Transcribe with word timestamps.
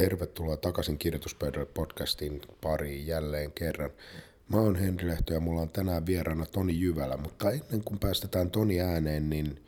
Tervetuloa 0.00 0.56
takaisin 0.56 0.98
Kirjoituspöydälle 0.98 1.66
podcastin 1.66 2.42
pariin 2.60 3.06
jälleen 3.06 3.52
kerran. 3.52 3.90
Mä 4.48 4.56
oon 4.56 4.76
Henri 4.76 5.08
Lehto 5.08 5.34
ja 5.34 5.40
mulla 5.40 5.60
on 5.60 5.68
tänään 5.68 6.06
vieraana 6.06 6.46
Toni 6.46 6.80
Jyvälä, 6.80 7.16
mutta 7.16 7.50
ennen 7.50 7.84
kuin 7.84 7.98
päästetään 7.98 8.50
Toni 8.50 8.80
ääneen, 8.80 9.30
niin 9.30 9.64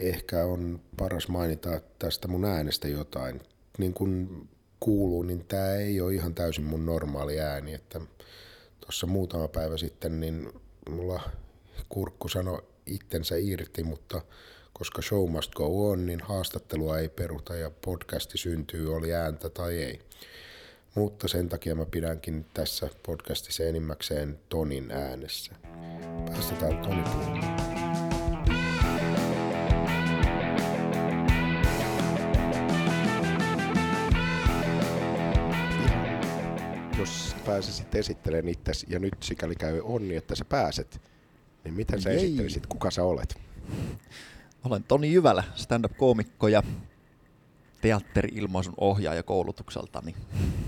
ehkä 0.00 0.44
on 0.44 0.80
paras 0.96 1.28
mainita 1.28 1.80
tästä 1.98 2.28
mun 2.28 2.44
äänestä 2.44 2.88
jotain. 2.88 3.40
Niin 3.78 3.94
kuin 3.94 4.48
kuuluu, 4.80 5.22
niin 5.22 5.44
tää 5.44 5.76
ei 5.76 6.00
ole 6.00 6.14
ihan 6.14 6.34
täysin 6.34 6.64
mun 6.64 6.86
normaali 6.86 7.40
ääni, 7.40 7.74
että 7.74 8.00
tuossa 8.80 9.06
muutama 9.06 9.48
päivä 9.48 9.76
sitten 9.76 10.20
niin 10.20 10.52
mulla 10.90 11.20
kurkku 11.88 12.28
sanoi 12.28 12.62
itsensä 12.86 13.34
irti, 13.38 13.82
mutta 13.82 14.22
koska 14.80 15.02
show 15.02 15.30
must 15.30 15.54
go 15.54 15.90
on, 15.90 16.06
niin 16.06 16.20
haastattelua 16.20 16.98
ei 16.98 17.08
peruta 17.08 17.56
ja 17.56 17.70
podcasti 17.70 18.38
syntyy, 18.38 18.96
oli 18.96 19.14
ääntä 19.14 19.50
tai 19.50 19.82
ei. 19.82 20.00
Mutta 20.94 21.28
sen 21.28 21.48
takia 21.48 21.74
mä 21.74 21.86
pidänkin 21.86 22.46
tässä 22.54 22.88
podcastissa 23.06 23.64
enimmäkseen 23.64 24.38
Tonin 24.48 24.90
äänessä. 24.90 25.52
Päästetään 26.26 26.78
Toni 26.78 27.02
puhumaan. 27.02 27.60
Jos 36.98 37.36
pääsisit 37.46 37.94
esittelemään 37.94 38.48
itse 38.48 38.72
ja 38.88 38.98
nyt 38.98 39.16
sikäli 39.22 39.54
käy 39.54 39.80
onni, 39.84 40.16
että 40.16 40.34
sä 40.34 40.44
pääset, 40.44 41.00
niin 41.64 41.74
miten 41.74 42.02
sä 42.02 42.10
Jei. 42.10 42.24
esittelisit, 42.24 42.66
kuka 42.66 42.90
sä 42.90 43.02
olet? 43.04 43.34
Olen 44.64 44.84
Toni 44.84 45.12
Jyvälä, 45.12 45.44
stand-up-koomikko 45.54 46.48
ja 46.48 46.62
teatteri-ilmaisun 47.80 48.74
ohjaaja 48.76 49.22
koulutukseltani. 49.22 50.14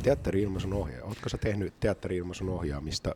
Teatteri-ilmaisun 0.03 0.75
ohjaaja. 0.75 1.05
Oletko 1.05 1.29
sä 1.29 1.39
tehnyt 1.39 1.81
teatteri-ilmaisun 1.81 2.49
ohjaamista 2.49 3.15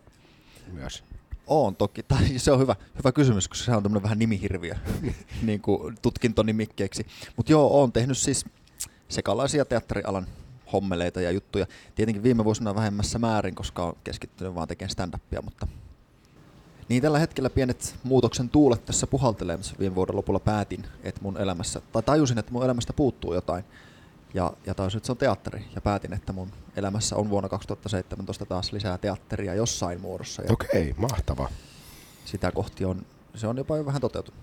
myös? 0.72 1.04
Oon 1.46 1.76
toki, 1.76 2.02
tai 2.02 2.38
se 2.38 2.52
on 2.52 2.60
hyvä, 2.60 2.76
hyvä 2.98 3.12
kysymys, 3.12 3.48
koska 3.48 3.64
se 3.64 3.76
on 3.76 3.82
tämmöinen 3.82 4.02
vähän 4.02 4.18
nimihirviö 4.18 4.74
niin 5.42 5.60
kuin 5.60 5.98
tutkintonimikkeeksi. 6.02 7.06
Mutta 7.36 7.52
joo, 7.52 7.66
oon 7.66 7.92
tehnyt 7.92 8.18
siis 8.18 8.44
sekalaisia 9.08 9.64
teatterialan 9.64 10.26
hommeleita 10.72 11.20
ja 11.20 11.30
juttuja. 11.30 11.66
Tietenkin 11.94 12.22
viime 12.22 12.44
vuosina 12.44 12.74
vähemmässä 12.74 13.18
määrin, 13.18 13.54
koska 13.54 13.84
on 13.84 13.96
keskittynyt 14.04 14.54
vaan 14.54 14.68
tekemään 14.68 14.90
stand-upia, 14.90 15.42
mutta 15.42 15.66
niin 16.88 17.02
tällä 17.02 17.18
hetkellä 17.18 17.50
pienet 17.50 17.94
muutoksen 18.02 18.48
tuulet 18.48 18.84
tässä 18.84 19.06
puhaltelee, 19.06 19.56
missä 19.56 19.74
viime 19.78 19.94
vuoden 19.94 20.16
lopulla 20.16 20.40
päätin, 20.40 20.84
että 21.02 21.20
mun 21.22 21.36
elämässä, 21.40 21.80
tai 21.92 22.02
tajusin, 22.02 22.38
että 22.38 22.52
mun 22.52 22.64
elämästä 22.64 22.92
puuttuu 22.92 23.34
jotain. 23.34 23.64
Ja, 24.34 24.52
ja 24.66 24.74
tajusin, 24.74 24.98
että 24.98 25.06
se 25.06 25.12
on 25.12 25.16
teatteri. 25.18 25.64
Ja 25.74 25.80
päätin, 25.80 26.12
että 26.12 26.32
mun 26.32 26.52
elämässä 26.76 27.16
on 27.16 27.30
vuonna 27.30 27.48
2017 27.48 28.46
taas 28.46 28.72
lisää 28.72 28.98
teatteria 28.98 29.54
jossain 29.54 30.00
muodossa. 30.00 30.42
Ja 30.42 30.52
Okei, 30.52 30.94
mahtava. 30.96 31.48
sitä 32.24 32.52
kohti 32.52 32.84
on, 32.84 33.06
se 33.34 33.46
on 33.46 33.56
jopa 33.56 33.76
jo 33.76 33.86
vähän 33.86 34.00
toteutunut. 34.00 34.40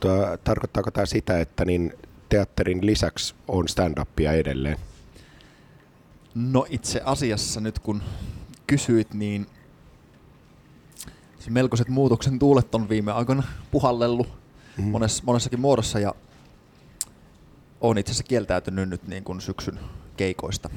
Tuo, 0.00 0.38
tarkoittaako 0.44 0.90
tämä 0.90 1.06
sitä, 1.06 1.40
että 1.40 1.64
niin 1.64 1.92
teatterin 2.28 2.86
lisäksi 2.86 3.34
on 3.48 3.64
stand-upia 3.68 4.32
edelleen? 4.32 4.76
No 6.34 6.66
itse 6.68 7.00
asiassa 7.04 7.60
nyt 7.60 7.78
kun 7.78 8.02
kysyit, 8.66 9.14
niin 9.14 9.46
melkoiset 11.48 11.88
muutoksen 11.88 12.38
tuulet 12.38 12.74
on 12.74 12.88
viime 12.88 13.12
aikoina 13.12 13.42
puhallellut 13.70 14.28
Mm. 14.78 14.84
monessa, 14.84 15.22
monessakin 15.26 15.60
muodossa 15.60 15.98
ja 15.98 16.14
on 17.80 17.98
itse 17.98 18.10
asiassa 18.10 18.28
kieltäytynyt 18.28 18.88
nyt 18.88 19.06
niin 19.08 19.24
kuin 19.24 19.40
syksyn 19.40 19.78
keikoista. 20.16 20.70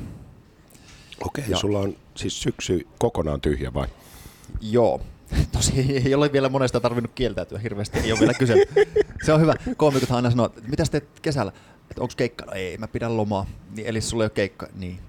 Okei, 1.25 1.43
Ja- 1.47 1.57
sulla 1.57 1.79
on 1.79 1.95
siis 2.15 2.41
syksy 2.41 2.87
kokonaan 2.99 3.41
tyhjä 3.41 3.73
vai? 3.73 3.87
Joo. 4.61 5.01
Tosi 5.51 6.01
ei, 6.05 6.15
ole 6.15 6.31
vielä 6.31 6.49
monesta 6.49 6.79
tarvinnut 6.79 7.11
kieltäytyä 7.15 7.59
hirveästi, 7.59 7.99
ei 7.99 8.11
ole 8.11 8.19
vielä 8.19 8.33
kyse. 8.33 8.53
Se 9.25 9.33
on 9.33 9.41
hyvä. 9.41 9.55
Koomikot 9.77 10.11
aina 10.11 10.29
sanoo, 10.29 10.45
että 10.45 10.61
mitä 10.67 10.83
teet 10.91 11.19
kesällä? 11.21 11.51
Että 11.91 12.01
onko 12.01 12.13
keikka? 12.17 12.45
No 12.45 12.51
ei, 12.51 12.77
mä 12.77 12.87
pidän 12.87 13.17
lomaa. 13.17 13.45
Niin, 13.75 13.87
eli 13.87 14.01
sulla 14.01 14.23
ei 14.23 14.25
ole 14.25 14.29
keikka. 14.29 14.67
Niin. 14.75 14.99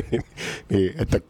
niin, 0.70 0.94
että 0.98 1.20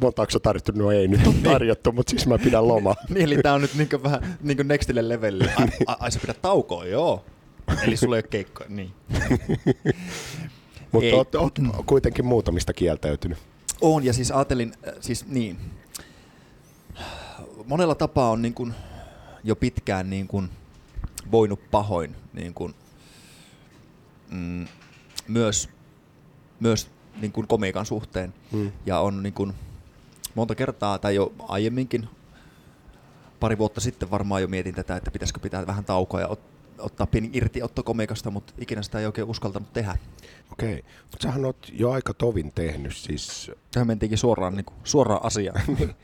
montaako 0.00 0.38
tarjottu? 0.38 0.72
No 0.74 0.90
ei 0.90 1.08
nyt 1.08 1.26
on 1.26 1.34
tarjottu, 1.34 1.92
mutta 1.92 2.10
siis 2.10 2.26
mä 2.26 2.38
pidän 2.38 2.68
lomaa. 2.68 2.94
Niin, 3.08 3.24
eli 3.24 3.38
tää 3.42 3.54
on 3.54 3.60
nyt 3.60 3.74
niinku 3.74 4.02
vähän 4.02 4.38
niinku 4.40 4.62
nextille 4.62 5.08
levelille. 5.08 5.52
Ai, 5.56 5.66
ai, 5.86 5.96
ai 6.00 6.12
sä 6.12 6.18
pidät 6.20 6.42
taukoa, 6.42 6.86
joo. 6.86 7.24
Eli 7.82 7.96
sulla 7.96 8.16
ei 8.16 8.20
ole 8.22 8.28
keikkoja, 8.30 8.70
niin. 8.70 8.90
Mutta 10.92 11.16
oot, 11.16 11.34
oot 11.34 11.58
kuitenkin 11.86 12.26
muutamista 12.26 12.72
kieltäytynyt. 12.72 13.38
On, 13.80 14.04
ja 14.04 14.12
siis 14.12 14.30
ajattelin, 14.30 14.72
äh, 14.88 14.94
siis 15.00 15.26
niin. 15.26 15.58
Monella 17.66 17.94
tapaa 17.94 18.30
on 18.30 18.42
niin 18.42 18.54
kuin 18.54 18.74
jo 19.44 19.56
pitkään 19.56 20.10
niin 20.10 20.28
kuin 20.28 20.50
voinut 21.32 21.70
pahoin 21.70 22.16
niin 22.32 22.54
kuin, 22.54 22.74
mm, 24.30 24.66
myös, 25.28 25.68
myös 26.60 26.90
niin 27.20 27.32
kuin 27.32 27.46
komiikan 27.46 27.86
suhteen. 27.86 28.34
Hmm. 28.52 28.72
Ja 28.86 29.00
on 29.00 29.22
niin 29.22 29.32
kuin 29.32 29.52
monta 30.34 30.54
kertaa, 30.54 30.98
tai 30.98 31.14
jo 31.14 31.32
aiemminkin, 31.48 32.08
pari 33.40 33.58
vuotta 33.58 33.80
sitten 33.80 34.10
varmaan 34.10 34.42
jo 34.42 34.48
mietin 34.48 34.74
tätä, 34.74 34.96
että 34.96 35.10
pitäisikö 35.10 35.40
pitää 35.40 35.66
vähän 35.66 35.84
taukoa 35.84 36.20
ja 36.20 36.28
ot, 36.28 36.40
ottaa 36.78 37.06
pieni 37.06 37.30
irtiotto 37.32 37.82
komiikasta, 37.82 38.30
mutta 38.30 38.52
ikinä 38.58 38.82
sitä 38.82 38.98
ei 38.98 39.06
oikein 39.06 39.28
uskaltanut 39.28 39.72
tehdä. 39.72 39.96
Okei, 40.52 40.84
mutta 41.02 41.22
sähän 41.22 41.44
oot 41.44 41.70
jo 41.72 41.90
aika 41.90 42.14
tovin 42.14 42.52
tehnyt 42.52 42.96
siis. 42.96 43.50
Tähän 43.70 43.86
mentiinkin 43.86 44.18
suoraan, 44.18 44.56
niin 44.56 44.64
kuin, 44.64 44.76
suoraan 44.84 45.24
asiaan. 45.24 45.62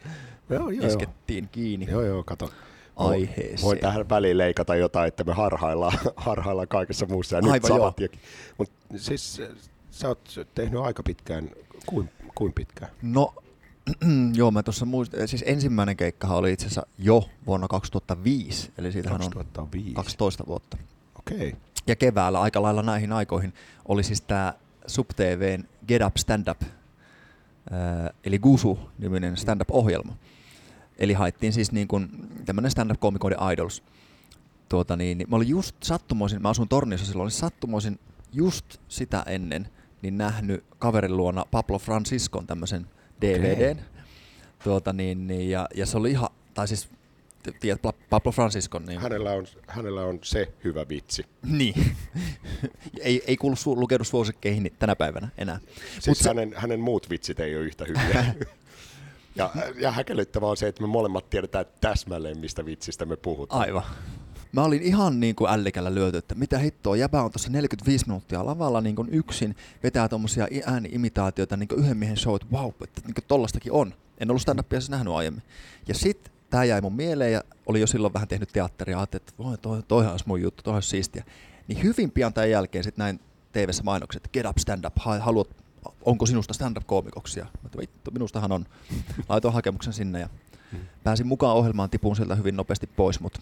Joo, 0.50 0.70
joo, 0.70 0.86
Iskettiin 0.86 1.48
kiinni 1.52 1.86
joo, 1.90 2.02
joo, 2.02 2.24
kato. 2.24 2.50
aiheeseen. 2.96 3.62
Voin 3.62 3.78
tähän 3.78 4.08
väliin 4.08 4.38
leikata 4.38 4.76
jotain, 4.76 5.08
että 5.08 5.24
me 5.24 5.32
harhaillaan, 5.32 5.98
harhaillaan 6.16 6.68
kaikessa 6.68 7.06
muussa 7.06 7.36
ja 7.36 7.42
nyt 7.42 7.50
Aivan 7.52 7.68
samat. 7.68 7.96
Mutta 8.58 8.74
siis 8.96 9.42
sä 9.96 10.08
oot 10.08 10.48
tehnyt 10.54 10.80
aika 10.80 11.02
pitkään, 11.02 11.50
kuin, 11.86 12.10
kuin 12.34 12.52
pitkään? 12.52 12.90
No, 13.02 13.34
joo, 14.34 14.50
mä 14.50 14.62
tuossa 14.62 14.86
muistin, 14.86 15.28
siis 15.28 15.44
ensimmäinen 15.46 15.96
keikkahan 15.96 16.36
oli 16.36 16.52
itse 16.52 16.66
asiassa 16.66 16.86
jo 16.98 17.28
vuonna 17.46 17.68
2005, 17.68 18.72
eli 18.78 18.92
siitähän 18.92 19.22
on 19.22 19.30
2005. 19.30 19.94
12 19.94 20.46
vuotta. 20.46 20.76
Okei. 21.18 21.56
Ja 21.86 21.96
keväällä 21.96 22.40
aika 22.40 22.62
lailla 22.62 22.82
näihin 22.82 23.12
aikoihin 23.12 23.52
oli 23.88 24.02
siis 24.02 24.20
tämä 24.20 24.54
SubTVn 24.86 25.64
Get 25.88 26.02
Up 26.02 26.16
Stand 26.16 26.48
Up, 26.48 26.62
eli 28.24 28.38
Gusu-niminen 28.38 29.36
stand-up-ohjelma. 29.36 30.16
Eli 30.98 31.12
haettiin 31.12 31.52
siis 31.52 31.72
niin 31.72 31.88
kuin 31.88 32.08
tämmöinen 32.44 32.70
stand-up-koomikoiden 32.70 33.38
idols. 33.52 33.82
Tuota 34.68 34.96
niin, 34.96 35.18
niin 35.18 35.30
mä 35.30 35.36
olin 35.36 35.48
just 35.48 35.76
sattumoisin, 35.82 36.42
mä 36.42 36.48
asun 36.48 36.68
Torniossa 36.68 37.06
silloin, 37.06 37.24
olin 37.24 37.30
sattumoisin 37.30 37.98
just 38.32 38.78
sitä 38.88 39.22
ennen 39.26 39.68
niin 40.06 40.18
nähnyt 40.18 40.64
kaverin 40.78 41.16
luona 41.16 41.44
Pablo 41.50 41.78
Franciscon 41.78 42.46
tämmöisen 42.46 42.86
DVDn. 43.20 43.80
Tuota 44.64 44.92
niin, 44.92 45.26
niin, 45.26 45.50
ja, 45.50 45.68
ja 45.74 45.86
se 45.86 45.96
oli 45.96 46.10
ihan, 46.10 46.28
tai 46.54 46.68
siis 46.68 46.88
tiedät 47.60 47.80
Pablo 48.10 48.32
Franciscon, 48.32 48.86
niin 48.86 49.00
Hänellä 49.00 49.32
on, 49.32 49.46
hänellä 49.66 50.04
on 50.04 50.18
se 50.22 50.52
hyvä 50.64 50.88
vitsi. 50.88 51.26
niin. 51.42 51.96
ei, 53.00 53.22
ei 53.26 53.36
kuulu 53.36 53.56
su- 53.56 53.80
lukeudu 53.80 54.04
suosikkeihin 54.04 54.72
tänä 54.78 54.96
päivänä 54.96 55.28
enää. 55.38 55.58
Siis 55.92 56.06
Mut 56.06 56.16
se- 56.18 56.28
hänen, 56.28 56.54
hänen 56.56 56.80
muut 56.80 57.10
vitsit 57.10 57.40
ei 57.40 57.56
ole 57.56 57.64
yhtä 57.64 57.84
hyviä. 57.84 58.34
ja, 59.36 59.50
ja 59.78 59.90
häkellyttävää 59.90 60.48
on 60.48 60.56
se, 60.56 60.68
että 60.68 60.82
me 60.82 60.86
molemmat 60.86 61.30
tiedetään 61.30 61.66
täsmälleen, 61.80 62.38
mistä 62.38 62.64
vitsistä 62.64 63.04
me 63.04 63.16
puhutaan. 63.16 63.60
Aivan. 63.60 63.82
Mä 64.56 64.64
olin 64.64 64.82
ihan 64.82 65.20
niin 65.20 65.34
kuin 65.36 65.50
ällikällä 65.50 65.94
lyöty, 65.94 66.18
että 66.18 66.34
mitä 66.34 66.58
hittoa, 66.58 66.96
jäbä 66.96 67.22
on 67.22 67.30
tuossa 67.30 67.50
45 67.50 68.06
minuuttia 68.06 68.46
lavalla 68.46 68.80
niin 68.80 68.96
kuin 68.96 69.08
yksin, 69.10 69.56
vetää 69.82 70.08
tommosia 70.08 70.48
i- 70.50 70.62
ääni-imitaatioita 70.66 71.56
niin 71.56 71.68
kuin 71.68 71.80
yhden 71.80 71.96
miehen 71.96 72.16
show, 72.16 72.34
että 72.36 72.46
wow, 72.52 72.70
että 72.84 73.00
niin 73.04 73.14
kuin 73.14 73.24
tollastakin 73.28 73.72
on. 73.72 73.94
En 74.18 74.30
ollut 74.30 74.42
stand-upia 74.42 74.80
siis 74.80 74.90
nähnyt 74.90 75.14
aiemmin. 75.14 75.42
Ja 75.88 75.94
sit 75.94 76.32
tää 76.50 76.64
jäi 76.64 76.80
mun 76.80 76.92
mieleen 76.96 77.32
ja 77.32 77.42
oli 77.66 77.80
jo 77.80 77.86
silloin 77.86 78.14
vähän 78.14 78.28
tehnyt 78.28 78.48
teatteria, 78.52 78.98
ajattelin, 78.98 79.22
että 79.22 79.42
voi, 79.42 79.58
toi, 79.58 79.82
toihan 79.88 80.12
olisi 80.12 80.24
mun 80.28 80.42
juttu, 80.42 80.62
toihan 80.62 80.76
olisi 80.76 80.88
siistiä. 80.88 81.24
Niin 81.68 81.82
hyvin 81.82 82.10
pian 82.10 82.32
tämän 82.32 82.50
jälkeen 82.50 82.84
sit 82.84 82.96
näin 82.96 83.20
TV-ssä 83.52 83.82
mainokset, 83.82 84.24
että 84.24 84.32
get 84.32 84.46
up 84.46 84.58
stand 84.58 84.84
up, 84.84 84.92
ha- 84.98 85.18
haluat, 85.18 85.48
onko 86.02 86.26
sinusta 86.26 86.54
stand-up-koomikoksi? 86.54 87.40
Ja 87.40 87.44
mä 87.44 87.50
ajattelin, 87.62 87.82
vittu, 87.82 88.10
minustahan 88.10 88.52
on. 88.52 88.66
Laitoin 89.28 89.54
hakemuksen 89.54 89.92
sinne 89.92 90.20
ja 90.20 90.28
pääsin 91.04 91.26
mukaan 91.26 91.56
ohjelmaan, 91.56 91.90
tipuun 91.90 92.16
sieltä 92.16 92.34
hyvin 92.34 92.56
nopeasti 92.56 92.86
pois, 92.86 93.20
mutta 93.20 93.40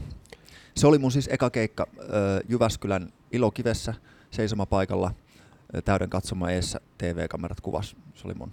se 0.76 0.86
oli 0.86 0.98
mun 0.98 1.12
siis 1.12 1.28
eka 1.32 1.50
keikka 1.50 1.86
ö, 1.98 2.04
Jyväskylän 2.48 3.12
Ilokivessä 3.32 3.94
seisomapaikalla 4.30 5.14
täyden 5.84 6.10
katsoma 6.10 6.50
eessä 6.50 6.80
TV-kamerat 6.98 7.60
kuvas. 7.60 7.96
Se 8.14 8.26
oli 8.26 8.34
mun 8.34 8.52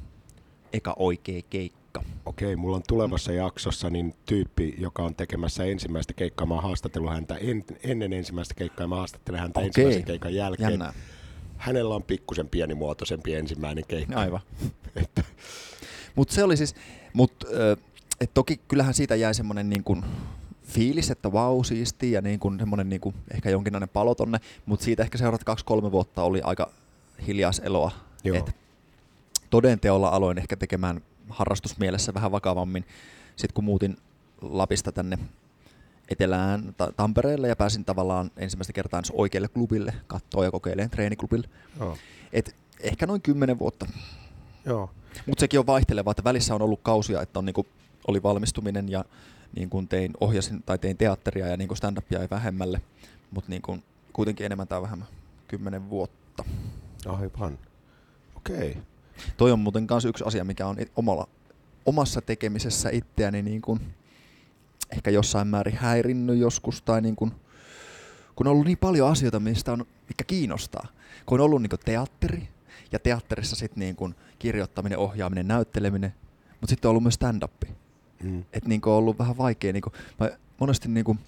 eka 0.73 0.93
oikea 0.99 1.41
keikka. 1.49 2.03
Okei, 2.25 2.55
mulla 2.55 2.75
on 2.75 2.83
tulevassa 2.87 3.31
jaksossa 3.31 3.89
niin 3.89 4.15
tyyppi, 4.25 4.75
joka 4.77 5.03
on 5.03 5.15
tekemässä 5.15 5.63
ensimmäistä 5.63 6.13
keikkaa. 6.13 6.47
Mä 6.47 6.53
oon 6.53 7.09
häntä 7.09 7.35
en, 7.35 7.63
ennen 7.83 8.13
ensimmäistä 8.13 8.53
keikkaa 8.53 8.83
ja 8.83 8.87
mä 8.87 8.95
haastattelen 8.95 9.39
häntä 9.39 9.59
Okei. 9.59 9.67
ensimmäisen 9.67 10.03
keikan 10.03 10.33
jälkeen. 10.33 10.69
Jännää. 10.69 10.93
hänellä 11.57 11.95
on 11.95 12.03
pikkusen 12.03 12.49
pienimuotoisempi 12.49 13.33
ensimmäinen 13.33 13.83
keikka. 13.87 14.19
Aivan. 14.19 14.41
Mutta 16.15 16.33
se 16.33 16.43
oli 16.43 16.57
siis, 16.57 16.75
mut, 17.13 17.45
et 18.21 18.33
toki 18.33 18.59
kyllähän 18.67 18.93
siitä 18.93 19.15
jäi 19.15 19.33
semmoinen 19.33 19.69
niin 19.69 19.83
kuin 19.83 20.03
fiilis, 20.71 21.11
että 21.11 21.31
vau, 21.31 21.63
siisti 21.63 22.11
ja 22.11 22.21
niin 22.21 22.39
kuin 22.39 22.59
semmoinen 22.59 22.89
niin 22.89 23.01
kuin 23.01 23.15
ehkä 23.33 23.49
jonkinlainen 23.49 23.89
palo 23.89 24.15
tonne, 24.15 24.39
mutta 24.65 24.83
siitä 24.83 25.03
ehkä 25.03 25.17
seuraavat 25.17 25.43
kaksi-kolme 25.43 25.91
vuotta 25.91 26.23
oli 26.23 26.41
aika 26.41 26.71
hiljaiseloa. 27.27 27.91
Joo. 28.23 28.37
Et 28.37 28.55
todenteolla 29.49 30.09
aloin 30.09 30.37
ehkä 30.37 30.55
tekemään 30.55 31.01
harrastusmielessä 31.29 32.13
vähän 32.13 32.31
vakavammin. 32.31 32.85
Sitten 33.35 33.53
kun 33.53 33.63
muutin 33.63 33.97
Lapista 34.41 34.91
tänne 34.91 35.19
etelään 36.09 36.73
ta- 36.77 36.91
Tampereelle 36.97 37.47
ja 37.47 37.55
pääsin 37.55 37.85
tavallaan 37.85 38.31
ensimmäistä 38.37 38.73
kertaa 38.73 39.01
oikealle 39.13 39.47
klubille 39.47 39.93
katsoa 40.07 40.43
ja 40.43 40.51
kokeilemaan 40.51 40.89
treeniklubille. 40.89 41.49
Joo. 41.79 41.97
Et 42.33 42.55
ehkä 42.79 43.07
noin 43.07 43.21
kymmenen 43.21 43.59
vuotta. 43.59 43.85
Joo. 44.65 44.89
Mutta 45.25 45.39
sekin 45.39 45.59
on 45.59 45.67
vaihteleva, 45.67 46.11
että 46.11 46.23
välissä 46.23 46.55
on 46.55 46.61
ollut 46.61 46.79
kausia, 46.83 47.21
että 47.21 47.39
on 47.39 47.45
niinku, 47.45 47.67
oli 48.07 48.23
valmistuminen 48.23 48.89
ja 48.89 49.05
niin 49.55 49.69
kuin 49.69 49.87
tein, 49.87 50.11
ohjasin 50.19 50.63
tai 50.63 50.77
tein 50.77 50.97
teatteria 50.97 51.47
ja 51.47 51.57
niin 51.57 51.67
kuin 51.67 51.77
stand-upia 51.77 52.21
ei 52.21 52.27
vähemmälle, 52.31 52.81
mutta 53.31 53.49
niin 53.49 53.61
kuin, 53.61 53.83
kuitenkin 54.13 54.45
enemmän 54.45 54.67
tai 54.67 54.81
vähemmän 54.81 55.07
kymmenen 55.47 55.89
vuotta. 55.89 56.43
Aivan. 57.05 57.59
Okei. 58.35 58.71
Okay. 58.71 58.81
Toi 59.37 59.51
on 59.51 59.59
muuten 59.59 59.87
myös 59.89 60.05
yksi 60.05 60.23
asia, 60.27 60.43
mikä 60.43 60.67
on 60.67 60.77
omalla, 60.95 61.27
omassa 61.85 62.21
tekemisessä 62.21 62.89
itseäni 62.89 63.41
niin 63.41 63.61
kuin 63.61 63.79
ehkä 64.91 65.11
jossain 65.11 65.47
määrin 65.47 65.77
häirinnyt 65.77 66.37
joskus 66.37 66.81
tai 66.81 67.01
niin 67.01 67.15
kuin, 67.15 67.31
kun 68.35 68.47
on 68.47 68.51
ollut 68.51 68.65
niin 68.65 68.77
paljon 68.77 69.09
asioita, 69.09 69.39
mistä 69.39 69.71
on, 69.71 69.85
mikä 70.07 70.23
kiinnostaa. 70.27 70.87
Kun 71.25 71.39
on 71.39 71.45
ollut 71.45 71.61
niin 71.61 71.69
kuin 71.69 71.79
teatteri 71.85 72.47
ja 72.91 72.99
teatterissa 72.99 73.55
sitten 73.55 73.79
niin 73.79 73.95
kuin 73.95 74.15
kirjoittaminen, 74.39 74.97
ohjaaminen, 74.97 75.47
näytteleminen, 75.47 76.13
mutta 76.51 76.69
sitten 76.69 76.89
on 76.89 76.89
ollut 76.89 77.03
myös 77.03 77.13
stand-up. 77.13 77.63
Mm. 78.23 78.39
Että 78.53 78.69
niin 78.69 78.81
on 78.85 78.93
ollut 78.93 79.19
vähän 79.19 79.37
vaikea. 79.37 79.73
Niin 79.73 79.81
kuin, 79.81 79.93
mä 80.19 80.29
monesti 80.59 80.89
niin 80.89 81.05
kuin, 81.05 81.19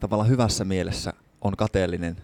tavallaan 0.00 0.28
hyvässä 0.28 0.64
mielessä 0.64 1.12
on 1.40 1.56
kateellinen 1.56 2.16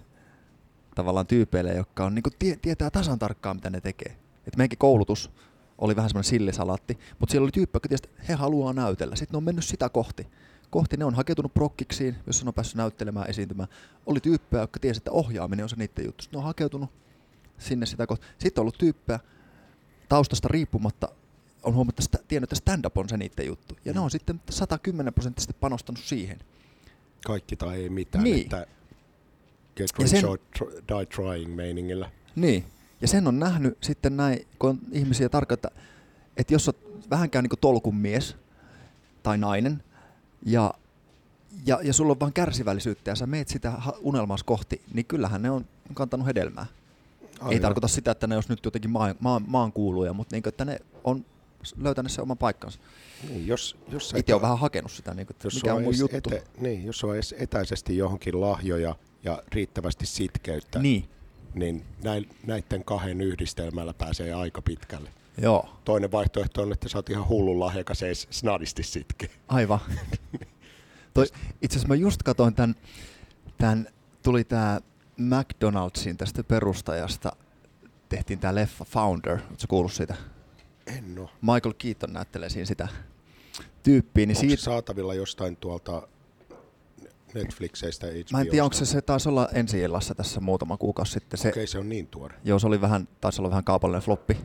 tavallaan 0.95 1.27
tyypeille, 1.27 1.73
jotka 1.73 2.05
on, 2.05 2.15
niin 2.15 2.23
kuin, 2.23 2.33
tie, 2.39 2.57
tietää 2.57 2.91
tasan 2.91 3.19
tarkkaan, 3.19 3.57
mitä 3.57 3.71
ne 3.71 3.81
tekee. 3.81 4.17
Et 4.47 4.57
meidänkin 4.57 4.79
koulutus 4.79 5.31
oli 5.79 5.97
vähän 5.97 6.11
semmoinen 6.11 6.31
sillisalaatti, 6.31 6.99
mutta 7.19 7.31
siellä 7.31 7.45
oli 7.45 7.53
tyyppi, 7.53 7.77
joka 7.77 7.89
tiesi, 7.89 8.05
että 8.09 8.23
he 8.29 8.35
haluaa 8.35 8.73
näytellä. 8.73 9.17
Sitten 9.17 9.33
ne 9.33 9.37
on 9.37 9.45
mennyt 9.45 9.65
sitä 9.65 9.89
kohti. 9.89 10.27
Kohti 10.71 10.97
ne 10.97 11.05
on 11.05 11.15
hakeutunut 11.15 11.55
prokkiksiin, 11.55 12.17
jos 12.27 12.45
ne 12.45 12.49
on 12.49 12.55
päässyt 12.55 12.77
näyttelemään, 12.77 13.31
esiintymään. 13.31 13.69
Oli 14.07 14.21
tyyppejä, 14.21 14.63
jotka 14.63 14.81
tiesi, 14.81 14.99
että 14.99 15.11
ohjaaminen 15.11 15.63
on 15.63 15.69
se 15.69 15.77
niiden 15.77 16.05
juttu. 16.05 16.23
Sitten 16.23 16.39
ne 16.39 16.41
on 16.41 16.47
hakeutunut 16.47 16.91
sinne 17.59 17.87
sitä 17.87 18.07
kohti. 18.07 18.27
Sitten 18.39 18.61
on 18.61 18.63
ollut 18.63 18.79
tyyppejä 18.79 19.19
taustasta 20.09 20.49
riippumatta, 20.49 21.09
on 21.63 21.75
huomattu, 21.75 22.03
että 22.05 22.19
tiennyt, 22.29 22.53
että 22.53 22.57
stand-up 22.57 22.99
on 22.99 23.09
se 23.09 23.17
niiden 23.17 23.47
juttu. 23.47 23.77
Ja 23.85 23.93
mm. 23.93 23.97
ne 23.97 24.01
on 24.01 24.11
sitten 24.11 24.41
110 24.51 25.15
prosenttisesti 25.15 25.57
panostanut 25.61 26.01
siihen. 26.05 26.39
Kaikki 27.25 27.57
tai 27.57 27.83
ei 27.83 27.89
mitään, 27.89 28.25
niin. 28.25 28.41
että 28.43 28.67
get 29.77 29.91
rich 29.99 30.11
sen, 30.11 30.29
or 30.29 30.39
die 30.89 31.07
trying 31.07 31.55
meiningillä. 31.55 32.11
Niin, 32.37 32.65
ja 33.01 33.09
sen 33.09 33.27
on 33.27 33.39
nähnyt 33.39 33.79
sitten 33.83 34.17
näin, 34.17 34.47
kun 34.59 34.71
on 34.71 34.79
ihmisiä 34.93 35.29
tarkoittaa, 35.29 35.71
että, 36.37 36.55
jos 36.55 36.69
olet 36.69 37.11
vähänkään 37.11 37.45
niin 37.45 37.59
tolkun 37.61 37.97
mies 37.97 38.37
tai 39.23 39.39
nainen, 39.39 39.83
ja, 40.47 40.75
ja, 41.67 41.81
ja 41.83 41.93
sulla 41.93 42.13
on 42.13 42.21
vain 42.21 42.33
kärsivällisyyttä 42.33 43.11
ja 43.11 43.15
sä 43.15 43.27
meet 43.27 43.49
sitä 43.49 43.73
unelmaas 44.01 44.43
kohti, 44.43 44.83
niin 44.95 45.07
kyllähän 45.07 45.43
ne 45.43 45.51
on 45.51 45.67
kantanut 45.95 46.27
hedelmää. 46.27 46.67
Aivan. 47.41 47.53
Ei 47.53 47.61
tarkoita 47.61 47.89
sitä, 47.89 48.11
että 48.11 48.27
ne 48.27 48.35
olisi 48.35 48.49
nyt 48.49 48.65
jotenkin 48.65 48.91
maan, 48.91 49.15
maan, 49.21 49.45
maan 49.47 49.73
kuuluja, 49.73 50.13
mutta 50.13 50.37
niin, 50.37 50.49
että 50.49 50.65
ne 50.65 50.81
on 51.05 51.25
löytänyt 51.79 52.13
sen 52.13 52.23
oman 52.23 52.39
paikkansa. 52.39 52.81
Niin, 53.29 53.47
jos, 53.47 53.77
jos 53.89 54.15
Itse 54.17 54.35
on 54.35 54.43
vähän 54.43 54.59
hakenut 54.59 54.93
sitä, 54.93 55.15
niin 55.15 55.27
kuin, 55.27 55.35
että 55.35 55.47
jos 55.47 55.55
mikä 55.55 55.75
on 55.75 55.83
mun 55.83 55.99
juttu. 55.99 56.17
Ete, 56.17 56.45
niin, 56.61 56.85
jos 56.87 57.05
on 57.05 57.15
edes 57.15 57.35
etäisesti 57.39 57.97
johonkin 57.97 58.41
lahjoja 58.41 58.95
ja 59.25 59.43
riittävästi 59.53 60.07
sitkeyttä, 60.07 60.79
niin, 60.79 61.09
niin 61.55 61.85
näiden 62.47 62.85
kahden 62.85 63.21
yhdistelmällä 63.21 63.95
pääsee 63.95 64.33
aika 64.33 64.63
pitkälle. 64.63 65.11
Joo. 65.39 65.69
Toinen 65.85 66.13
vaihtoehto 66.13 66.63
on, 66.63 66.73
että 66.73 66.89
sä 66.89 66.99
oot 66.99 67.11
ihan 67.11 67.29
hullun 67.29 67.61
lahjakas 67.61 68.03
ees 68.03 68.29
snadisti 68.31 68.83
sitke. 68.83 69.31
Aivan. 69.49 69.79
Toi, 71.15 71.27
itse 71.63 71.75
asiassa 71.79 71.89
mä 71.89 71.95
just 71.95 72.23
katsoin 72.23 72.55
tämän, 72.55 72.77
tämän 73.59 73.89
tuli 74.23 74.45
tämä 74.45 74.81
McDonaldsin 75.17 76.17
tästä 76.17 76.45
perustajasta, 76.45 77.33
tehtiin 78.09 78.39
tämä 78.39 78.55
leffa 78.55 78.85
Founder, 78.85 79.39
ootko 79.51 79.67
kuullut 79.69 79.93
siitä? 79.93 80.15
En 80.87 81.19
oo. 81.19 81.31
Michael 81.41 81.75
Keaton 81.79 82.13
näyttelee 82.13 82.49
siinä 82.49 82.67
sitä 82.67 82.89
tyyppiä. 83.83 84.27
Niin 84.27 84.37
Onko 84.37 84.49
siitä... 84.49 84.63
saatavilla 84.63 85.15
jostain 85.15 85.57
tuolta 85.57 86.09
Netflixeistä 87.35 88.07
HBOsta? 88.07 88.37
Mä 88.37 88.41
en 88.41 88.49
tiedä, 88.49 88.65
onko 88.65 88.77
se, 88.77 88.87
se 88.87 89.03
taisi 89.03 89.29
olla 89.29 89.49
ensi 89.53 89.81
illassa 89.81 90.15
tässä 90.15 90.41
muutama 90.41 90.77
kuukausi 90.77 91.13
sitten. 91.13 91.39
Se, 91.39 91.49
Okei, 91.49 91.61
okay, 91.61 91.67
se 91.67 91.79
on 91.79 91.89
niin 91.89 92.07
tuore. 92.07 92.35
Joo, 92.45 92.59
se 92.59 92.67
oli 92.67 92.81
vähän, 92.81 93.09
taisi 93.21 93.41
olla 93.41 93.51
vähän 93.51 93.65
kaupallinen 93.65 94.03
floppi. 94.03 94.37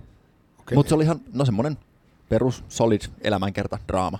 Okay. 0.59 0.75
Mutta 0.75 0.89
se 0.89 0.95
oli 0.95 1.03
ihan, 1.03 1.21
no 1.33 1.45
semmonen 1.45 1.77
perus, 2.29 2.63
solid 2.69 3.01
elämänkerta, 3.21 3.79
draama. 3.87 4.19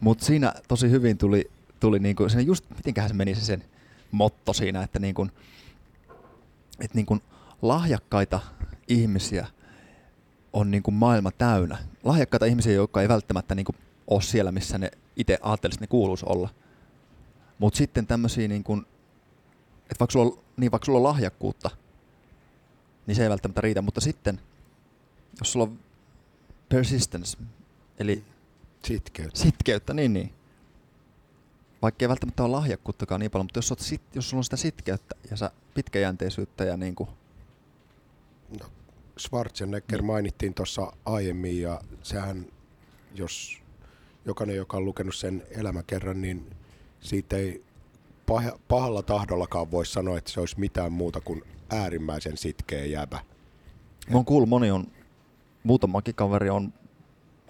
Mutta 0.00 0.24
siinä 0.24 0.54
tosi 0.68 0.90
hyvin 0.90 1.18
tuli, 1.18 1.50
tuli 1.80 1.98
niinku, 1.98 2.28
siinä 2.28 2.42
just, 2.42 2.64
mitenköhän 2.76 3.10
se 3.10 3.14
meni 3.14 3.34
se 3.34 3.40
sen 3.40 3.64
motto 4.10 4.52
siinä, 4.52 4.82
että 4.82 4.98
niinku, 4.98 5.28
et 6.80 6.94
niinku 6.94 7.18
lahjakkaita 7.62 8.40
ihmisiä– 8.88 9.46
on 10.52 10.70
niin 10.70 10.82
kuin 10.82 10.94
maailma 10.94 11.30
täynnä. 11.30 11.78
Lahjakkaita 12.04 12.46
ihmisiä, 12.46 12.72
jotka 12.72 13.02
ei 13.02 13.08
välttämättä 13.08 13.54
niin 13.54 13.64
kuin 13.64 13.76
ole 14.06 14.22
siellä, 14.22 14.52
missä 14.52 14.78
ne 14.78 14.90
itse 15.16 15.38
ajattelisi, 15.42 15.76
että 15.76 15.82
ne 15.82 15.88
kuuluisi 15.88 16.26
olla. 16.28 16.48
Mutta 17.58 17.76
sitten 17.76 18.06
tämmöisiä, 18.06 18.48
niin 18.48 18.64
kuin, 18.64 18.86
että 19.82 19.96
vaikka 20.00 20.12
sulla, 20.12 20.32
on, 20.32 20.38
niin 20.56 20.70
vaikka 20.70 20.86
sulla 20.86 20.98
on 20.98 21.02
lahjakkuutta, 21.02 21.70
niin 23.06 23.14
se 23.14 23.22
ei 23.22 23.30
välttämättä 23.30 23.60
riitä. 23.60 23.82
Mutta 23.82 24.00
sitten, 24.00 24.40
jos 25.40 25.52
sulla 25.52 25.66
on 25.66 25.78
persistence, 26.68 27.38
eli 27.98 28.24
sitkeyttä, 28.84 29.38
sitkeyttä 29.38 29.94
niin, 29.94 30.12
niin. 30.12 30.32
Vaikka 31.82 32.04
ei 32.04 32.08
välttämättä 32.08 32.42
ole 32.42 32.50
lahjakkuuttakaan 32.50 33.20
niin 33.20 33.30
paljon, 33.30 33.46
mutta 33.46 33.58
jos, 33.58 33.74
sit, 33.78 34.02
jos 34.14 34.30
sulla 34.30 34.40
on 34.40 34.44
sitä 34.44 34.56
sitkeyttä 34.56 35.14
ja 35.30 35.36
sä 35.36 35.50
pitkäjänteisyyttä 35.74 36.64
ja 36.64 36.76
niin 36.76 36.94
kuin, 36.94 37.08
no, 38.60 38.66
Schwarzenegger 39.18 40.02
mainittiin 40.02 40.54
tuossa 40.54 40.92
aiemmin 41.04 41.60
ja 41.60 41.80
sehän, 42.02 42.46
jos 43.14 43.62
jokainen, 44.24 44.56
joka 44.56 44.76
on 44.76 44.84
lukenut 44.84 45.14
sen 45.14 45.42
elämäkerran, 45.50 46.20
niin 46.20 46.50
siitä 47.00 47.36
ei 47.36 47.64
pahalla 48.68 49.02
tahdollakaan 49.02 49.70
voi 49.70 49.86
sanoa, 49.86 50.18
että 50.18 50.30
se 50.30 50.40
olisi 50.40 50.60
mitään 50.60 50.92
muuta 50.92 51.20
kuin 51.20 51.42
äärimmäisen 51.70 52.36
sitkeä 52.36 52.84
jäbä. 52.84 53.20
Mä 54.10 54.16
oon 54.16 54.24
kuullut, 54.24 54.48
moni 54.48 54.70
on, 54.70 54.86
muutamakin 55.62 56.14
kaveri 56.14 56.50
on 56.50 56.72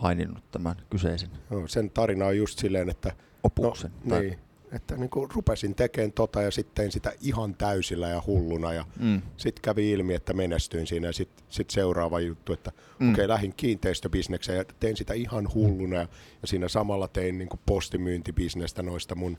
maininnut 0.02 0.50
tämän 0.50 0.76
kyseisen. 0.90 1.30
No, 1.50 1.68
sen 1.68 1.90
tarina 1.90 2.26
on 2.26 2.36
just 2.36 2.58
silleen, 2.58 2.88
että... 2.90 3.12
Opuksen. 3.42 3.90
No, 4.04 4.10
tai... 4.10 4.20
niin, 4.20 4.38
että 4.72 4.96
niin 4.96 5.10
kuin 5.10 5.30
rupesin 5.34 5.74
tekemään 5.74 6.12
tota 6.12 6.42
ja 6.42 6.50
sitten 6.50 6.92
sitä 6.92 7.12
ihan 7.20 7.54
täysillä 7.54 8.08
ja 8.08 8.22
hulluna 8.26 8.72
ja 8.72 8.84
mm. 8.98 9.22
sitten 9.36 9.62
kävi 9.62 9.90
ilmi, 9.90 10.14
että 10.14 10.32
menestyin 10.32 10.86
siinä 10.86 11.06
ja 11.06 11.12
sitten 11.12 11.44
sit 11.48 11.70
seuraava 11.70 12.20
juttu, 12.20 12.52
että 12.52 12.72
mm. 12.98 13.10
okei, 13.10 13.24
okay, 13.24 13.28
lähdin 13.28 13.54
kiinteistöbisnekseen 13.56 14.58
ja 14.58 14.64
tein 14.80 14.96
sitä 14.96 15.14
ihan 15.14 15.48
hulluna 15.54 15.96
ja, 15.96 16.08
ja 16.42 16.48
siinä 16.48 16.68
samalla 16.68 17.08
tein 17.08 17.38
niin 17.38 17.48
kuin 17.48 17.60
postimyyntibisnestä 17.66 18.82
noista 18.82 19.14
mun, 19.14 19.38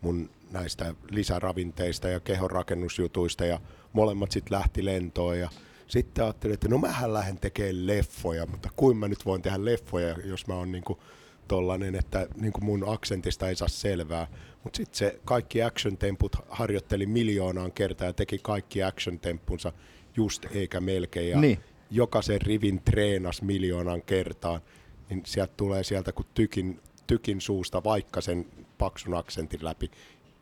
mun 0.00 0.30
näistä 0.50 0.94
lisäravinteista 1.10 2.08
ja 2.08 2.20
kehonrakennusjutuista 2.20 3.44
ja 3.44 3.60
molemmat 3.92 4.32
sitten 4.32 4.58
lähti 4.58 4.84
lentoon 4.84 5.38
ja 5.38 5.50
sitten 5.86 6.24
ajattelin, 6.24 6.54
että 6.54 6.68
no 6.68 6.78
mähän 6.78 7.14
lähden 7.14 7.38
tekemään 7.38 7.86
leffoja, 7.86 8.46
mutta 8.46 8.68
kuin 8.76 8.96
mä 8.96 9.08
nyt 9.08 9.26
voin 9.26 9.42
tehdä 9.42 9.64
leffoja, 9.64 10.16
jos 10.24 10.46
mä 10.46 10.54
oon 10.54 10.72
niin 10.72 10.84
kuin 10.84 10.98
tollanen, 11.48 11.94
että 11.94 12.26
niin 12.36 12.52
kuin 12.52 12.64
mun 12.64 12.84
aksentista 12.86 13.48
ei 13.48 13.56
saa 13.56 13.68
selvää. 13.68 14.26
Mutta 14.64 14.76
sitten 14.76 14.98
se 14.98 15.20
kaikki 15.24 15.62
action-temput 15.62 16.36
harjoitteli 16.48 17.06
miljoonaan 17.06 17.72
kertaa 17.72 18.06
ja 18.06 18.12
teki 18.12 18.38
kaikki 18.42 18.82
action-temppunsa 18.82 19.72
just 20.16 20.46
eikä 20.50 20.80
melkein. 20.80 21.30
Ja 21.30 21.40
niin. 21.40 21.58
jokaisen 21.90 22.42
rivin 22.42 22.82
treenas 22.84 23.42
miljoonan 23.42 24.02
kertaan. 24.02 24.60
Niin 25.10 25.22
sieltä 25.26 25.52
tulee 25.56 25.84
sieltä 25.84 26.12
kuin 26.12 26.26
tykin, 26.34 26.80
tykin 27.06 27.40
suusta 27.40 27.84
vaikka 27.84 28.20
sen 28.20 28.46
paksun 28.78 29.14
aksentin 29.14 29.64
läpi. 29.64 29.90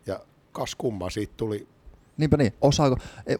Ja 0.07 0.21
kas 0.53 0.75
kumma, 0.75 1.11
siitä 1.11 1.33
tuli... 1.37 1.67
Niinpä 2.17 2.37
niin. 2.37 2.53
Osaako, 2.61 2.97
e, 3.27 3.37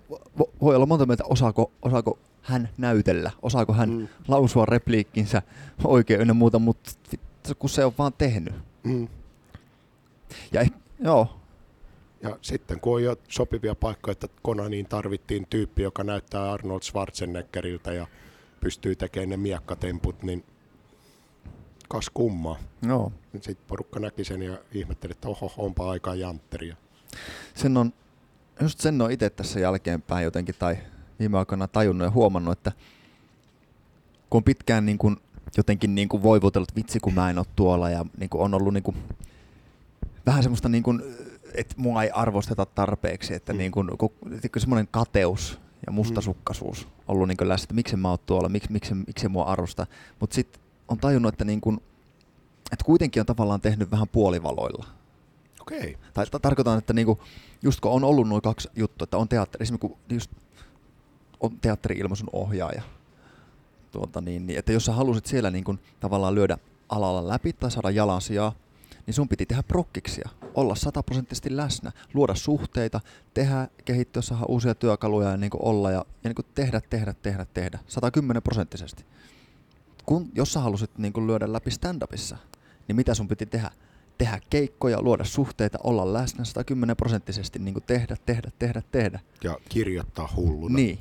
voi 0.63 0.77
olla 0.77 0.87
monta 0.87 1.07
mieltä, 1.07 1.25
osaako, 1.25 1.73
osaako 1.83 2.19
hän 2.43 2.69
näytellä, 2.79 3.31
osaako 3.43 3.73
hän 3.73 3.91
mm. 3.91 4.09
lausua 4.29 4.67
repliikkinsä 4.67 5.43
oikein 5.85 6.21
ynnä 6.21 6.35
muuta, 6.35 6.59
mutta 6.59 6.91
kun 7.59 7.71
se 7.71 7.85
on 7.85 7.93
vaan 7.99 8.13
tehnyt. 8.19 8.55
Mm. 8.83 9.09
Ja 10.53 10.61
eh, 10.61 10.71
joo. 11.01 11.41
Ja 12.23 12.39
sitten 12.43 12.81
kun 12.81 12.95
on 12.95 13.03
jo 13.03 13.17
sopivia 13.29 13.75
paikkoja, 13.75 14.13
että 14.13 14.29
Konaniin 14.43 14.87
tarvittiin 14.87 15.47
tyyppi, 15.51 15.83
joka 15.83 16.05
näyttää 16.05 16.53
Arnold 16.53 16.83
Schwarzeneggeriltä 16.83 17.93
ja 17.93 18.07
pystyy 18.61 18.97
tekemään 18.97 19.29
ne 19.29 19.37
miekkatemput, 19.37 20.23
niin 20.23 20.45
kas 21.89 22.11
kummaa. 22.11 22.57
Joo. 22.89 23.13
Sitten 23.33 23.67
porukka 23.69 24.01
näki 24.01 24.25
sen 24.25 24.43
ja 24.43 24.59
ihmetteli, 24.73 25.13
että 25.13 25.29
oho, 25.29 25.53
onpa 25.57 25.91
aika 25.91 26.15
jantteria. 26.15 26.77
Sen 27.55 27.77
on, 27.77 27.93
just 28.61 28.81
sen 28.81 29.03
on 29.03 29.11
itse 29.11 29.31
tässä 29.31 29.61
jälkeenpäin 29.61 30.25
jotenkin 30.25 30.55
tai 30.59 30.77
viime 31.19 31.39
aikoina 31.39 31.69
tajunnut 31.69 32.07
ja 32.07 32.11
huomannut, 32.11 32.59
että 32.59 32.73
kun 34.31 34.39
on 34.39 34.45
pitkään 34.45 34.87
niin 34.87 34.99
kuin, 34.99 35.17
jotenkin 35.57 35.95
niin 35.95 36.09
kuin 36.09 36.23
voivotellut, 36.23 36.77
vitsi 36.77 37.01
kun 37.01 37.15
mä 37.15 37.31
en 37.31 37.39
ole 37.39 37.47
tuolla 37.57 37.91
ja 37.91 38.07
niin 38.19 38.31
kuin 38.31 38.43
on 38.43 38.55
ollut 38.55 38.75
niin 38.75 38.83
kuin, 38.83 38.97
vähän 40.27 40.43
semmoista 40.43 40.69
niin 40.69 40.83
kuin, 40.83 41.03
että 41.55 41.75
mua 41.79 42.03
ei 42.03 42.11
arvosteta 42.11 42.67
tarpeeksi, 42.67 43.35
että 43.35 43.53
mm. 43.53 43.59
niin 43.59 43.73
kuin, 43.73 43.91
semmoinen 44.59 44.89
kateus 44.91 45.61
ja 45.87 45.93
mustasukkaisuus 45.93 46.89
ollut 47.09 47.29
niin 47.29 47.49
läsnä, 47.49 47.65
että 47.65 47.75
miksi 47.75 47.97
mä 47.97 48.09
oon 48.09 48.19
tuolla, 48.27 48.49
miksi, 48.49 48.73
miksi, 48.73 48.95
miksi 48.95 49.29
mua 49.29 49.45
arvosta. 49.45 49.87
Mutta 50.21 50.35
sitten 50.35 50.63
on 50.89 50.99
tajunnut, 50.99 51.35
että, 51.35 51.45
niin 51.45 51.61
kuin, 51.61 51.77
että 52.73 52.85
kuitenkin 52.85 53.21
on 53.21 53.27
tavallaan 53.27 53.61
tehnyt 53.61 53.91
vähän 53.91 54.09
puolivaloilla. 54.09 54.87
Okei. 55.61 55.79
Okay. 55.79 55.95
Tai 56.15 56.27
tarkoitan, 56.43 56.79
että 56.79 56.93
niin 56.93 57.07
kuin, 57.07 57.19
just 57.63 57.81
kun 57.81 57.93
on 57.93 58.05
ollut 58.05 58.29
noin 58.29 58.43
kaksi 58.43 58.69
juttua, 58.77 59.05
että 59.05 59.17
on 59.17 59.29
teatteri, 59.29 59.63
esimerkiksi 59.63 59.99
just 60.09 60.31
on 61.41 61.59
teatteri-ilmaisun 61.61 62.29
ohjaaja, 62.33 62.83
tuota, 63.91 64.21
niin, 64.21 64.47
niin, 64.47 64.59
että 64.59 64.73
jos 64.73 64.85
sä 64.85 64.93
halusit 64.93 65.27
siellä 65.27 65.51
niin 65.51 65.65
kuin, 65.65 65.79
tavallaan 66.01 66.35
lyödä 66.35 66.59
alalla 66.89 67.29
läpi 67.29 67.53
tai 67.53 67.71
saada 67.71 67.91
jalansijaa, 67.91 68.53
niin 69.07 69.15
sun 69.15 69.29
piti 69.29 69.47
tehdä 69.47 69.63
prokkiksia, 69.63 70.29
olla 70.55 70.75
sataprosenttisesti 70.75 71.57
läsnä, 71.57 71.93
luoda 72.15 72.35
suhteita, 72.35 73.01
tehdä, 73.35 73.69
kehittyä, 73.85 74.23
saada 74.23 74.45
uusia 74.49 74.75
työkaluja 74.75 75.31
ja 75.31 75.37
niin 75.37 75.51
kuin 75.51 75.65
olla 75.65 75.91
ja, 75.91 76.05
ja 76.25 76.29
niin 76.29 76.35
kuin 76.35 76.47
tehdä, 76.55 76.81
tehdä, 76.91 77.15
tehdä, 77.23 77.47
tehdä, 77.55 77.79
110 77.87 78.43
prosenttisesti. 78.43 79.05
Kun, 80.07 80.29
jos 80.35 80.53
sä 80.53 80.61
halusit 80.61 80.99
niin 80.99 81.13
kuin 81.13 81.27
lyödä 81.27 81.53
läpi 81.53 81.71
stand-upissa, 81.71 82.37
niin 82.89 82.97
mitä 82.97 83.15
sun 83.15 83.29
piti 83.29 83.47
tehdä? 83.47 83.71
Tehdä 84.19 84.41
keikkoja, 84.51 85.03
luoda 85.03 85.25
suhteita, 85.25 85.79
olla 85.85 86.13
läsnä 86.13 86.45
110 86.45 86.97
prosenttisesti, 86.97 87.59
niin 87.59 87.75
kuin 87.75 87.85
tehdä, 87.87 88.17
tehdä, 88.27 88.51
tehdä, 88.59 88.83
tehdä. 88.93 89.21
Ja 89.45 89.59
kirjoittaa 89.69 90.33
hulluna. 90.37 90.77
Niin. 90.77 90.99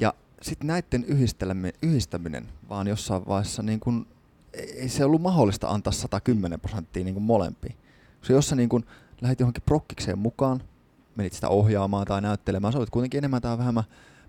Ja 0.00 0.14
sitten 0.42 0.66
näiden 0.66 1.04
yhdistäminen 1.82 2.48
vaan 2.68 2.86
jossain 2.86 3.26
vaiheessa 3.26 3.62
niin 3.62 3.80
kuin 3.80 4.06
ei 4.52 4.88
se 4.88 5.04
ollut 5.04 5.22
mahdollista 5.22 5.68
antaa 5.68 5.92
110 5.92 6.60
prosenttia 6.60 7.04
niin 7.04 7.22
molempiin. 7.22 7.76
Se 8.22 8.32
jos 8.32 8.48
sä 8.48 8.56
niin 8.56 8.68
kuin 8.68 8.84
lähdit 9.20 9.40
johonkin 9.40 9.62
prokkikseen 9.66 10.18
mukaan, 10.18 10.62
menit 11.16 11.32
sitä 11.32 11.48
ohjaamaan 11.48 12.06
tai 12.06 12.20
näyttelemään, 12.20 12.72
sä 12.72 12.78
olit 12.78 12.90
kuitenkin 12.90 13.18
enemmän 13.18 13.42
tai 13.42 13.58
vähemmän 13.58 13.84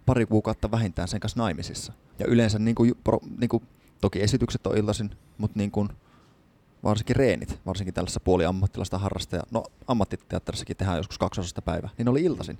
pari 0.05 0.25
kuukautta 0.25 0.71
vähintään 0.71 1.07
sen 1.07 1.19
kanssa 1.19 1.39
naimisissa. 1.39 1.93
Ja 2.19 2.25
yleensä 2.25 2.59
niin 2.59 2.75
kuin, 2.75 2.93
pro, 3.03 3.19
niin 3.39 3.49
kuin, 3.49 3.63
toki 4.01 4.21
esitykset 4.21 4.67
on 4.67 4.77
iltaisin, 4.77 5.09
mutta 5.37 5.59
niin 5.59 5.71
kuin, 5.71 5.89
varsinkin 6.83 7.15
reenit, 7.15 7.59
varsinkin 7.65 7.93
tällaisessa 7.93 8.19
puoliammattilaista 8.19 8.97
harrastaja, 8.97 9.43
no 9.51 9.63
ammattiteatterissakin 9.87 10.77
tehdään 10.77 10.97
joskus 10.97 11.17
kaksosasta 11.17 11.61
päivä, 11.61 11.89
niin 11.97 12.05
ne 12.05 12.11
oli 12.11 12.23
iltaisin. 12.23 12.59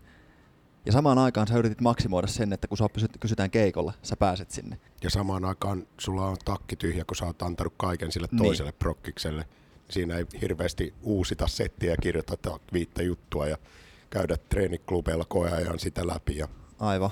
Ja 0.90 0.94
samaan 0.94 1.18
aikaan 1.18 1.48
sä 1.48 1.58
yritit 1.58 1.82
maksimoida 1.82 2.28
sen, 2.28 2.54
että 2.54 2.68
kun 2.68 2.78
sä 2.78 2.90
kysytään 3.20 3.52
keikolla, 3.52 3.94
sä 4.04 4.16
pääset 4.16 4.52
sinne. 4.52 4.80
Ja 5.04 5.10
samaan 5.10 5.46
aikaan 5.46 5.88
sulla 5.98 6.28
on 6.28 6.38
takki 6.46 6.76
tyhjä, 6.76 7.06
kun 7.06 7.16
sä 7.16 7.26
oot 7.26 7.42
antanut 7.42 7.74
kaiken 7.78 8.12
sille 8.12 8.28
niin. 8.32 8.44
toiselle 8.44 8.72
niin. 8.72 8.80
prokkikselle. 8.80 9.46
Siinä 9.90 10.18
ei 10.18 10.26
hirveästi 10.42 10.94
uusita 11.04 11.48
settiä 11.48 11.92
ja 11.92 11.98
kirjoittaa 11.98 12.60
viittä 12.74 13.04
juttua 13.04 13.48
ja 13.48 13.58
käydä 14.10 14.38
treeniklubeilla 14.38 15.26
koeajan 15.26 15.80
sitä 15.80 16.08
läpi. 16.08 16.38
Ja... 16.38 16.48
Aivan. 16.80 17.12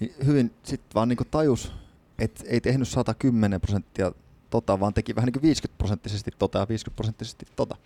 Niin 0.00 0.14
hyvin 0.26 0.54
sitten 0.62 0.94
vaan 0.94 1.08
niinku 1.08 1.24
tajus, 1.24 1.72
että 2.18 2.44
ei 2.46 2.60
tehnyt 2.60 2.88
110 2.88 3.60
prosenttia 3.60 4.12
tota, 4.50 4.80
vaan 4.80 4.94
teki 4.94 5.14
vähän 5.14 5.26
niin 5.26 5.32
kuin 5.32 5.42
50 5.42 5.78
prosenttisesti 5.78 6.30
tota 6.38 6.58
ja 6.58 6.68
50 6.68 6.96
prosenttisesti 6.96 7.46
tota 7.56 7.76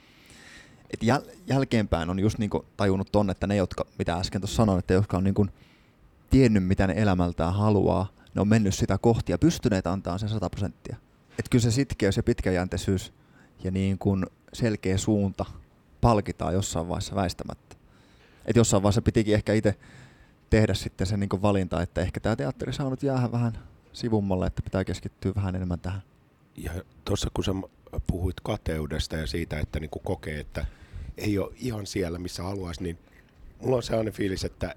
et 0.90 1.02
jäl- 1.02 1.36
jälkeenpäin 1.46 2.10
on 2.10 2.18
just 2.18 2.38
niinku 2.38 2.64
tajunnut 2.76 3.12
ton, 3.12 3.30
että 3.30 3.46
ne, 3.46 3.56
jotka, 3.56 3.86
mitä 3.98 4.14
äsken 4.14 4.40
tuossa 4.40 4.56
sanoin, 4.56 4.78
että 4.78 4.94
jotka 4.94 5.16
on 5.16 5.24
niinku 5.24 5.46
tiennyt, 6.30 6.64
mitä 6.64 6.86
ne 6.86 6.94
elämältään 6.96 7.54
haluaa, 7.54 8.08
ne 8.34 8.40
on 8.40 8.48
mennyt 8.48 8.74
sitä 8.74 8.98
kohti 8.98 9.32
ja 9.32 9.38
pystyneet 9.38 9.86
antaa 9.86 10.18
sen 10.18 10.28
100 10.28 10.50
prosenttia. 10.50 10.96
Että 11.38 11.50
kyllä 11.50 11.62
se 11.62 11.70
sitkeys 11.70 12.16
ja 12.16 12.22
pitkäjänteisyys 12.22 13.12
ja 13.64 13.70
niin 13.70 13.98
kuin 13.98 14.26
selkeä 14.52 14.98
suunta 14.98 15.44
palkitaan 16.00 16.54
jossain 16.54 16.88
vaiheessa 16.88 17.14
väistämättä. 17.14 17.76
Et 18.46 18.56
jossain 18.56 18.82
vaiheessa 18.82 19.02
pitikin 19.02 19.34
ehkä 19.34 19.52
itse 19.52 19.74
tehdä 20.50 20.74
sitten 20.74 21.06
se 21.06 21.16
niin 21.16 21.42
valinta, 21.42 21.82
että 21.82 22.00
ehkä 22.00 22.20
tämä 22.20 22.36
teatteri 22.36 22.72
saa 22.72 22.90
nyt 22.90 23.02
jäädä 23.02 23.32
vähän 23.32 23.58
sivummalle, 23.92 24.46
että 24.46 24.62
pitää 24.62 24.84
keskittyä 24.84 25.32
vähän 25.34 25.56
enemmän 25.56 25.80
tähän. 25.80 26.02
Ja 26.56 26.72
tuossa 27.04 27.28
kun 27.34 27.44
sä 27.44 27.52
puhuit 28.06 28.40
kateudesta 28.42 29.16
ja 29.16 29.26
siitä, 29.26 29.58
että 29.58 29.80
niin 29.80 29.90
kokee, 30.04 30.40
että 30.40 30.66
ei 31.16 31.38
ole 31.38 31.52
ihan 31.56 31.86
siellä, 31.86 32.18
missä 32.18 32.42
haluaisi, 32.42 32.82
niin 32.82 32.98
mulla 33.60 33.76
on 33.76 33.82
sellainen 33.82 34.12
fiilis, 34.12 34.44
että 34.44 34.74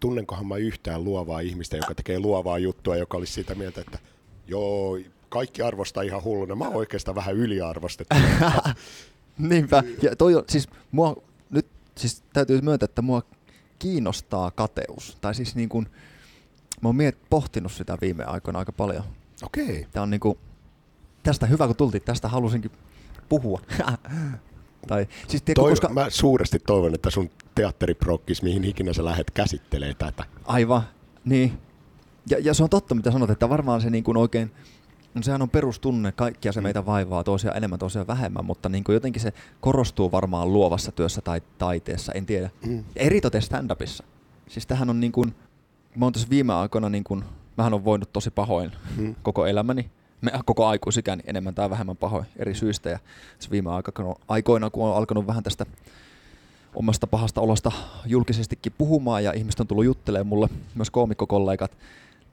tunnenkohan 0.00 0.46
mä 0.46 0.56
yhtään 0.56 1.04
luovaa 1.04 1.40
ihmistä, 1.40 1.76
joka 1.76 1.94
tekee 1.94 2.20
luovaa 2.20 2.58
juttua, 2.58 2.96
joka 2.96 3.16
olisi 3.16 3.32
sitä 3.32 3.54
mieltä, 3.54 3.80
että 3.80 3.98
joo, 4.46 4.98
kaikki 5.28 5.62
arvostaa 5.62 6.02
ihan 6.02 6.24
hulluna. 6.24 6.54
Mä 6.54 6.64
oon 6.64 6.76
oikeastaan 6.76 7.14
vähän 7.14 7.36
yliarvostettu. 7.36 8.16
Niinpä. 9.38 9.82
Ja 10.02 10.16
toi 10.16 10.34
on, 10.34 10.44
siis 10.48 10.68
mua, 10.92 11.22
nyt 11.50 11.66
siis 11.96 12.22
täytyy 12.32 12.60
myöntää, 12.60 12.84
että 12.84 13.02
mua 13.02 13.22
kiinnostaa 13.78 14.50
kateus. 14.50 15.18
Tai 15.20 15.34
siis 15.34 15.54
niin 15.54 15.68
kuin, 15.68 15.86
mä 16.80 16.88
oon 16.88 16.96
miet, 16.96 17.18
pohtinut 17.30 17.72
sitä 17.72 17.98
viime 18.00 18.24
aikoina 18.24 18.58
aika 18.58 18.72
paljon. 18.72 19.04
Okei. 19.42 19.64
Okay. 19.64 19.84
Tää 19.92 20.02
on 20.02 20.10
niin 20.10 20.20
kuin, 20.20 20.38
tästä 21.22 21.46
hyvä 21.46 21.66
kun 21.66 21.76
tultiin, 21.76 22.02
tästä 22.02 22.28
halusinkin 22.28 22.70
puhua. 23.28 23.60
tai, 24.88 25.08
siis 25.28 25.42
tiedä, 25.42 25.60
Toi, 25.60 25.70
koska... 25.70 25.88
Mä 25.88 26.10
suuresti 26.10 26.58
toivon, 26.58 26.94
että 26.94 27.10
sun 27.10 27.30
teatteriprokkis, 27.54 28.42
mihin 28.42 28.64
ikinä 28.64 28.92
sä 28.92 29.04
lähdet 29.04 29.30
käsittelee 29.30 29.94
tätä. 29.94 30.24
Aivan, 30.44 30.82
niin. 31.24 31.52
Ja, 32.30 32.38
ja 32.38 32.54
se 32.54 32.62
on 32.62 32.70
totta, 32.70 32.94
mitä 32.94 33.10
sanot, 33.10 33.30
että 33.30 33.48
varmaan 33.48 33.80
se 33.80 33.90
niin 33.90 34.04
kuin 34.04 34.16
oikein, 34.16 34.50
no 35.14 35.22
sehän 35.22 35.42
on 35.42 35.50
perustunne, 35.50 36.12
kaikkia 36.12 36.52
se 36.52 36.60
mm. 36.60 36.62
meitä 36.62 36.86
vaivaa, 36.86 37.24
toisia 37.24 37.52
enemmän, 37.52 37.78
toisia 37.78 38.06
vähemmän, 38.06 38.44
mutta 38.44 38.68
niin 38.68 38.84
kuin 38.84 38.94
jotenkin 38.94 39.22
se 39.22 39.32
korostuu 39.60 40.12
varmaan 40.12 40.52
luovassa 40.52 40.92
työssä 40.92 41.20
tai 41.20 41.40
taiteessa, 41.58 42.12
en 42.12 42.26
tiedä. 42.26 42.50
Mm. 42.66 42.84
Eritoten 42.96 43.42
stand-upissa. 43.42 44.04
Siis 44.48 44.66
tähän 44.66 44.90
on 44.90 45.00
niin 45.00 45.12
kuin, 45.12 45.34
mä 45.96 46.04
oon 46.06 46.12
tässä 46.12 46.30
viime 46.30 46.54
aikoina 46.54 46.88
niin 46.88 47.04
kuin, 47.04 47.24
mähän 47.56 47.74
on 47.74 47.84
voinut 47.84 48.12
tosi 48.12 48.30
pahoin 48.30 48.72
mm. 48.96 49.14
koko 49.22 49.46
elämäni 49.46 49.90
me 50.20 50.30
koko 50.44 50.66
aikuisikäni 50.66 51.22
enemmän 51.26 51.54
tai 51.54 51.70
vähemmän 51.70 51.96
pahoin 51.96 52.26
eri 52.36 52.54
syistä. 52.54 52.90
Ja 52.90 52.98
viime 53.50 53.70
aikoina, 54.28 54.70
kun 54.70 54.88
on 54.88 54.96
alkanut 54.96 55.26
vähän 55.26 55.42
tästä 55.42 55.66
omasta 56.74 57.06
pahasta 57.06 57.40
olosta 57.40 57.72
julkisestikin 58.06 58.72
puhumaan 58.78 59.24
ja 59.24 59.32
ihmiset 59.32 59.60
on 59.60 59.66
tullut 59.66 59.84
juttelemaan 59.84 60.26
mulle, 60.26 60.48
myös 60.74 60.90
koomikkokollegat, 60.90 61.72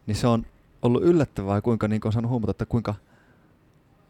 niin 0.08 0.16
se 0.16 0.28
on 0.28 0.46
ollut 0.82 1.04
yllättävää, 1.04 1.62
kuinka 1.62 1.88
niin 1.88 2.02
on 2.06 2.14
saanut 2.14 2.32
huomata, 2.32 2.52
että 2.52 2.66
kuinka, 2.66 2.96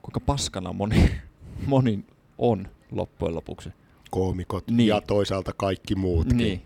kuinka 0.02 0.20
paskana 0.20 0.74
moni, 0.74 1.12
moni 1.68 2.06
on 2.38 2.68
loppujen 2.92 3.36
lopuksi. 3.36 3.70
Koomikot 4.12 4.68
niin. 4.72 4.88
ja 4.88 5.02
toisaalta 5.02 5.54
kaikki 5.58 5.96
muutkin. 5.96 6.38
Niin. 6.38 6.62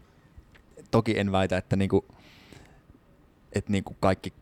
Toki 0.92 1.20
en 1.20 1.32
väitä, 1.32 1.58
että, 1.58 1.75
niinku, 1.75 2.06
että 3.54 3.72
niinku 3.72 3.96
kaikki 4.00 4.34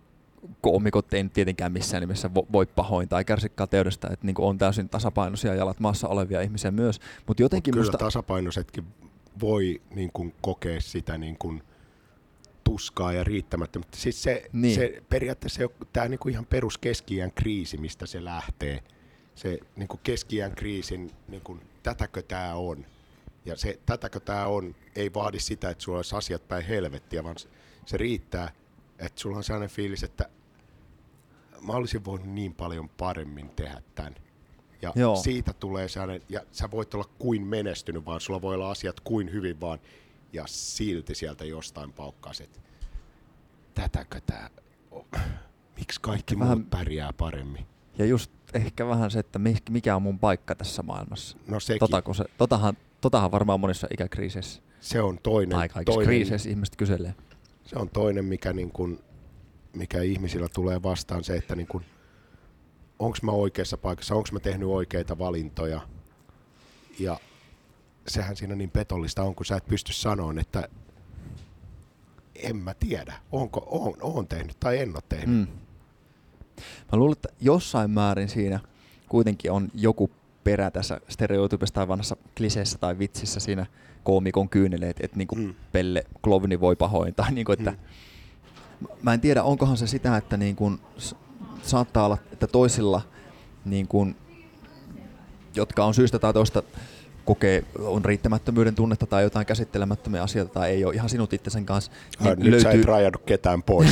koomikot 0.62 1.14
ei 1.14 1.24
tietenkään 1.24 1.72
missään 1.72 2.02
nimessä 2.02 2.30
voi 2.34 2.66
pahoin 2.66 3.10
tai 3.10 3.26
kärsi 3.26 3.50
kateudesta, 3.50 4.10
että 4.12 4.26
niin 4.26 4.36
on 4.40 4.58
täysin 4.58 4.90
tasapainoisia 4.90 5.56
jalat 5.56 5.80
maassa 5.80 6.08
olevia 6.08 6.42
ihmisiä 6.42 6.72
myös. 6.72 7.00
Mutta 7.28 7.44
jotenkin 7.44 7.72
Kyllä 7.74 7.86
musta... 7.86 7.98
tasapainoisetkin 7.98 8.86
voi 9.40 9.82
niin 9.90 10.10
kuin, 10.14 10.36
kokea 10.42 10.82
sitä 10.82 11.18
niin 11.18 11.38
kuin, 11.38 11.64
tuskaa 12.64 13.14
ja 13.14 13.24
riittämättömyyttä. 13.24 13.98
Siis 13.98 14.24
se, 14.24 14.44
niin. 14.54 14.76
se 14.76 15.04
periaatteessa 15.10 15.64
tämä 15.94 16.08
niin 16.08 16.20
kuin 16.20 16.32
ihan 16.34 16.46
perus 16.46 16.78
keskiään 16.78 17.32
kriisi, 17.32 17.78
mistä 17.78 18.06
se 18.06 18.24
lähtee. 18.24 18.84
Se 19.36 19.60
niin 19.76 19.88
kuin 19.88 20.00
keskiään 20.04 20.56
kriisin, 20.56 21.12
niin 21.28 21.42
kuin, 21.42 21.62
tätäkö 21.84 22.22
tämä 22.22 22.56
on? 22.56 22.86
Ja 23.46 23.56
se 23.56 23.80
tätäkö 23.86 24.20
tämä 24.20 24.48
on, 24.48 24.76
ei 24.96 25.14
vaadi 25.14 25.40
sitä, 25.40 25.70
että 25.70 25.84
sulla 25.84 25.98
olisi 25.98 26.16
asiat 26.16 26.48
päin 26.48 26.66
helvettiä, 26.66 27.24
vaan 27.24 27.36
se 27.86 27.98
riittää, 27.98 28.52
että 29.00 29.22
sulla 29.22 29.38
on 29.38 29.44
sellainen 29.44 29.70
fiilis, 29.70 30.04
että 30.04 30.30
mä 31.62 31.74
olisin 31.74 32.06
voinut 32.06 32.28
niin 32.28 32.54
paljon 32.54 32.90
paremmin 32.90 33.50
tehdä 33.50 33.82
tämän. 33.96 34.16
Ja 34.82 34.94
Joo. 34.96 35.16
siitä 35.16 35.54
tulee 35.54 35.88
sellainen, 35.88 36.22
ja 36.30 36.42
sä 36.52 36.72
voit 36.72 36.94
olla 36.94 37.10
kuin 37.20 37.48
menestynyt, 37.48 38.06
vaan 38.06 38.22
sulla 38.22 38.42
voi 38.42 38.56
olla 38.56 38.72
asiat 38.72 39.00
kuin 39.00 39.32
hyvin 39.32 39.62
vaan, 39.62 39.80
ja 40.34 40.44
silti 40.48 41.16
sieltä 41.16 41.46
jostain 41.46 41.94
paukkaset. 41.94 42.62
Tätäkö 43.74 44.22
tää 44.22 44.50
Miksi 45.78 46.02
kaikki 46.02 46.40
vähän, 46.40 46.58
muut 46.58 46.70
pärjää 46.70 47.14
paremmin? 47.14 47.66
Ja 47.98 48.06
just 48.06 48.32
ehkä 48.54 48.88
vähän 48.88 49.12
se, 49.12 49.20
että 49.20 49.40
mikä 49.70 49.96
on 49.96 50.02
mun 50.02 50.20
paikka 50.20 50.56
tässä 50.56 50.84
maailmassa. 50.84 51.38
No 51.48 51.60
sekin. 51.60 51.80
Tota, 51.80 52.14
se, 52.14 52.26
totahan, 52.38 52.78
Totahan 53.02 53.32
varmaan 53.32 53.60
monissa 53.60 53.88
ikäkriiseissä 53.92 54.62
Se 54.80 55.02
on 55.02 55.20
toinen, 55.24 55.58
tai 55.58 55.70
kaikissa 55.70 55.94
toinen, 55.94 56.08
kriiseissä 56.08 56.50
ihmiset 56.50 56.76
kyselee. 56.76 57.16
Se 57.68 57.76
on 57.76 57.90
toinen 57.90 58.26
mikä, 58.26 58.54
niin 58.54 58.72
kuin, 58.72 59.00
mikä 59.74 60.02
ihmisillä 60.02 60.48
tulee 60.54 60.84
vastaan, 60.84 61.24
se, 61.24 61.36
että 61.36 61.56
niin 61.56 61.68
onko 63.00 63.18
mä 63.22 63.32
oikeassa 63.32 63.78
paikassa, 63.78 64.16
onko 64.16 64.30
mä 64.32 64.40
tehnyt 64.40 64.68
oikeita 64.68 65.18
valintoja. 65.18 65.82
Ja 67.00 67.20
sehän 68.08 68.36
siinä 68.36 68.56
niin 68.56 68.72
petollista 68.72 69.24
on, 69.24 69.36
kun 69.36 69.46
sä 69.46 69.56
et 69.56 69.68
pysty 69.68 69.94
sanoa, 69.94 70.34
että 70.40 70.70
en 72.36 72.56
mä 72.56 72.74
tiedä, 72.74 73.14
onko, 73.32 73.68
on, 73.72 73.94
on 74.02 74.28
tehnyt 74.28 74.60
tai 74.60 74.80
en 74.80 74.90
ole 74.90 75.04
tehnyt. 75.10 75.36
Mm. 75.36 75.54
Mä 76.92 76.98
luulen, 76.98 77.14
että 77.14 77.30
jossain 77.42 77.92
määrin 77.92 78.30
siinä 78.30 78.60
kuitenkin 79.10 79.52
on 79.52 79.70
joku 79.74 80.12
perä 80.44 80.72
tässä 80.72 81.02
stereotypissa 81.10 81.76
tai 81.76 81.88
vanhassa 81.88 82.18
kliseessä 82.38 82.78
tai 82.78 83.00
vitsissä 83.00 83.40
siinä 83.40 83.66
koomikon 84.08 84.50
kyyneleet, 84.50 84.98
että 85.00 85.18
niinku 85.18 85.36
Mm. 85.36 85.54
Pelle 85.72 86.04
Klovni 86.22 86.60
voi 86.60 86.76
pahoin. 86.76 87.16
Tai 87.16 87.32
niinku, 87.32 87.52
että 87.52 87.72
Mm. 87.72 87.78
Mä 89.02 89.14
en 89.14 89.22
tiedä, 89.22 89.44
onkohan 89.44 89.78
se 89.78 89.88
sitä, 89.88 90.18
että 90.18 90.38
niinku, 90.38 90.72
s- 90.98 91.16
saattaa 91.64 92.06
olla, 92.06 92.18
että 92.32 92.48
toisilla, 92.48 93.02
niinku, 93.66 94.08
jotka 95.56 95.86
on 95.86 95.94
syystä 95.94 96.20
tai 96.20 96.34
toista 96.34 96.64
kokee, 97.26 97.64
on 97.80 98.06
riittämättömyyden 98.06 98.76
tunnetta 98.76 99.06
tai 99.06 99.24
jotain 99.24 99.46
käsittelemättömiä 99.46 100.24
asioita 100.24 100.54
tai 100.54 100.70
ei 100.70 100.86
ole 100.86 100.94
ihan 100.94 101.10
sinut 101.10 101.34
itsensä 101.34 101.62
kanssa, 101.62 101.92
Niin 102.24 102.40
niin 102.40 102.52
Nyt 102.52 102.62
sä 102.62 102.70
et 102.70 102.74
löytyy, 102.76 102.92
rajannut 102.92 103.22
ketään 103.26 103.64
pois. 103.64 103.90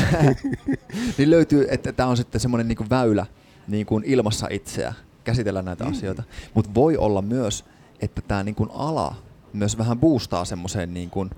niin 1.17 1.29
löytyy, 1.29 1.67
että 1.69 1.91
tämä 1.91 2.09
on 2.09 2.17
sitten 2.17 2.41
semmoinen 2.41 2.67
niinku 2.67 2.85
väylä 2.89 3.25
niin 3.67 3.85
kuin 3.85 4.03
ilmassa 4.07 4.47
itseä 4.49 4.93
käsitellä 5.23 5.61
näitä 5.61 5.83
mm. 5.83 5.91
asioita. 5.91 6.23
Mutta 6.53 6.71
voi 6.75 6.97
olla 6.97 7.21
myös, 7.21 7.65
että 8.01 8.21
tämä 8.21 8.43
niin 8.43 8.55
ala 8.73 9.15
myös 9.57 9.77
vähän 9.77 9.99
boostaa 9.99 10.45
semmoiseen 10.45 10.93
niin 10.93 11.09
kuin 11.09 11.29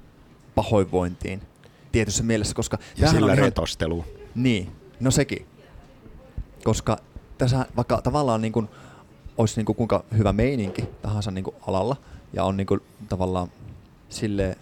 pahoinvointiin 0.56 1.42
tietyssä 1.92 2.24
mielessä, 2.24 2.56
koska 2.56 2.78
ja 2.98 3.10
sillä 3.10 3.26
on 3.26 3.34
ihan, 3.34 3.46
retostelu. 3.46 4.06
Niin, 4.36 4.72
no 5.00 5.12
sekin. 5.12 5.46
Koska 6.64 6.98
tässä 7.38 7.66
vaikka 7.76 8.02
tavallaan 8.02 8.42
niin 8.42 8.54
kuin, 8.54 8.70
olisi 9.38 9.56
niin 9.56 9.66
kuin 9.66 9.76
kuinka 9.76 10.04
hyvä 10.18 10.34
meininki 10.34 10.86
tahansa 11.02 11.32
niin 11.32 11.44
kuin 11.44 11.56
alalla 11.68 11.96
ja 12.34 12.44
on 12.44 12.58
niin 12.58 12.68
kuin, 12.68 12.82
tavallaan 13.10 13.48
sille 14.10 14.58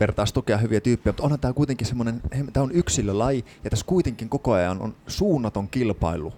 vertaistukea 0.00 0.58
hyviä 0.58 0.80
tyyppejä, 0.80 1.12
mutta 1.12 1.22
onhan 1.22 1.40
tämä 1.40 1.52
kuitenkin 1.52 1.86
semmoinen, 1.86 2.20
tämä 2.52 2.64
on 2.64 2.72
yksilölaji 2.72 3.44
ja 3.64 3.70
tässä 3.70 3.86
kuitenkin 3.86 4.28
koko 4.28 4.52
ajan 4.52 4.82
on 4.82 4.94
suunnaton 5.06 5.68
kilpailu 5.68 6.32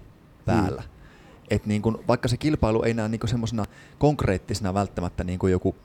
päällä. 0.45 0.81
Mm. 0.81 0.89
Et 1.49 1.65
niin 1.65 1.81
kuin, 1.81 1.97
vaikka 2.07 2.27
se 2.27 2.37
kilpailu 2.37 2.83
ei 2.83 2.93
näe 2.93 3.09
niin 3.09 3.27
semmoisena 3.27 3.65
konkreettisena 3.99 4.73
välttämättä 4.73 5.23
niin 5.23 5.39
kuin 5.39 5.51
joku 5.51 5.75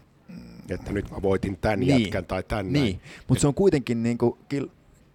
Että 0.75 0.93
nyt 0.93 1.11
mä 1.11 1.23
voitin 1.23 1.57
tämän 1.57 1.81
Niin. 1.81 2.03
jätkän 2.03 2.25
tai 2.25 2.43
tämän 2.43 2.73
niin, 2.73 3.01
mutta 3.29 3.41
se 3.41 3.47
on 3.47 3.55
kuitenkin 3.55 4.03
niinku 4.03 4.39
kil, 4.49 4.69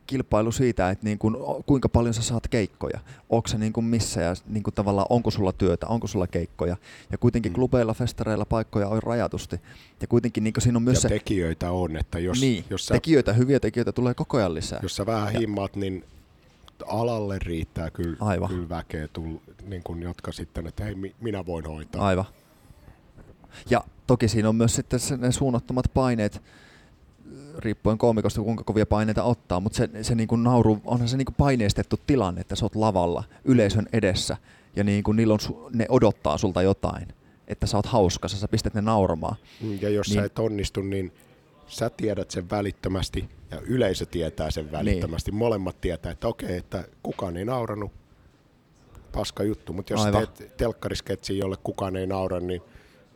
kilpailu 0.08 0.52
siitä, 0.52 0.90
että 0.90 1.06
niinku, 1.06 1.28
o- 1.28 1.64
kuinka 1.66 1.90
paljon 1.90 2.14
sä 2.14 2.22
saat 2.22 2.48
keikkoja. 2.48 3.00
Onko 3.30 3.48
se 3.48 3.58
niinku 3.58 3.82
missä 3.82 4.22
ja 4.22 4.34
niinku 4.48 4.72
tavallaan 4.72 5.08
onko 5.10 5.32
sulla 5.32 5.52
työtä, 5.52 5.88
onko 5.88 6.08
sulla 6.08 6.28
keikkoja. 6.28 6.78
Ja 7.12 7.18
kuitenkin 7.18 7.52
Mm. 7.52 7.56
klubeilla, 7.56 7.94
festareilla 7.94 8.46
paikkoja 8.46 8.88
on 8.88 9.04
rajatusti. 9.04 9.62
Ja 10.02 10.08
kuitenkin 10.08 10.44
niinku 10.44 10.62
siinä 10.62 10.78
on 10.78 10.84
myös 10.84 10.96
ja 10.98 11.02
se, 11.02 11.10
tekijöitä 11.10 11.72
on, 11.72 11.98
että 11.98 12.20
jos, 12.20 12.42
niin, 12.42 12.66
jos, 12.70 12.86
sä, 12.86 12.94
tekijöitä, 12.94 13.34
hyviä 13.34 13.60
tekijöitä 13.60 13.92
tulee 13.92 14.14
koko 14.14 14.38
ajan 14.38 14.54
lisää. 14.54 14.80
jos 14.84 14.96
sä 14.96 15.06
vähän 15.06 15.32
himmaat, 15.34 15.76
niin 15.76 16.04
alalle 16.88 17.40
riittää 17.40 17.90
kyllä, 17.92 18.18
Aivan. 18.20 18.50
kyllä 18.50 18.70
väkeä, 18.70 19.08
tull, 19.08 19.36
niin 19.68 19.84
kun, 19.84 20.02
jotka 20.02 20.32
sitten, 20.32 20.68
että 20.68 20.84
hei, 20.84 20.96
mi- 20.96 21.16
minä 21.22 21.46
voin 21.46 21.66
hoitaa. 21.66 22.06
Aivan. 22.08 22.26
Ja 23.70 23.84
toki 24.08 24.28
siinä 24.28 24.50
on 24.50 24.56
myös 24.56 24.76
sitten 24.76 25.00
ne 25.18 25.32
suunnattomat 25.32 25.86
paineet, 25.94 26.42
riippuen 27.58 27.98
koomikosta, 27.98 28.42
kuinka 28.42 28.64
kovia 28.64 28.86
paineita 28.86 29.24
ottaa, 29.24 29.60
mutta 29.60 29.78
se, 29.78 29.90
se 30.02 30.16
niin 30.16 30.28
kuin 30.28 30.44
nauru, 30.44 30.82
onhan 30.86 31.08
se 31.08 31.18
niin 31.18 31.26
kuin 31.26 31.36
paineistettu 31.36 31.96
tilanne, 32.08 32.42
että 32.42 32.56
sä 32.56 32.66
oot 32.66 32.76
lavalla 32.76 33.24
yleisön 33.46 33.88
edessä 33.94 34.38
ja 34.76 34.84
niin 34.84 35.04
kuin 35.04 35.16
niillä 35.18 35.34
on, 35.34 35.70
ne 35.74 35.86
odottaa 35.90 36.38
sulta 36.38 36.62
jotain, 36.62 37.08
että 37.48 37.66
sä 37.68 37.78
oot 37.78 37.86
hauskassa, 37.86 38.38
sä 38.38 38.48
pistät 38.48 38.74
ne 38.74 38.82
nauramaan. 38.82 39.36
Mm, 39.62 39.78
Ja 39.82 39.90
jos 39.90 40.08
Niin. 40.10 40.20
sä 40.20 40.26
et 40.26 40.40
onnistu, 40.40 40.82
niin 40.82 41.12
sä 41.68 41.90
tiedät 41.90 42.32
sen 42.32 42.50
välittömästi 42.50 43.30
ja 43.52 43.62
yleisö 43.62 44.06
tietää 44.06 44.52
sen 44.52 44.72
välittömästi. 44.72 45.32
Niin. 45.32 45.38
Molemmat 45.38 45.82
tietää, 45.82 46.12
että 46.12 46.28
okei, 46.28 46.58
että 46.58 46.84
kukaan 47.04 47.38
ei 47.38 47.46
nauranut, 47.46 47.92
paska 49.12 49.44
juttu. 49.44 49.74
Mutta 49.74 49.94
jos 49.94 50.06
Aivan. 50.06 50.28
teet 50.28 50.58
telkkarisketsin, 50.58 51.38
jolle 51.38 51.56
kukaan 51.64 51.96
ei 51.96 52.08
naura, 52.08 52.40
niin 52.40 52.62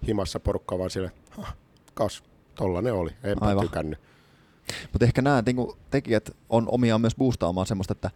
himassa 0.08 0.40
porukka 0.40 0.78
vaan 0.80 0.90
sille, 0.90 1.12
"Hah, 1.30 1.56
kas, 1.94 2.24
tolla 2.56 2.82
ne 2.82 2.92
oli, 2.92 3.12
enpä 3.24 3.46
Aivan. 3.46 3.68
tykännyt. 3.68 4.00
Mutta 4.92 5.06
ehkä 5.06 5.22
nämä 5.22 5.44
niinku, 5.46 5.78
tekijät 5.92 6.32
on 6.50 6.66
omiaan 6.72 7.02
myös 7.02 7.16
boostaamaan 7.16 7.68
semmoista, 7.68 7.92
että 7.92 8.12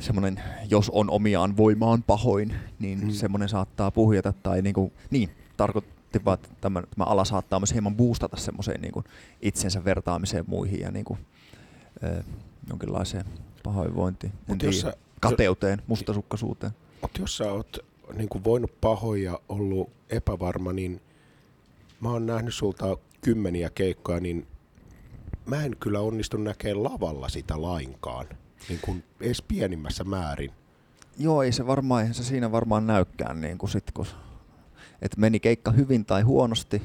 semmoinen, 0.00 0.40
jos 0.70 0.90
on 0.90 1.10
omiaan 1.10 1.56
voimaan 1.56 2.02
pahoin, 2.02 2.54
niin 2.78 2.98
Mm. 2.98 3.04
mm. 3.04 3.10
semmoinen 3.10 3.48
saattaa 3.48 3.90
puhjata 3.90 4.32
tai 4.42 4.62
niinku, 4.62 4.92
niin, 5.10 5.30
tarkoitti 5.56 6.24
vaan, 6.24 6.34
että 6.34 6.48
tämä, 6.60 6.82
tämä 6.96 7.04
ala 7.04 7.24
saattaa 7.24 7.60
myös 7.60 7.72
hieman 7.72 7.96
boostata 7.96 8.36
semmoiseen 8.36 8.80
niinku, 8.80 9.04
itsensä 9.42 9.84
vertaamiseen 9.84 10.44
muihin 10.46 10.80
ja 10.80 10.90
niinku, 10.90 11.18
ö, 12.02 12.22
jonkinlaiseen 12.68 13.24
pahoinvointiin, 13.62 14.32
en 14.32 14.38
Mut 14.46 14.62
jos 14.62 14.74
tiedä, 14.80 14.90
sä- 14.92 14.98
kateuteen, 15.20 15.82
mustasukkaisuuteen. 15.86 16.72
Mutta 17.02 17.20
jos 17.20 17.36
sä 17.36 17.52
oot 17.52 17.78
niin 18.12 18.28
kuin 18.28 18.44
voinut 18.44 18.80
pahoin 18.80 19.22
ja 19.22 19.40
ollut 19.48 19.90
epävarma, 20.10 20.72
niin 20.72 21.00
mä 22.00 22.10
oon 22.10 22.26
nähnyt 22.26 22.54
sulta 22.54 22.96
kymmeniä 23.20 23.70
keikkoja, 23.70 24.20
niin 24.20 24.46
mä 25.46 25.64
en 25.64 25.76
kyllä 25.80 26.00
onnistu 26.00 26.36
näkemään 26.36 26.84
lavalla 26.84 27.28
sitä 27.28 27.62
lainkaan. 27.62 28.26
Niin 28.68 28.80
kuin 28.82 29.04
edes 29.20 29.42
pienimmässä 29.42 30.04
määrin. 30.04 30.50
Joo, 31.18 31.42
ei 31.42 31.52
se 31.52 31.66
varmaan, 31.66 32.00
eihän 32.00 32.14
se 32.14 32.24
siinä 32.24 32.52
varmaan 32.52 32.86
näykään, 32.86 33.40
niin 33.40 33.58
kuin 33.58 33.70
sit, 33.70 33.90
kun 33.94 34.06
et 35.02 35.16
meni 35.16 35.40
keikka 35.40 35.70
hyvin 35.70 36.04
tai 36.04 36.22
huonosti, 36.22 36.82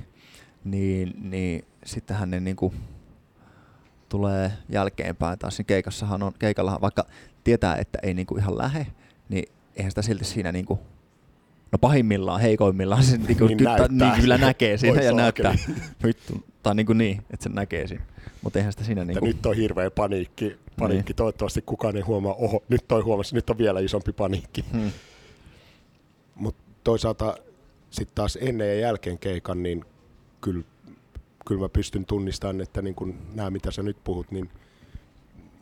niin, 0.64 1.14
niin 1.30 1.66
sittenhän 1.86 2.30
ne 2.30 2.40
niin 2.40 2.56
kuin 2.56 2.74
tulee 4.10 4.52
jälkeenpäin 4.70 5.40
taas. 5.40 5.58
Niin 5.58 5.66
keikassahan 5.66 6.24
on, 6.24 6.34
keikallahan, 6.40 6.82
vaikka 6.82 7.06
tietää, 7.44 7.76
että 7.76 8.00
ei 8.04 8.14
niin 8.14 8.28
kuin 8.28 8.42
ihan 8.42 8.58
lähe, 8.58 8.88
niin 9.30 9.54
eihän 9.76 9.92
sitä 9.92 10.02
silti 10.02 10.26
siinä 10.26 10.52
niin 10.52 10.66
kuin, 10.66 10.80
no 11.72 11.78
pahimmillaan, 11.82 12.42
heikoimmillaan 12.42 13.04
se 13.04 13.18
niin, 13.28 13.38
kuin, 13.38 13.48
Niin 13.48 13.58
kyllä, 13.58 13.78
näyttää. 13.78 14.12
niin 14.12 14.22
kyllä 14.22 14.38
näkee 14.38 14.78
siinä 14.78 15.00
Oi 15.00 15.06
ja 15.06 15.12
näyttää. 15.14 15.56
Vittu. 16.06 16.44
Tai 16.64 16.76
niin, 16.76 16.86
kuin 16.86 16.98
niin, 16.98 17.18
että 17.18 17.44
se 17.44 17.50
näkee 17.50 17.88
siinä. 17.88 18.04
Mutta 18.42 18.60
eihän 18.60 18.74
sitä 18.74 18.84
siinä 18.84 19.02
niin 19.02 19.10
Että 19.10 19.20
kuin, 19.20 19.28
nyt 19.28 19.46
on 19.46 19.56
hirveä 19.56 19.92
paniikki. 19.92 20.58
paniikki. 20.80 21.10
Niin. 21.10 21.16
Toivottavasti 21.16 21.62
kukaan 21.66 21.96
ei 21.96 22.02
huomaa, 22.02 22.34
oho, 22.34 22.64
nyt 22.70 22.88
toi 22.88 23.02
huomasi, 23.02 23.36
nyt 23.36 23.50
on 23.50 23.58
vielä 23.58 23.80
isompi 23.80 24.12
paniikki. 24.12 24.66
hmm, 24.72 24.92
Mutta 26.36 26.64
toisaalta 26.84 27.38
sitten 27.90 28.16
taas 28.16 28.38
ennen 28.42 28.68
ja 28.68 28.76
jälkeen 28.76 29.18
keikan, 29.20 29.64
niin 29.64 29.86
kyllä, 30.42 30.64
kyllä 31.48 31.62
mä 31.62 31.70
pystyn 31.70 32.06
tunnistamaan, 32.06 32.62
että 32.62 32.82
niin 32.82 32.96
kun 32.96 33.16
nämä 33.34 33.50
mitä 33.50 33.72
sä 33.72 33.84
nyt 33.84 33.98
puhut, 34.04 34.32
niin 34.32 34.50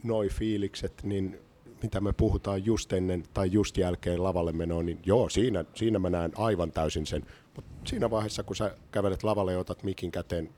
noi 0.04 0.30
fiilikset, 0.30 0.93
niin 1.04 1.39
mitä 1.83 2.01
me 2.01 2.13
puhutaan 2.13 2.65
just 2.65 2.93
ennen 2.93 3.23
tai 3.33 3.51
just 3.51 3.77
jälkeen 3.77 4.23
lavalle 4.23 4.51
menoa, 4.51 4.83
niin 4.83 4.99
joo, 5.05 5.29
siinä, 5.29 5.65
siinä 5.73 5.99
mä 5.99 6.09
näen 6.09 6.31
aivan 6.37 6.71
täysin 6.71 7.05
sen. 7.05 7.25
Mutta 7.55 7.71
siinä 7.85 8.09
vaiheessa, 8.09 8.43
kun 8.43 8.55
sä 8.55 8.75
kävelet 8.91 9.23
lavalle 9.23 9.53
ja 9.53 9.59
otat 9.59 9.83
mikin 9.83 10.11
käteen, 10.11 10.49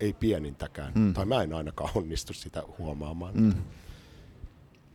ei 0.00 0.12
pienintäkään. 0.12 0.92
Mm. 0.94 1.14
Tai 1.14 1.24
mä 1.24 1.42
en 1.42 1.54
ainakaan 1.54 1.90
onnistu 1.94 2.32
sitä 2.32 2.62
huomaamaan. 2.78 3.34
mm. 3.34 3.52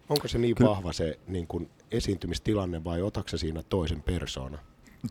Onko 0.10 0.28
se 0.28 0.38
niin 0.38 0.56
Kyllä. 0.56 0.70
vahva 0.70 0.94
se 0.94 1.20
niin 1.28 1.48
kun 1.48 1.70
esiintymistilanne 1.92 2.84
vai 2.84 3.02
otatko 3.02 3.30
sä 3.30 3.38
siinä 3.38 3.64
toisen 3.64 4.02
persoona? 4.02 4.58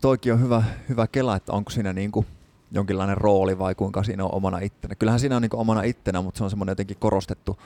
toikin 0.01 0.33
on 0.33 0.41
hyvä, 0.41 0.63
hyvä 0.89 1.07
kela, 1.07 1.35
että 1.35 1.51
onko 1.53 1.69
siinä 1.71 1.93
niinku 1.93 2.25
jonkinlainen 2.71 3.17
rooli 3.17 3.59
vai 3.59 3.75
kuinka 3.75 4.03
siinä 4.03 4.23
on 4.25 4.33
omana 4.33 4.59
ittenä. 4.59 4.95
Kyllähän 4.95 5.19
siinä 5.19 5.35
on 5.35 5.41
niinku 5.41 5.59
omana 5.59 5.81
ittenä, 5.83 6.21
mutta 6.21 6.37
se 6.37 6.43
on 6.43 6.49
semmoinen 6.49 6.71
jotenkin 6.71 6.97
korostettu 6.99 7.59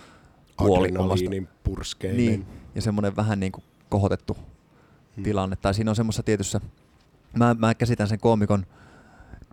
puoli 0.67 0.91
omasta. 0.98 1.26
purskeinen. 1.63 2.17
Niin, 2.17 2.45
ja 2.76 2.82
semmoinen 2.82 3.15
vähän 3.15 3.39
niinku 3.39 3.63
kohotettu 3.89 4.38
Hmm. 5.19 5.24
tilanne. 5.24 5.56
Tai 5.56 5.74
siinä 5.74 5.91
on 5.91 5.95
semmoisessa 5.95 6.24
tietyssä, 6.24 6.62
mä, 7.38 7.56
mä 7.60 7.74
käsitän 7.74 8.08
sen 8.08 8.19
koomikon, 8.19 8.65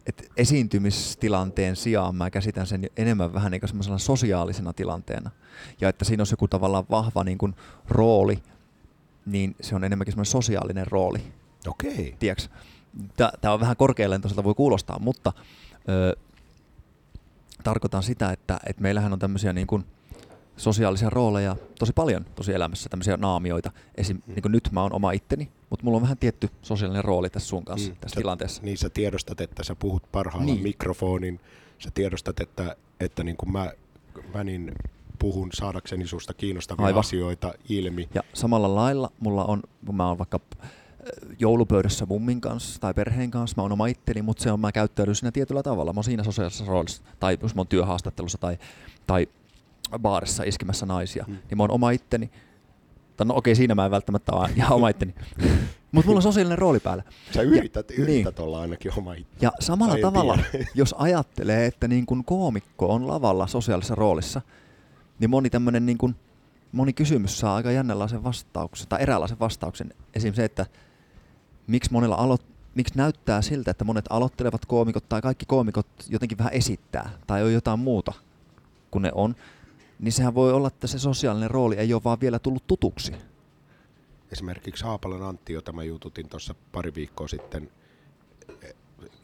että 0.07 0.23
esiintymistilanteen 0.37 1.77
sijaan 1.77 2.14
mä 2.14 2.31
käsitän 2.31 2.66
sen 2.66 2.90
enemmän 2.97 3.35
vähän 3.35 3.53
niin 3.53 3.61
kuin 3.61 3.69
semmoisena 3.69 3.99
sosiaalisena 3.99 4.73
tilanteena. 4.73 5.31
Ja 5.81 5.88
että 5.88 6.05
siinä 6.05 6.23
on 6.23 6.27
joku 6.31 6.49
tavallaan 6.49 6.85
vahva 6.90 7.25
niin 7.25 7.38
kuin 7.38 7.55
rooli, 7.88 8.42
niin 9.27 9.57
se 9.61 9.75
on 9.75 9.85
enemmänkin 9.85 10.12
semmoinen 10.12 10.31
sosiaalinen 10.31 10.87
rooli 10.87 11.23
Okei. 11.66 12.16
tiedätkö, 12.19 12.45
tämä 13.40 13.55
on 13.55 13.61
vähän 13.61 13.77
korkealentoiselta 13.77 14.45
voi 14.45 14.55
kuulostaa, 14.55 14.99
mutta 14.99 15.33
ö, 15.88 16.16
tarkoitan 17.64 18.03
sitä, 18.03 18.31
että, 18.31 18.61
että 18.66 18.83
meillähän 18.83 19.12
on 19.12 19.19
tämmöisiä 19.19 19.53
niin 19.53 19.66
kuin 19.66 19.85
sosiaalisia 20.57 21.11
rooleja 21.11 21.57
tosi 21.79 21.92
paljon 21.92 22.25
tosi 22.35 22.53
elämässä, 22.53 22.88
tämmöisiä 22.88 23.16
naamioita. 23.16 23.71
Esim. 23.95 24.16
Mm. 24.16 24.35
Niin 24.35 24.42
kuin 24.42 24.53
nyt 24.53 24.69
mä 24.73 24.83
oon 24.83 24.92
oma 24.92 25.12
itteni, 25.12 25.49
mutta 25.71 25.85
mulla 25.85 25.97
on 25.97 26.03
vähän 26.03 26.19
tietty 26.19 26.49
sosiaalinen 26.62 27.05
rooli 27.05 27.31
tässä 27.31 27.49
sun 27.49 27.64
kanssa, 27.64 27.90
Mm, 27.90 27.97
tässä 28.01 28.14
sä- 28.14 28.21
tilanteessa. 28.21 28.62
Niin 28.62 28.79
sä 28.79 28.90
tiedostat, 28.90 29.40
että 29.40 29.62
sä 29.64 29.75
puhut 29.75 30.03
parhaalla 30.12 30.47
Niin. 30.47 30.62
mikrofonin 30.62 31.40
sä 31.79 31.90
tiedostat, 31.95 32.40
että, 32.40 32.77
että 33.01 33.25
niin 33.25 33.37
kuin 33.37 33.53
mä, 33.53 33.73
mä 34.35 34.45
niin 34.45 34.73
puhun 35.19 35.49
saadakseni 35.53 36.07
susta 36.07 36.35
kiinnostavia 36.35 36.87
Aivan. 36.87 37.01
asioita 37.01 37.55
ilmi. 37.69 38.09
Ja 38.14 38.23
samalla 38.35 38.75
lailla 38.75 39.11
mulla 39.21 39.45
on, 39.45 39.62
kun 39.87 39.95
mä 39.97 40.09
oon 40.09 40.19
vaikka 40.19 40.40
äh, 40.64 40.71
joulupöydässä 41.38 42.07
mummin 42.07 42.40
kanssa 42.40 42.81
tai 42.81 42.95
perheen 42.95 43.31
kanssa, 43.31 43.55
mä 43.57 43.62
oon 43.62 43.73
oma 43.73 43.87
itteni, 43.87 44.23
mutta 44.23 44.42
se 44.42 44.53
on, 44.53 44.61
mä 44.61 44.73
käyttäydyn 44.73 45.14
siinä 45.14 45.33
tietyllä 45.33 45.62
tavalla. 45.62 45.92
Mä 45.92 45.99
oon 45.99 46.05
siinä 46.05 46.25
sosiaalisessa 46.25 46.64
roolissa, 46.64 47.03
tai 47.21 47.38
jos 47.42 47.55
mä 47.55 47.61
oon 47.61 47.66
työhaastattelussa 47.69 48.38
tai, 48.38 48.59
tai 49.07 49.27
baarissa 49.99 50.42
iskemässä 50.42 50.87
naisia, 50.87 51.25
Mm. 51.29 51.33
niin 51.35 51.57
mä 51.59 51.62
oon 51.62 51.70
oma 51.70 51.90
itteni. 51.90 52.31
Tai 53.16 53.27
no 53.27 53.35
okei, 53.37 53.55
siinä 53.55 53.75
mä 53.75 53.85
en 53.85 53.90
välttämättä 53.90 54.33
ole 54.33 54.51
ihan 54.57 54.72
oma 54.72 54.88
itteni. 54.88 55.14
mutta 55.92 56.07
mulla 56.07 56.18
on 56.18 56.22
sosiaalinen 56.22 56.59
rooli 56.59 56.81
päällä. 56.81 57.03
Sä 57.35 57.42
yrität, 57.42 57.88
niin. 57.88 58.01
yrität 58.01 58.38
olla 58.38 58.61
ainakin 58.61 58.92
oma 58.99 59.14
itse. 59.14 59.33
Ja 59.40 59.53
samalla 59.61 59.92
Tai 59.92 60.01
tavalla, 60.03 60.38
jos 60.75 60.94
ajattelee, 60.99 61.66
että 61.66 61.88
niin 61.88 62.07
kun 62.07 62.25
koomikko 62.25 62.94
on 62.94 63.09
lavalla 63.09 63.46
sosiaalisessa 63.46 63.94
roolissa, 63.94 64.40
niin 65.18 65.31
moni 65.31 65.51
tämmöinen 65.51 65.87
niin 65.87 65.99
kun, 65.99 66.16
moni 66.72 66.92
kysymys 66.92 67.38
saa 67.38 67.55
aika 67.57 67.70
jännänlaisen 67.70 68.25
vastauksen, 68.25 68.88
tai 68.88 69.03
eräänlaisen 69.03 69.38
vastauksen. 69.40 69.94
Esim. 70.14 70.35
se, 70.35 70.44
että 70.44 70.66
miksi 71.66 71.92
monella 71.92 72.16
alo- 72.16 72.38
miksi 72.75 72.96
näyttää 72.96 73.42
siltä, 73.42 73.70
että 73.70 73.85
monet 73.85 74.05
aloittelevat 74.11 74.66
koomikot 74.66 75.09
tai 75.09 75.22
kaikki 75.22 75.46
koomikot 75.46 75.87
jotenkin 76.09 76.38
vähän 76.38 76.53
esittää 76.53 77.11
tai 77.27 77.42
on 77.42 77.53
jotain 77.53 77.79
muuta 77.79 78.12
kuin 78.90 79.03
ne 79.03 79.11
on, 79.14 79.37
niin 79.98 80.12
sehän 80.12 80.35
voi 80.35 80.52
olla, 80.52 80.68
että 80.68 80.87
se 80.87 80.98
sosiaalinen 80.98 81.50
rooli 81.50 81.76
ei 81.76 81.94
ole 81.94 82.04
vaan 82.04 82.20
vielä 82.20 82.38
tullut 82.38 82.66
tutuksi. 82.66 83.12
Esimerkiksi 84.32 84.85
Haapalan 84.85 85.22
Antti, 85.22 85.52
jota 85.52 85.72
mä 85.72 85.85
jututin 85.85 86.28
tuossa 86.28 86.54
pari 86.72 86.94
viikkoa 86.94 87.28
sitten 87.28 87.70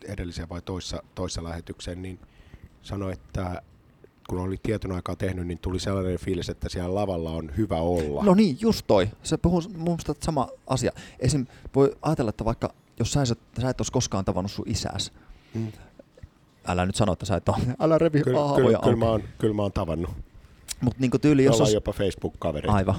edelliseen 0.09 0.49
vai 0.49 0.63
toissa, 0.63 1.03
toissa 1.15 1.45
lähetykseen, 1.45 2.03
niin 2.03 2.19
sanoi, 2.83 3.13
että 3.13 3.63
kun 4.29 4.39
oli 4.39 4.57
tietyn 4.63 4.93
aikaa 4.93 5.17
tehnyt, 5.17 5.47
niin 5.47 5.59
tuli 5.59 5.81
sellainen 5.81 6.19
fiilis, 6.19 6.49
että 6.49 6.69
siellä 6.69 6.95
lavalla 6.95 7.31
on 7.31 7.51
hyvä 7.57 7.77
olla. 7.77 8.23
No 8.25 8.35
niin, 8.35 8.57
just 8.61 8.87
toi. 8.87 9.09
Se 9.23 9.37
puhuu 9.37 9.63
mun 9.75 9.83
mielestä 9.85 10.15
sama 10.21 10.49
asia. 10.67 10.93
Esim. 11.21 11.47
voi 11.75 11.97
ajatella, 12.03 12.29
että 12.31 12.45
vaikka 12.45 12.75
jos 12.99 13.13
sä, 13.13 13.23
et- 13.23 13.61
sä 13.61 13.71
et 13.71 13.81
olisi 13.81 13.93
koskaan 13.93 14.25
tavannut 14.25 14.53
sun 14.53 14.69
isääs, 14.69 15.13
Mm. 15.55 15.73
älä 16.67 16.87
nyt 16.87 16.95
sano, 16.95 17.13
että 17.13 17.27
sä 17.27 17.37
et 17.37 17.49
ole, 17.49 17.57
älä 17.81 17.99
revi 17.99 18.23
Kyllä, 18.23 18.39
kyllä, 18.57 18.79
kyllä, 18.83 18.97
mä 18.97 19.07
oon, 19.07 19.23
kyllä 19.39 19.55
mä 19.55 19.63
oon 19.63 19.73
tavannut. 19.73 20.11
Mutta 20.83 21.01
niinku 21.01 21.19
tyyli, 21.19 21.45
jos 21.45 21.61
olisi... 21.61 21.75
jopa 21.75 21.93
Facebook-kavereita. 21.93 22.75
Aivan. 22.77 22.97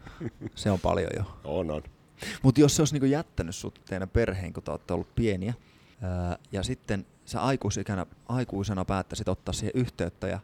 Se 0.54 0.70
on 0.70 0.80
paljon 0.80 1.10
jo. 1.16 1.24
On, 1.44 1.70
on. 1.70 1.82
Mutta 2.42 2.60
jos 2.60 2.76
se 2.76 2.82
olisi 2.82 2.94
niinku 2.94 3.06
jättänyt 3.06 3.54
sut 3.56 3.80
teidän 3.86 4.08
perheen, 4.08 4.52
kun 4.52 4.62
te 4.62 4.70
olette 4.70 4.94
ollut 4.94 5.14
pieniä, 5.14 5.54
ää, 6.02 6.38
ja 6.52 6.62
sitten 6.62 7.06
sä 7.24 7.42
aikuisikänä, 7.42 8.06
aikuisena 8.28 8.84
päättäisit 8.84 9.28
ottaa 9.28 9.52
siihen 9.52 9.72
yhteyttä 9.74 10.26
ja 10.28 10.38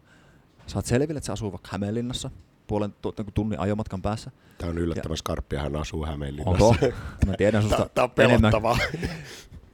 saat 0.67 0.87
selville, 0.87 1.19
että 1.19 1.27
se 1.27 1.33
asuu 1.33 1.53
vaikka 1.53 1.69
Hämeenlinnassa, 1.73 2.31
puolen 2.67 2.95
niinku 3.19 3.33
tunnin 3.35 3.61
ajomatkan 3.61 4.03
päässä. 4.03 4.31
Tämä 4.59 4.71
on 4.71 4.79
yllättävän 4.79 5.17
skarppia, 5.17 5.61
hän 5.63 5.77
asuu 5.77 6.07
Hämeenlinnassa. 6.07 6.65
Onko? 6.65 6.87
Mä 7.27 7.35
tiedän 7.39 7.63
susta 7.63 7.89
Tämä 7.95 8.05
on 8.05 8.11
enemmän. 8.25 8.41
pelottavaa. 8.51 8.79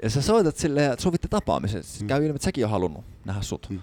Ja 0.03 0.11
sä 0.11 0.23
soitat 0.23 0.57
silleen, 0.57 0.93
että 0.93 1.03
sovitte 1.03 1.29
tapaamisen. 1.29 1.83
Sitten 1.83 2.05
Mm. 2.05 2.09
käy 2.09 2.23
ilmi, 2.25 2.35
että 2.37 2.45
säkin 2.45 2.65
on 2.65 2.71
halunnut 2.71 3.05
nähdä 3.25 3.43
sut. 3.43 3.67
Mm. 3.71 3.83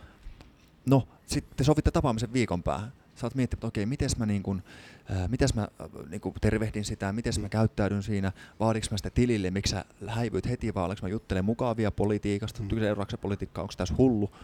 No, 0.86 1.08
sitten 1.26 1.66
sovitte 1.66 1.92
tapaamisen 1.92 2.34
viikon 2.34 2.64
päähän. 2.64 2.94
Sä 3.16 3.26
oot 3.26 3.36
miettinyt, 3.36 3.58
että 3.60 3.68
okei, 3.68 3.86
miten 3.86 4.10
mä, 4.18 4.26
niin 4.26 4.44
kun, 4.44 4.64
äh, 5.12 5.30
mites 5.30 5.54
mä 5.54 5.62
äh, 5.62 5.88
niin 6.10 6.22
kun 6.22 6.34
tervehdin 6.42 6.86
sitä, 6.86 7.14
miten 7.14 7.34
Mm. 7.38 7.42
mä 7.42 7.50
käyttäydyn 7.50 8.04
siinä, 8.04 8.32
vaadiks 8.60 8.92
mä 8.92 8.98
sitä 8.98 9.10
tilille, 9.10 9.52
miksi 9.52 9.72
sä 9.72 9.86
häivyit 10.08 10.50
heti, 10.50 10.74
vai 10.74 10.86
olenko 10.86 11.00
mä 11.02 11.10
juttelen 11.10 11.46
mukavia 11.46 11.92
politiikasta, 11.92 12.64
Mm. 12.64 12.70
mm. 12.72 12.80
seuraavaksi 12.80 13.18
politiikka, 13.18 13.62
onko 13.62 13.74
tässä 13.78 13.96
hullu. 13.98 14.36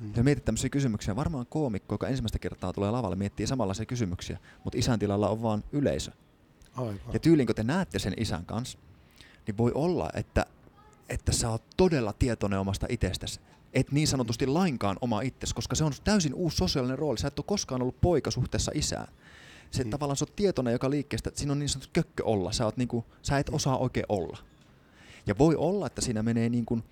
Mm. 0.00 0.12
Ja 0.16 0.24
mietit 0.24 0.44
tämmöisiä 0.44 0.70
kysymyksiä. 0.70 1.16
Varmaan 1.16 1.46
koomikko, 1.46 1.94
joka 1.94 2.08
ensimmäistä 2.08 2.38
kertaa 2.38 2.72
tulee 2.72 2.90
lavalle, 2.90 3.16
miettii 3.16 3.46
samanlaisia 3.46 3.86
kysymyksiä, 3.86 4.38
mutta 4.64 4.78
isän 4.78 4.98
tilalla 4.98 5.28
on 5.28 5.42
vaan 5.42 5.64
yleisö. 5.72 6.10
Aivan. 6.76 6.96
Ja 7.12 7.18
tyyliin, 7.18 7.46
kun 7.46 7.54
te 7.56 7.62
näette 7.62 7.98
sen 7.98 8.14
isän 8.16 8.44
kanssa, 8.46 8.78
niin 9.46 9.56
voi 9.58 9.72
olla, 9.74 10.10
että, 10.14 10.46
että 11.08 11.32
sä 11.32 11.50
oot 11.50 11.62
todella 11.76 12.12
tietoinen 12.12 12.58
omasta 12.58 12.86
itsestäsi. 12.90 13.40
Et 13.72 13.92
niin 13.92 14.08
sanotusti 14.08 14.46
lainkaan 14.46 14.96
oma 15.00 15.20
itsesi, 15.20 15.54
koska 15.54 15.74
se 15.74 15.84
on 15.84 15.92
täysin 16.04 16.34
uusi 16.34 16.56
sosiaalinen 16.56 16.98
rooli. 16.98 17.18
Sä 17.18 17.28
et 17.28 17.38
ole 17.38 17.44
koskaan 17.48 17.82
ollut 17.82 18.00
poika 18.00 18.30
suhteessa 18.30 18.72
isään. 18.74 19.08
Se 19.70 19.82
Mm. 19.82 19.86
mm. 19.86 19.90
tavallaan 19.90 20.16
sä 20.16 20.24
oot 20.24 20.36
tietoinen 20.36 20.72
joka 20.72 20.90
liikkeestä, 20.90 21.28
että 21.28 21.38
siinä 21.38 21.52
on 21.52 21.58
niin 21.58 21.68
sanottu 21.68 21.90
kökkö 21.92 22.24
olla. 22.24 22.52
Sä, 22.52 22.64
oot 22.64 22.76
niinku, 22.76 23.04
sä 23.22 23.38
et 23.38 23.48
osaa 23.48 23.78
oikein 23.78 24.06
olla. 24.08 24.38
Ja 25.26 25.38
voi 25.38 25.56
olla, 25.56 25.86
että 25.86 26.00
siinä 26.00 26.22
menee 26.22 26.48
niin 26.48 26.64
kuin, 26.66 26.82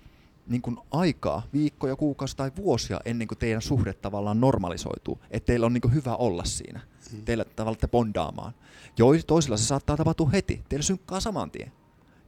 niin 0.47 0.63
kuin 0.63 0.77
aikaa, 0.91 1.43
viikkoja, 1.53 1.97
kuukausia 1.97 2.37
tai 2.37 2.51
vuosia 2.57 3.01
ennen 3.05 3.29
kuin 3.29 3.39
teidän 3.39 3.63
suhde 3.63 3.93
tavallaan 3.93 4.41
normalisoituu. 4.41 5.19
Että 5.31 5.47
teillä 5.47 5.67
on 5.67 5.73
niin 5.73 5.81
kuin 5.81 5.95
hyvä 5.95 6.17
olla 6.17 6.45
siinä. 6.45 6.81
Mm. 7.13 7.25
Teillä 7.25 7.45
tavallaan 7.45 7.81
te 7.81 7.89
bondaamaan. 7.89 8.55
Joi, 8.99 9.21
toisilla 9.27 9.57
se 9.57 9.65
saattaa 9.65 9.97
tapahtua 9.97 10.29
heti. 10.31 10.63
Teillä 10.69 10.83
synkkaa 10.83 11.21
saman 11.21 11.51
tien. 11.51 11.73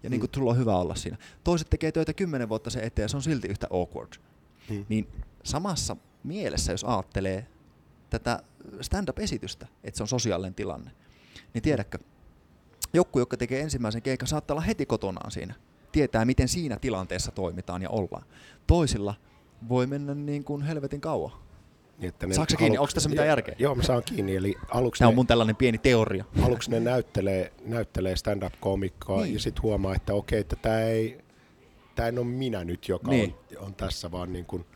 Ja 0.02 0.10
niin 0.10 0.20
kuin 0.20 0.30
Mm. 0.30 0.34
sulla 0.34 0.50
on 0.50 0.58
hyvä 0.58 0.76
olla 0.76 0.94
siinä. 0.94 1.16
Toiset 1.44 1.70
tekee 1.70 1.92
töitä 1.92 2.12
kymmenen 2.14 2.48
vuotta 2.48 2.70
sen 2.70 2.84
eteen 2.84 3.04
ja 3.04 3.08
se 3.08 3.16
on 3.16 3.22
silti 3.22 3.48
yhtä 3.48 3.66
awkward. 3.70 4.12
Mm. 4.70 4.84
Niin 4.88 5.08
samassa 5.44 5.96
mielessä, 6.24 6.72
jos 6.72 6.84
ajattelee 6.84 7.46
tätä 8.10 8.42
stand-up-esitystä, 8.80 9.66
että 9.84 9.96
se 9.96 10.02
on 10.02 10.08
sosiaalinen 10.08 10.54
tilanne, 10.54 10.90
niin 11.54 11.62
tiedätkö, 11.62 11.98
joku, 12.94 13.18
joka 13.18 13.36
tekee 13.36 13.60
ensimmäisen 13.60 14.02
keikan, 14.02 14.28
saattaa 14.28 14.54
olla 14.54 14.64
heti 14.64 14.86
kotonaan 14.86 15.30
siinä. 15.30 15.54
Tietää, 15.92 16.24
miten 16.24 16.48
siinä 16.48 16.76
tilanteessa 16.80 17.30
toimitaan 17.32 17.82
ja 17.82 17.90
ollaan. 17.90 18.26
Toisilla 18.66 19.14
voi 19.68 19.86
mennä 19.86 20.14
niin 20.14 20.44
kuin 20.44 20.62
helvetin 20.62 21.00
kauan. 21.00 21.32
Niin, 21.98 22.08
että 22.08 22.26
ne 22.26 22.34
Saatko 22.34 22.50
sä 22.50 22.56
kiinni? 22.56 22.78
Onko 22.78 22.90
tässä 22.94 23.08
mitään 23.08 23.28
järkeä? 23.28 23.54
Joo, 23.58 23.74
mä 23.74 23.82
saan 23.82 24.02
kiinni. 24.04 24.36
Eli 24.36 24.54
aluksi 24.70 24.98
Tämä 24.98 25.06
ne, 25.06 25.10
on 25.10 25.14
mun 25.14 25.26
tällainen 25.26 25.56
pieni 25.56 25.78
teoria. 25.78 26.24
aluksi 26.42 26.70
ne 26.70 26.80
näyttelee, 26.80 27.52
näyttelee 27.64 28.16
stand-up-koomikkoa 28.16 29.22
Niin. 29.22 29.34
ja 29.34 29.40
sitten 29.40 29.62
huomaa, 29.62 29.94
että 29.94 30.14
okei, 30.14 30.40
että 30.40 30.56
tämä 30.56 30.80
ei, 30.80 31.18
tää 31.96 32.08
en 32.08 32.18
ole 32.18 32.26
minä 32.26 32.64
nyt, 32.64 32.88
joka 32.88 33.10
Niin. 33.10 33.34
on, 33.58 33.66
on 33.66 33.74
tässä, 33.74 34.10
vaan 34.10 34.32
niin 34.32 34.44
kun, 34.44 34.66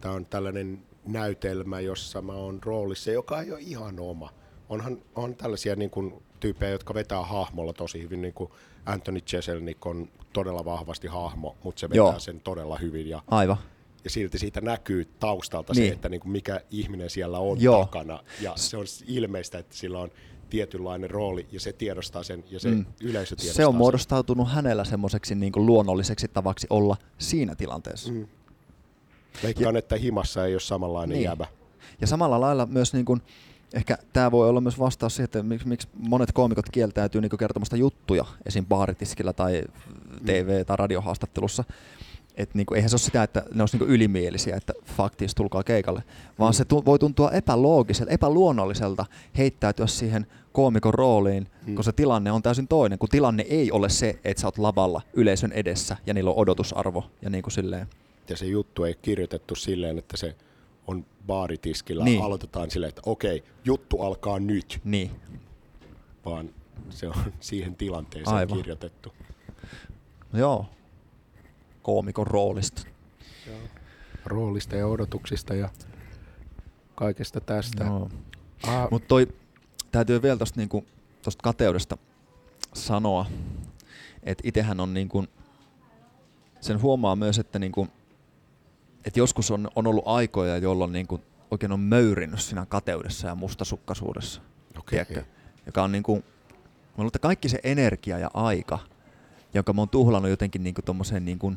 tämä 0.00 0.14
on 0.14 0.26
tällainen 0.26 0.82
näytelmä, 1.06 1.80
jossa 1.80 2.22
mä 2.22 2.32
oon 2.32 2.58
roolissa, 2.64 3.10
joka 3.10 3.40
ei 3.42 3.52
ole 3.52 3.60
ihan 3.60 4.00
oma. 4.00 4.32
Onhan 4.68 4.98
on 5.14 5.34
tällaisia 5.34 5.76
niin 5.76 5.90
kun, 5.90 6.22
tyyppejä, 6.40 6.70
jotka 6.72 6.94
vetää 6.94 7.22
hahmolla 7.22 7.72
tosi 7.72 8.02
hyvin, 8.02 8.22
niin 8.22 8.34
kuin 8.34 8.50
Anthony 8.86 9.20
Jeselnik 9.32 9.86
on 9.86 10.08
todella 10.32 10.64
vahvasti 10.64 11.06
hahmo, 11.08 11.56
mutta 11.62 11.80
se 11.80 11.88
vetää 11.88 11.96
Joo. 11.96 12.18
sen 12.18 12.40
todella 12.40 12.78
hyvin 12.78 13.08
ja 13.08 13.22
Aivan. 13.28 13.56
ja 14.04 14.10
silti 14.10 14.38
siitä 14.38 14.60
näkyy 14.60 15.04
taustalta 15.20 15.72
Niin. 15.72 15.86
se, 15.88 15.92
että 15.92 16.08
niin 16.08 16.20
kuin 16.20 16.32
mikä 16.32 16.60
ihminen 16.70 17.10
siellä 17.10 17.38
on 17.38 17.60
Joo. 17.60 17.84
takana. 17.84 18.18
Ja 18.40 18.52
se 18.56 18.76
on 18.76 18.84
ilmeistä, 19.06 19.58
että 19.58 19.76
sillä 19.76 19.98
on 19.98 20.10
tietynlainen 20.54 21.10
rooli 21.10 21.46
ja 21.52 21.60
se 21.60 21.72
tiedostaa 21.72 22.22
sen 22.22 22.44
ja 22.50 22.60
se 22.60 22.68
Mm. 22.68 22.74
mm. 22.76 22.84
yleisö 23.00 23.36
tiedostaa 23.36 23.56
Se 23.56 23.66
on 23.66 23.72
sen. 23.72 23.78
muodostautunut 23.78 24.48
hänellä 24.52 24.84
semmoiseksi 24.84 25.34
niin 25.34 25.52
kuin 25.52 25.66
luonnolliseksi 25.66 26.28
tavaksi 26.28 26.66
olla 26.70 26.96
siinä 27.18 27.54
tilanteessa. 27.54 28.12
Mm. 28.12 28.26
Veikkaan, 29.42 29.76
että 29.76 29.96
himassa 29.96 30.46
ei 30.46 30.54
ole 30.54 30.60
samanlainen 30.60 31.14
Niin. 31.14 31.24
jäbä. 31.24 31.46
Ja 32.00 32.06
samalla 32.06 32.40
lailla 32.40 32.66
myös 32.66 32.92
niin 32.92 33.04
kuin, 33.04 33.22
ehkä 33.74 33.98
tämä 34.12 34.30
voi 34.30 34.48
olla 34.48 34.60
myös 34.60 34.78
vastaus 34.78 35.16
siihen, 35.16 35.24
että 35.24 35.42
miksi, 35.42 35.68
miksi 35.68 35.88
monet 35.98 36.32
koomikot 36.32 36.68
kieltäytyy 36.72 37.20
niin 37.20 37.38
kertomasta 37.38 37.76
juttuja 37.76 38.24
esim. 38.46 38.66
baaritiskillä 38.66 39.32
tai 39.32 39.62
TV- 40.26 40.64
tai 40.66 40.76
radiohaastattelussa. 40.76 41.64
Et 42.36 42.54
niin 42.54 42.66
kuin, 42.66 42.76
eihän 42.76 42.90
se 42.90 42.94
ole 42.94 43.00
sitä, 43.00 43.22
että 43.22 43.42
ne 43.54 43.62
olisi 43.62 43.78
niin 43.78 43.88
ylimielisiä, 43.90 44.56
että 44.56 44.72
faktis 44.96 45.34
tulkaa 45.34 45.62
keikalle, 45.64 46.02
vaan 46.38 46.50
Mm. 46.52 46.54
se 46.54 46.64
tu- 46.64 46.84
voi 46.84 46.98
tuntua 46.98 47.30
epäloogiselta, 47.30 48.12
epäluonnolliselta 48.12 49.06
heittäytyä 49.38 49.86
siihen 49.86 50.26
koomikon 50.52 50.94
rooliin, 50.94 51.46
Mm. 51.66 51.74
kun 51.74 51.84
se 51.84 51.92
tilanne 51.92 52.32
on 52.32 52.42
täysin 52.42 52.68
toinen, 52.68 52.98
kun 52.98 53.08
tilanne 53.08 53.42
ei 53.48 53.72
ole 53.72 53.88
se, 53.88 54.18
että 54.24 54.40
sä 54.40 54.46
oot 54.46 54.58
lavalla 54.58 55.02
yleisön 55.12 55.52
edessä 55.52 55.96
ja 56.06 56.14
niillä 56.14 56.30
on 56.30 56.36
odotusarvo 56.36 57.04
ja 57.22 57.30
niin 57.30 57.42
kuin 57.42 57.52
silleen. 57.52 57.86
Ja 58.28 58.36
se 58.36 58.46
juttu 58.46 58.84
ei 58.84 58.94
kirjoitettu 59.02 59.54
silleen, 59.54 59.98
että 59.98 60.16
se 60.16 60.36
on 60.86 61.06
baaritiskillä. 61.26 62.04
Niin. 62.04 62.22
Aloitetaan 62.22 62.70
silleen, 62.70 62.88
että 62.88 63.02
okei, 63.06 63.44
juttu 63.64 64.00
alkaa 64.00 64.38
nyt, 64.38 64.80
Niin. 64.84 65.10
vaan 66.24 66.50
se 66.90 67.08
on 67.08 67.14
siihen 67.40 67.76
tilanteeseen 67.76 68.36
Aivan. 68.36 68.56
kirjoitettu. 68.58 69.12
Joo, 70.32 70.66
koomikon 71.84 72.26
roolista. 72.26 72.82
Roolista 74.24 74.76
ja 74.76 74.86
odotuksista 74.86 75.54
ja 75.54 75.68
kaikesta 76.94 77.40
tästä. 77.40 77.84
Joo. 77.84 78.10
Ah, 78.66 78.88
Mutta 78.90 79.08
toi 79.08 79.28
täytyy 79.92 80.22
vielä 80.22 80.36
tosta, 80.36 80.60
niinku, 80.60 80.84
tosta 81.22 81.42
kateudesta 81.42 81.98
sanoa, 82.74 83.26
että 84.22 84.42
itehän 84.46 84.80
on 84.80 84.94
niinku, 84.94 85.24
sen 86.60 86.82
huomaa 86.82 87.16
myös, 87.16 87.38
että 87.38 87.58
niinku, 87.58 87.88
et 89.04 89.16
joskus 89.16 89.50
on, 89.50 89.68
on 89.76 89.86
ollut 89.86 90.04
aikoja, 90.06 90.56
jolloin 90.56 90.92
niinku 90.92 91.20
oikein 91.50 91.72
on 91.72 91.80
möyrinyt 91.80 92.40
siinä 92.40 92.66
kateudessa 92.66 93.26
ja 93.28 93.34
mustasukkaisuudessa, 93.34 94.40
okei. 94.78 95.04
tiedätkö? 95.04 95.34
joka 95.66 95.82
on 95.82 95.92
niinku, 95.92 96.16
mä 96.16 96.22
luulen, 96.96 97.08
että 97.08 97.18
kaikki 97.18 97.48
se 97.48 97.58
energia 97.62 98.18
ja 98.18 98.30
aika, 98.34 98.78
jonka 99.54 99.72
mä 99.72 99.80
oon 99.80 99.88
tuhlannut 99.88 100.30
jotenkin 100.30 100.64
niinku 100.64 100.82
tommoseen 100.82 101.24
niinku 101.24 101.52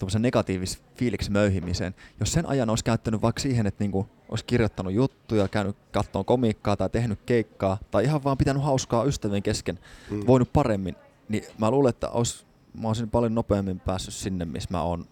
tuommoisen 0.00 0.22
negatiivisen 0.22 0.82
fiiliksen 0.94 1.32
möyhimiseen. 1.32 1.94
Jos 2.20 2.32
sen 2.32 2.48
ajan 2.48 2.70
olisi 2.70 2.84
käyttänyt 2.84 3.22
vaikka 3.22 3.40
siihen, 3.40 3.66
että 3.66 3.84
niinku 3.84 4.08
olisi 4.28 4.44
kirjoittanut 4.44 4.92
juttuja, 4.92 5.48
käynyt 5.48 5.76
kattoon 5.92 6.24
komiikkaa 6.24 6.76
tai 6.76 6.90
tehnyt 6.90 7.18
keikkaa, 7.26 7.78
tai 7.90 8.04
ihan 8.04 8.24
vaan 8.24 8.38
pitänyt 8.38 8.62
hauskaa 8.62 9.04
ystävien 9.04 9.42
kesken, 9.42 9.78
mm. 10.10 10.26
voinut 10.26 10.52
paremmin, 10.52 10.96
niin 11.28 11.44
mä 11.58 11.70
luulen, 11.70 11.90
että 11.90 12.08
olisi, 12.08 12.44
mä 12.80 12.88
olisin 12.88 13.10
paljon 13.10 13.34
nopeammin 13.34 13.80
päässyt 13.80 14.14
sinne, 14.14 14.44
missä 14.44 14.68
mä 14.70 14.82
oon. 14.82 15.04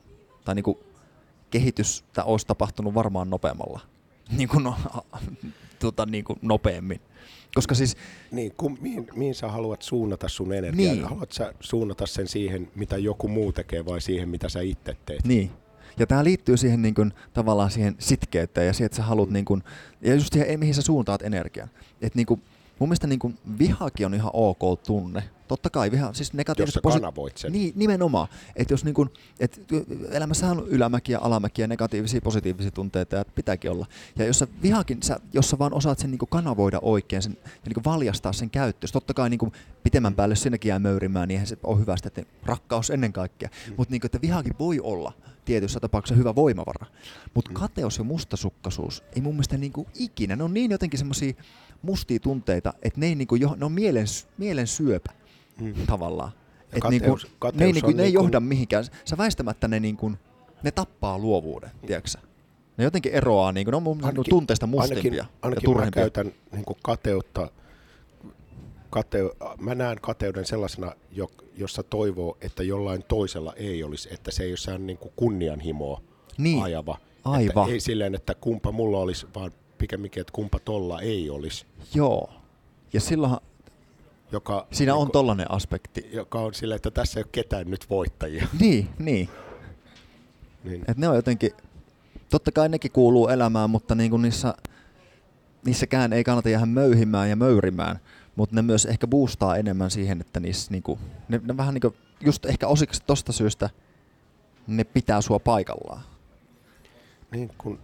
Tai 0.44 0.54
niinku 0.54 0.80
kehitystä 1.50 2.24
olisi 2.24 2.46
tapahtunut 2.46 2.94
varmaan 2.94 3.30
nopeammalla. 3.30 3.80
Niin 4.36 4.48
kuin, 4.48 4.64
no, 4.64 4.74
tuota, 5.78 6.06
niin 6.06 6.24
kuin 6.24 6.38
nopeammin. 6.42 7.00
Koska 7.58 7.74
siis... 7.74 7.96
Niin, 8.30 8.52
kun, 8.56 8.78
mihin, 8.80 9.06
mihin 9.16 9.34
sä 9.34 9.48
haluat 9.48 9.82
suunnata 9.82 10.28
sun 10.28 10.52
energiaa? 10.52 10.94
Niin. 10.94 11.04
Haluat 11.04 11.32
sä 11.32 11.54
suunnata 11.60 12.06
sen 12.06 12.28
siihen, 12.28 12.70
mitä 12.74 12.98
joku 12.98 13.28
muu 13.28 13.52
tekee 13.52 13.86
vai 13.86 14.00
siihen, 14.00 14.28
mitä 14.28 14.48
sä 14.48 14.60
itse 14.60 14.96
teet? 15.06 15.24
Niin. 15.24 15.50
Ja 15.98 16.06
tämä 16.06 16.24
liittyy 16.24 16.56
siihen 16.56 16.82
niin 16.82 16.94
kuin, 16.94 17.12
tavallaan 17.34 17.70
siihen 17.70 17.94
sitkeyteen 17.98 18.66
ja 18.66 18.72
siihen, 18.72 18.86
että 18.86 18.96
sä 18.96 19.02
haluat, 19.02 19.30
niin 19.30 19.44
kuin, 19.44 19.62
ja 20.00 20.14
just 20.14 20.32
siihen, 20.32 20.58
mihin 20.60 20.74
sä 20.74 20.82
suuntaat 20.82 21.22
energiaa. 21.22 21.68
Että 22.02 22.16
niin 22.16 22.26
kuin, 22.26 22.42
mun 22.78 22.88
mielestä 22.88 23.06
niin 23.06 23.18
kuin, 23.18 23.38
vihakin 23.58 24.06
on 24.06 24.14
ihan 24.14 24.30
ok 24.32 24.82
tunne. 24.86 25.22
Totta 25.48 25.70
kai 25.70 25.90
viha, 25.90 26.12
siis 26.12 26.32
negatiivisesti... 26.32 26.80
Jos 26.84 26.94
kanavoit 26.94 27.36
sen. 27.36 27.52
Niin, 27.52 27.72
nimenomaan. 27.76 28.28
Että 28.56 28.74
jos 28.74 28.84
niin 28.84 28.94
kuin, 28.94 29.10
et 29.40 29.60
elämässä 30.10 30.50
on 30.50 30.68
ylämäkiä, 30.68 31.18
alamäkiä, 31.18 31.66
negatiivisia, 31.66 32.20
positiivisia 32.20 32.70
tunteita 32.70 33.16
ja 33.16 33.24
pitääkin 33.34 33.70
olla. 33.70 33.86
Ja 34.16 34.26
jos 34.26 34.38
sä 34.38 34.48
vihakin, 34.62 35.02
sä, 35.02 35.20
jos 35.32 35.50
sä 35.50 35.58
vaan 35.58 35.74
osaat 35.74 35.98
sen 35.98 36.10
niin 36.10 36.18
kuin 36.18 36.28
kanavoida 36.28 36.78
oikein 36.82 37.22
sen, 37.22 37.36
ja 37.44 37.50
niin 37.64 37.74
kuin 37.74 37.84
valjastaa 37.84 38.32
sen 38.32 38.50
käyttöön. 38.50 38.92
Totta 38.92 39.14
kai 39.14 39.30
niin 39.30 39.38
kuin 39.38 39.52
pitemmän 39.82 40.14
päälle 40.14 40.36
sinnekin 40.36 40.68
jää 40.68 40.78
möyrimään, 40.78 41.28
niin 41.28 41.34
eihän 41.36 41.46
se 41.46 41.56
ole 41.64 41.78
hyvästä, 41.78 42.08
että 42.08 42.22
rakkaus 42.44 42.90
ennen 42.90 43.12
kaikkea. 43.12 43.48
Mm. 43.48 43.74
Mutta 43.76 43.92
niin 43.92 44.00
kuin, 44.00 44.08
että 44.08 44.20
vihakin 44.20 44.54
voi 44.58 44.80
olla 44.80 45.12
tietyssä 45.44 45.80
tapauksessa 45.80 46.18
hyvä 46.18 46.34
voimavara. 46.34 46.86
Mutta 47.34 47.50
mm. 47.50 47.54
kateus 47.54 47.98
ja 47.98 48.04
mustasukkaisuus 48.04 49.04
ei 49.16 49.22
mun 49.22 49.34
mielestä 49.34 49.56
niin 49.56 49.72
kuin 49.72 49.86
ikinä, 49.94 50.36
ne 50.36 50.44
on 50.44 50.54
niin 50.54 50.70
jotenkin 50.70 50.98
semmoisia 50.98 51.32
mustia 51.82 52.20
tunteita, 52.20 52.74
että 52.82 53.00
ne, 53.00 53.06
ei 53.06 53.14
niin 53.14 53.28
kuin, 53.28 53.42
ne 53.56 53.64
on 53.64 53.72
mielen, 53.72 54.06
mielen 54.38 54.66
syöpä 54.66 55.12
mm. 55.60 55.74
tavallaan. 55.86 56.32
Et 56.72 56.80
kateus, 56.80 57.02
niinku, 57.02 57.36
kateus 57.38 57.60
ne 57.60 57.66
ei, 57.66 57.72
niinku, 57.72 57.90
ne 57.90 58.02
ei 58.02 58.06
niinku... 58.06 58.24
johda 58.24 58.40
mihinkään. 58.40 58.84
Sä 59.04 59.18
väistämättä 59.18 59.68
ne, 59.68 59.80
niinku, 59.80 60.12
ne 60.62 60.70
tappaa 60.70 61.18
luovuuden, 61.18 61.70
mm. 61.82 61.86
tiedätkö 61.86 62.10
Ne 62.76 62.84
jotenkin 62.84 63.12
eroaa, 63.12 63.52
niinku, 63.52 63.70
ne 63.70 63.76
on 63.76 63.82
mun 63.82 64.04
ainakin, 64.04 64.30
tunteista 64.30 64.66
mustimpia 64.66 65.26
ainakin, 65.42 65.62
ainakin 65.66 65.70
ja 65.70 65.76
mä 65.84 65.90
käytän 65.90 66.32
niinku 66.52 66.76
kateutta, 66.82 67.50
kate, 68.90 69.18
mä 69.60 69.74
näen 69.74 69.98
kateuden 70.00 70.44
sellaisena, 70.44 70.92
jossa 71.56 71.82
toivoo, 71.82 72.36
että 72.40 72.62
jollain 72.62 73.04
toisella 73.08 73.52
ei 73.56 73.82
olisi, 73.82 74.08
että 74.14 74.30
se 74.30 74.44
ei 74.44 74.54
ole 74.68 74.78
niinku 74.78 75.12
kunnianhimoa 75.16 76.02
niin. 76.38 76.62
ajava. 76.62 76.98
Aivan. 77.24 77.64
Että 77.64 77.72
ei 77.72 77.80
silleen, 77.80 78.14
että 78.14 78.34
kumpa 78.34 78.72
mulla 78.72 78.98
olisi, 78.98 79.26
vaan 79.34 79.52
pikemminkin, 79.78 80.20
että 80.20 80.32
kumpa 80.32 80.58
tolla 80.58 81.00
ei 81.00 81.30
olisi. 81.30 81.66
Joo. 81.94 82.30
Ja 82.92 83.00
silloinhan 83.00 83.40
joka, 84.32 84.66
Siinä 84.72 84.94
on 84.94 85.10
tollainen 85.10 85.50
aspekti. 85.50 86.10
Joka 86.12 86.40
on 86.40 86.54
sillä, 86.54 86.76
että 86.76 86.90
tässä 86.90 87.20
ei 87.20 87.22
ole 87.22 87.28
ketään 87.32 87.70
nyt 87.70 87.90
voittajia. 87.90 88.48
Niin, 88.60 88.88
niin. 88.98 89.28
niin. 90.64 90.84
Et 90.88 90.96
ne 90.96 91.08
on 91.08 91.16
jotenkin, 91.16 91.50
totta 92.30 92.52
kai 92.52 92.68
nekin 92.68 92.92
kuuluu 92.92 93.28
elämään, 93.28 93.70
mutta 93.70 93.94
niin 93.94 94.10
kuin 94.10 94.22
niissä, 94.22 94.54
niissäkään 95.64 96.12
ei 96.12 96.24
kannata 96.24 96.48
jäädä 96.48 96.66
möyhimään 96.66 97.30
ja 97.30 97.36
möyrimään, 97.36 97.98
mutta 98.36 98.56
ne 98.56 98.62
myös 98.62 98.86
ehkä 98.86 99.06
boostaa 99.06 99.56
enemmän 99.56 99.90
siihen, 99.90 100.20
että 100.20 100.40
niissä 100.40 100.70
niin 100.70 100.82
kuin, 100.82 101.00
ne, 101.28 101.40
ne 101.44 101.56
vähän 101.56 101.74
niin 101.74 101.82
kuin, 101.82 101.94
just 102.20 102.46
ehkä 102.46 102.68
osiksi 102.68 103.02
tosta 103.06 103.32
syystä 103.32 103.70
ne 104.66 104.84
pitää 104.84 105.20
sua 105.20 105.38
paikallaan. 105.38 106.02
Niin 107.30 107.50
kun, 107.58 107.78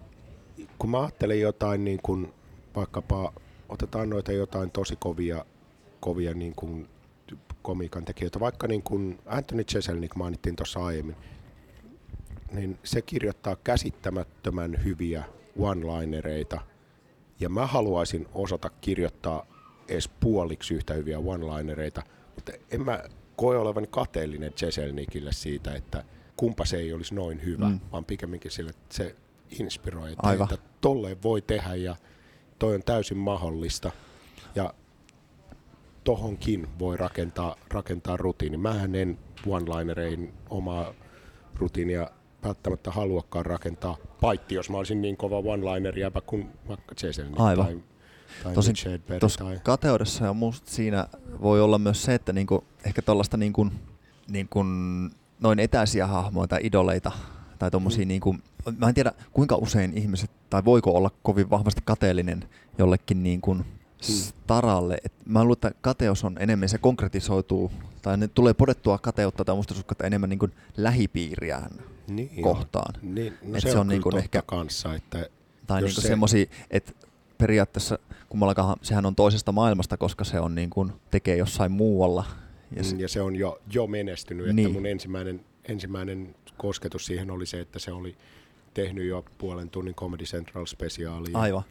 kun 0.79 0.91
mä 0.91 1.01
ajattelen 1.01 1.41
jotain 1.41 1.85
niin 1.85 2.01
kuin 2.03 2.33
vaikkapa, 2.77 3.33
otetaan 3.69 4.11
noita 4.11 4.33
jotain 4.33 4.71
tosi 4.71 4.97
kovia 4.97 5.45
kovia 6.05 6.35
niin 6.35 6.55
kuin 6.55 6.88
komiikan 7.62 8.05
tekijöitä, 8.05 8.40
vaikka 8.40 8.67
niin 8.67 8.83
kuin 8.83 9.19
Anthony 9.27 9.64
Jeselnik 9.75 10.14
mainittiin 10.14 10.57
tuossa 10.57 10.85
aiemmin, 10.85 11.17
niin 12.53 12.79
se 12.83 13.03
kirjoittaa 13.03 13.57
käsittämättömän 13.57 14.85
hyviä 14.85 15.25
one-linereita, 15.59 16.61
ja 17.40 17.49
mä 17.49 17.67
haluaisin 17.67 18.27
osata 18.35 18.71
kirjoittaa 18.81 19.47
edes 19.88 20.09
puoliksi 20.09 20.75
yhtä 20.75 20.95
hyviä 20.95 21.19
one-linereita, 21.19 22.03
mutta 22.35 22.53
en 22.71 22.85
mä 22.85 23.05
koe 23.37 23.57
olevani 23.57 23.87
kateellinen 23.87 24.53
Jeselnikille 24.62 25.33
siitä, 25.33 25.75
että 25.75 26.05
kumpa 26.37 26.64
se 26.64 26.77
ei 26.77 26.93
olisi 26.93 27.14
noin 27.14 27.45
hyvä, 27.45 27.69
mm. 27.69 27.81
vaan 27.93 28.05
pikemminkin 28.05 28.51
sille, 28.51 28.71
että 28.71 28.95
se 28.95 29.17
inspiroi, 29.61 30.12
että, 30.12 30.33
että 30.43 30.59
tolleen 30.81 31.23
voi 31.23 31.43
tehdä 31.43 31.75
ja 31.75 31.97
toi 32.59 32.75
on 32.75 32.83
täysin 32.83 33.19
mahdollista. 33.19 33.90
Tohonkin 36.05 36.69
voi 36.79 36.97
rakentaa, 36.97 37.57
rakentaa 37.71 38.17
rutiini. 38.17 38.57
Mähän 38.57 38.95
en 38.95 39.19
one-linereihin 39.47 40.33
omaa 40.51 40.95
rutiinia 41.55 42.11
välttämättä 42.45 42.90
haluakaan 42.90 43.47
rakentaa, 43.47 43.97
paitsi 44.21 44.55
jos 44.55 44.71
mä 44.71 44.77
olisin 44.77 45.03
niin 45.03 45.17
kova 45.17 45.38
one-liner 45.40 45.99
jäbä 45.99 46.21
kuin 46.21 46.49
vaikka 46.69 46.95
Jason 47.03 47.40
Aivan. 47.40 47.67
tai, 47.67 47.83
tai 48.43 48.55
Tosin 48.55 48.75
tai... 49.38 49.61
kateudessa 49.62 50.25
ja 50.25 50.33
musta 50.33 50.71
siinä 50.71 51.07
voi 51.43 51.61
olla 51.61 51.79
myös 51.79 52.03
se, 52.03 52.14
että 52.14 52.33
niinku, 52.33 52.64
ehkä 52.85 53.03
tuollaista 53.03 53.37
niinku, 53.37 53.67
niinku, 54.29 54.64
noin 55.40 55.59
etäisiä 55.59 56.07
hahmoja 56.07 56.49
tai 56.49 56.61
idoleita 56.62 57.12
tai 57.59 57.71
tommosia 57.71 58.05
mm. 58.05 58.09
niinku, 58.09 58.37
mä 58.79 58.88
en 58.88 58.95
tiedä 58.95 59.12
kuinka 59.33 59.57
usein 59.57 59.99
ihmiset, 59.99 60.31
tai 60.51 60.64
voiko 60.64 60.90
olla 60.90 61.11
kovin 61.23 61.51
vahvasti 61.51 61.81
kateellinen 61.85 62.45
jollekin 62.79 63.23
niin 63.23 63.40
kuin 63.40 63.64
staralle. 64.01 64.99
Et 65.05 65.13
mä 65.27 65.45
luulen, 65.45 65.53
että 65.53 65.73
kateus 65.81 66.25
on 66.25 66.37
enemmän, 66.41 66.69
se 66.69 66.79
konkretisoituu, 66.79 67.73
tai 68.03 68.17
ne 68.17 68.29
tulee 68.29 68.55
podettua 68.55 68.99
kateutta 68.99 69.45
tai 69.45 69.57
mustasukkaita 69.57 70.07
enemmän 70.07 70.31
niin 70.31 70.39
kuin 70.39 70.53
lähipiiriään 70.77 71.71
niin, 72.09 72.43
kohtaan. 72.43 72.95
Niin, 73.03 73.35
no 73.43 73.57
et 73.57 73.63
se, 73.63 73.71
se 73.71 73.75
on, 73.75 73.81
on 73.81 73.89
niin 73.89 74.03
kuin 74.03 74.17
ehkä 74.17 74.43
kanssa, 74.47 74.95
että 74.95 75.29
tai 75.67 75.83
niin 75.83 75.93
se... 75.93 76.01
semmosia, 76.01 76.47
että 76.71 76.93
periaatteessa 77.39 77.99
kummallakaan 78.29 78.77
sehän 78.83 79.07
on 79.07 79.15
toisesta 79.15 79.53
maailmasta, 79.53 79.97
koska 79.97 80.25
se 80.25 80.41
on 80.41 80.55
niin 80.55 80.71
kuin, 80.71 80.93
tekee 81.11 81.37
jossain 81.37 81.73
muualla. 81.73 82.25
Ja 82.77 82.83
mm, 82.83 82.89
se, 82.89 82.97
ja 82.97 83.09
se 83.09 83.21
on 83.21 83.37
jo, 83.37 83.61
jo 83.73 83.87
menestynyt, 83.87 84.47
niin. 84.47 84.67
että 84.67 84.79
mun 84.79 84.87
ensimmäinen, 84.87 85.41
ensimmäinen 85.69 86.35
kosketus 86.57 87.07
siihen 87.07 87.31
oli 87.31 87.47
se, 87.47 87.61
että 87.61 87.79
se 87.79 87.93
oli 87.93 88.17
tehnyt 88.75 89.07
jo 89.07 89.25
puolen 89.39 89.71
tunnin 89.71 89.95
Comedy 89.95 90.25
Central 90.25 90.67
spesiaalia. 90.67 91.39
Aivan. 91.39 91.63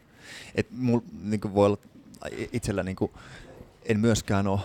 Et 0.54 0.66
mul, 0.70 1.00
niin 1.22 1.54
voi 1.54 1.66
olla 1.66 1.78
itsellä 2.52 2.82
niin 2.82 2.96
kuin, 2.96 3.12
en 3.84 4.00
myöskään 4.00 4.46
ole 4.46 4.60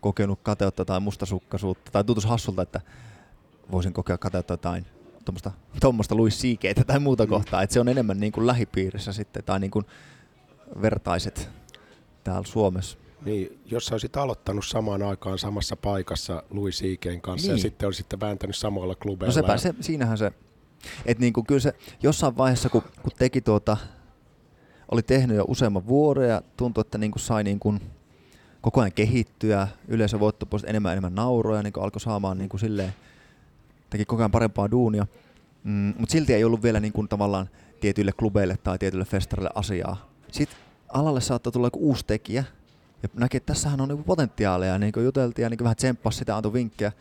kokenut 0.00 0.38
kateutta 0.42 0.84
tai 0.84 1.00
mustasukkaisuutta, 1.00 1.90
tai 1.90 2.04
tuntuisi 2.04 2.28
hassulta, 2.28 2.62
että 2.62 2.80
voisin 3.70 3.92
kokea 3.92 4.18
kateutta 4.18 4.52
jotain 4.52 4.86
tuommoista, 5.24 5.50
tuommoista 5.80 6.16
Louis 6.16 6.40
Siikeitä 6.40 6.84
tai 6.84 6.98
muuta 6.98 7.24
mm. 7.24 7.30
kohtaa, 7.30 7.62
että 7.62 7.74
se 7.74 7.80
on 7.80 7.88
enemmän 7.88 8.20
niin 8.20 8.32
kuin 8.32 8.46
lähipiirissä 8.46 9.12
sitten, 9.12 9.44
tai 9.44 9.60
niin 9.60 9.70
kuin 9.70 9.86
vertaiset 10.82 11.50
täällä 12.24 12.46
Suomessa. 12.46 12.98
Niin, 13.24 13.60
jos 13.66 13.86
sä 13.86 13.94
olisit 13.94 14.16
aloittanut 14.16 14.66
samaan 14.66 15.02
aikaan 15.02 15.38
samassa 15.38 15.76
paikassa 15.76 16.42
Louis 16.50 16.78
Siikeen 16.78 17.20
kanssa 17.20 17.48
niin. 17.48 17.56
ja 17.56 17.62
sitten 17.62 17.86
olisit 17.86 18.06
vääntänyt 18.20 18.56
samoilla 18.56 18.94
klubeilla. 18.94 19.26
No 19.26 19.32
sepä, 19.32 19.56
se, 19.56 19.74
siinähän 19.80 20.18
se, 20.18 20.32
että 21.06 21.20
niin 21.20 21.32
kuin 21.32 21.46
kyllä 21.46 21.60
se 21.60 21.74
jossain 22.02 22.36
vaiheessa, 22.36 22.68
kun, 22.68 22.82
kun 23.02 23.12
teki 23.18 23.40
tuota 23.40 23.76
oli 24.92 25.02
tehnyt 25.02 25.36
jo 25.36 25.44
useamman 25.48 25.86
vuoden 25.86 26.28
ja 26.28 26.42
tuntui, 26.56 26.80
että 26.80 26.98
niin 26.98 27.10
kuin 27.10 27.22
sai 27.22 27.44
niin 27.44 27.58
kuin 27.58 27.80
koko 28.60 28.80
ajan 28.80 28.92
kehittyä, 28.92 29.68
yleisö 29.88 30.20
voittoi 30.20 30.60
enemmän 30.66 30.90
ja 30.90 30.92
enemmän 30.92 31.14
nauroja, 31.14 31.62
niin 31.62 31.72
kuin 31.72 31.84
alkoi 31.84 32.00
saamaan 32.00 32.38
niin 32.38 32.48
kuin 32.48 32.60
silleen, 32.60 32.94
teki 33.90 34.04
koko 34.04 34.22
ajan 34.22 34.30
parempaa 34.30 34.70
duunia, 34.70 35.06
mm, 35.64 35.94
mutta 35.98 36.12
silti 36.12 36.34
ei 36.34 36.44
ollut 36.44 36.62
vielä 36.62 36.80
niin 36.80 36.92
kuin 36.92 37.08
tavallaan 37.08 37.48
tietyille 37.80 38.12
klubeille 38.12 38.58
tai 38.64 38.78
tietyille 38.78 39.04
festareille 39.04 39.50
asiaa. 39.54 40.08
Sitten 40.32 40.58
alalle 40.88 41.20
saattoi 41.20 41.52
tulla 41.52 41.66
joku 41.66 41.78
uusi 41.88 42.04
tekijä, 42.06 42.44
ja 43.02 43.08
näki, 43.14 43.36
että 43.36 43.52
tässähän 43.52 43.80
on 43.80 43.88
niinku 43.88 44.04
potentiaalia, 44.04 44.78
niin 44.78 44.92
kuin 44.92 45.04
juteltiin 45.04 45.42
ja 45.42 45.50
niin 45.50 45.58
kuin 45.58 45.64
vähän 45.64 45.76
tsemppasi 45.76 46.18
sitä, 46.18 46.36
antoi 46.36 46.52
vinkkejä. 46.52 46.92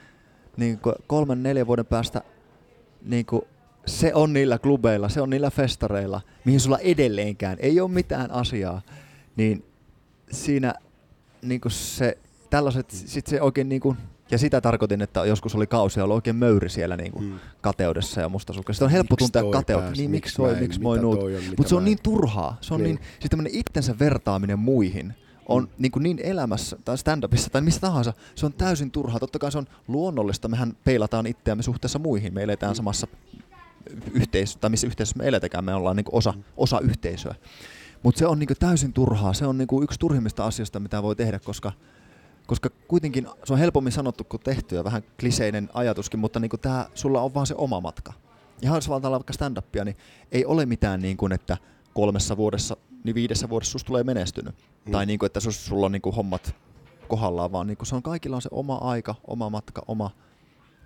Niin 0.58 0.80
kolmen, 1.08 1.44
neljän 1.44 1.68
vuoden 1.68 1.86
päästä 1.86 2.22
niin 3.02 3.26
kuin 3.26 3.42
se 3.86 4.14
on 4.14 4.34
niillä 4.34 4.58
klubeilla, 4.58 5.10
se 5.10 5.22
on 5.22 5.30
niillä 5.30 5.50
festareilla, 5.50 6.22
mihin 6.46 6.60
sulla 6.60 6.80
edelleenkään 6.80 7.58
ei 7.60 7.80
ole 7.80 7.92
mitään 7.92 8.32
asiaa, 8.32 8.82
niin 9.36 9.66
siinä 10.32 10.74
niin 11.42 11.62
se, 11.68 12.18
tällaiset, 12.50 12.90
sit 12.90 13.28
se 13.28 13.42
oikein 13.42 13.70
niin 13.70 13.82
kuin, 13.82 13.98
ja 14.32 14.38
sitä 14.38 14.62
tarkoitin, 14.62 15.02
että 15.02 15.26
joskus 15.26 15.56
oli 15.56 15.68
kausi 15.68 16.02
ollut 16.02 16.16
oikein 16.16 16.36
möyri 16.36 16.70
siellä 16.70 16.98
niin 16.98 17.12
kuin 17.12 17.26
hmm. 17.26 17.40
kateudessa 17.62 18.22
ja 18.22 18.30
mustasukkaisessa. 18.30 18.86
Sitten 18.86 18.86
on 18.86 18.92
helppo 18.92 19.16
miksi 19.20 19.32
tuntea 19.32 19.52
kateutta. 19.52 19.92
Niin, 19.92 20.12
miksi 20.12 20.36
toi, 20.36 20.56
miksi 20.56 20.82
moi 20.82 21.00
nuut. 21.00 21.20
Mutta 21.58 21.70
se 21.70 21.76
on 21.76 21.86
niin 21.86 22.00
turhaa. 22.04 22.58
Se 22.62 22.74
on 22.74 22.84
niin, 22.84 22.96
niin 22.96 23.06
siis 23.20 23.30
tämmöinen 23.30 23.56
itsensä 23.56 24.00
vertaaminen 24.00 24.60
muihin 24.60 25.14
on 25.46 25.64
mm. 25.64 25.70
niin, 25.78 25.92
kuin 25.92 26.04
niin 26.04 26.20
elämässä 26.24 26.78
tai 26.86 26.98
stand-upissa 26.98 27.50
tai 27.52 27.62
missä 27.62 27.82
tahansa, 27.82 28.14
se 28.36 28.46
on 28.46 28.54
täysin 28.54 28.92
turhaa. 28.92 29.20
Totta 29.20 29.40
kai 29.40 29.52
se 29.52 29.58
on 29.58 29.68
luonnollista, 29.88 30.48
mehän 30.48 30.78
peilataan 30.84 31.28
itseämme 31.28 31.64
suhteessa 31.64 32.00
muihin, 32.00 32.34
me 32.34 32.44
eletään 32.44 32.72
mm. 32.72 32.76
samassa 32.76 33.08
yhteisössä, 34.14 34.60
tai 34.60 34.70
missä 34.70 34.88
yhteisössä 34.88 35.18
me 35.18 35.28
eletäkään, 35.28 35.66
me 35.66 35.74
ollaan 35.74 35.96
niin 35.96 36.06
kuin 36.06 36.16
osa, 36.16 36.34
osa 36.58 36.80
yhteisöä. 36.80 37.36
Mutta 38.04 38.20
se 38.20 38.28
on 38.28 38.40
niin 38.40 38.50
täysin 38.60 38.94
turhaa, 38.94 39.34
se 39.34 39.46
on 39.46 39.58
niin 39.58 39.84
yksi 39.84 40.00
turhimmista 40.00 40.46
asioista, 40.46 40.80
mitä 40.80 41.04
voi 41.04 41.16
tehdä, 41.16 41.40
koska 41.40 41.72
koska 42.48 42.70
kuitenkin 42.88 43.28
se 43.44 43.54
on 43.54 43.60
helpommin 43.60 43.94
sanottu 43.94 44.24
kuin 44.24 44.42
tehty 44.44 44.76
ja 44.76 44.84
vähän 44.84 45.04
kliseinen 45.20 45.70
ajatuskin, 45.74 46.20
mutta 46.20 46.40
niin 46.40 46.50
kuin 46.50 46.60
tää, 46.60 46.90
sulla 46.94 47.22
on 47.22 47.34
vaan 47.34 47.48
se 47.48 47.56
oma 47.58 47.82
matka. 47.82 48.14
Ihan 48.62 48.78
jos 48.78 48.90
valtaa 48.90 49.12
vaikka 49.12 49.34
stand-upia, 49.34 49.86
niin 49.86 49.98
ei 50.32 50.46
ole 50.46 50.66
mitään 50.66 51.02
niin 51.02 51.18
kuin, 51.18 51.32
että 51.32 51.58
kolmessa 51.94 52.38
vuodessa, 52.38 52.78
niin 53.04 53.16
viidessä 53.16 53.50
vuodessa 53.50 53.72
susta 53.72 53.88
tulee 53.88 54.04
menestynyt. 54.04 54.56
Mm. 54.86 54.92
Tai 54.92 55.06
niin 55.06 55.20
kuin, 55.20 55.28
että 55.28 55.40
sulla 55.40 55.86
on 55.86 55.92
niin 55.92 56.02
kuin 56.02 56.16
hommat 56.16 56.56
kohdallaan, 57.08 57.52
vaan 57.52 57.68
niin 57.68 57.78
kuin 57.78 57.88
se 57.88 57.96
on 57.96 58.04
kaikilla 58.04 58.36
on 58.36 58.42
se 58.42 58.50
oma 58.52 58.76
aika, 58.76 59.16
oma 59.28 59.50
matka, 59.50 59.82
oma, 59.88 60.12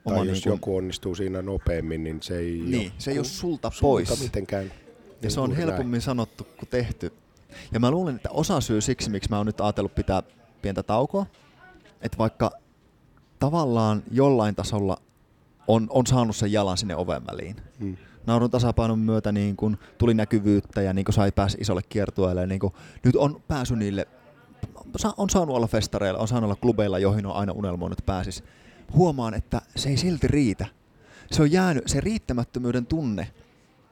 tai 0.06 0.14
oma 0.14 0.26
jos 0.26 0.34
niin 0.34 0.44
kuin, 0.44 0.54
joku 0.54 0.78
onnistuu 0.78 1.16
siinä 1.16 1.42
nopeammin, 1.42 2.04
niin 2.04 2.22
se 2.22 2.38
ei 2.38 2.62
niin, 2.66 2.82
ole, 2.82 2.92
se 2.98 3.12
ei 3.12 3.18
ole 3.18 3.26
sulta 3.26 3.72
pois. 3.82 4.08
Sulta 4.08 4.24
mitenkään. 4.24 4.72
Ja 5.22 5.30
se 5.30 5.40
on 5.40 5.56
helpommin 5.56 5.92
näin. 5.92 6.02
sanottu 6.02 6.44
kuin 6.44 6.70
tehty. 6.70 7.14
Ja 7.72 7.80
mä 7.80 7.92
luulen, 7.92 8.16
että 8.16 8.30
osa 8.30 8.62
syy 8.62 8.82
siksi, 8.82 9.10
miksi 9.10 9.30
mä 9.30 9.38
oon 9.38 9.46
nyt 9.46 9.62
ajatellut 9.62 9.96
pitää 9.96 10.24
pientä 10.62 10.84
taukoa, 10.84 11.26
että 12.02 12.18
vaikka 12.18 12.52
tavallaan 13.40 14.04
jollain 14.12 14.56
tasolla 14.56 14.98
on, 15.68 15.88
on 15.90 16.08
saanut 16.08 16.36
sen 16.36 16.52
jalan 16.52 16.78
sinne 16.78 16.96
oven 16.96 17.26
väliin. 17.26 17.56
Hmm. 17.80 17.98
Naurun 18.26 18.52
tasapainon 18.52 19.00
myötä 19.00 19.32
niin 19.32 19.56
kun 19.56 19.78
tuli 19.98 20.14
näkyvyyttä 20.14 20.82
ja 20.82 20.94
niin 20.94 21.06
sai 21.10 21.32
päästä 21.32 21.58
isolle 21.62 21.82
kiertueelle. 21.90 22.48
Niin 22.48 22.60
kun, 22.60 22.72
nyt 23.04 23.16
on 23.16 23.42
pääsy 23.48 23.76
niille, 23.76 24.08
on 25.18 25.30
saanut 25.30 25.56
olla 25.56 25.68
festareilla, 25.68 26.20
on 26.20 26.28
saanut 26.28 26.48
olla 26.48 26.56
klubeilla, 26.62 27.00
joihin 27.00 27.26
on 27.26 27.36
aina 27.36 27.54
unelmoinut 27.54 28.06
pääsis. 28.06 28.44
Huomaan, 28.94 29.34
että 29.34 29.62
se 29.76 29.90
ei 29.90 29.98
silti 29.98 30.28
riitä. 30.28 30.66
Se 31.32 31.42
on 31.42 31.52
jäänyt, 31.52 31.84
se 31.88 32.02
riittämättömyyden 32.02 32.86
tunne, 32.86 33.32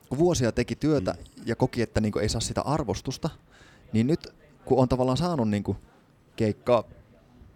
kun 0.10 0.18
vuosia 0.18 0.52
teki 0.52 0.76
työtä 0.76 1.14
hmm. 1.14 1.44
ja 1.46 1.56
koki, 1.56 1.82
että 1.82 2.02
niin 2.02 2.20
ei 2.22 2.30
saa 2.30 2.42
sitä 2.42 2.62
arvostusta, 2.62 3.30
niin 3.94 4.08
nyt 4.08 4.28
kun 4.66 4.80
on 4.80 4.90
tavallaan 4.90 5.18
saanut 5.18 5.50
niin 5.50 5.64
keikkaa 6.36 6.84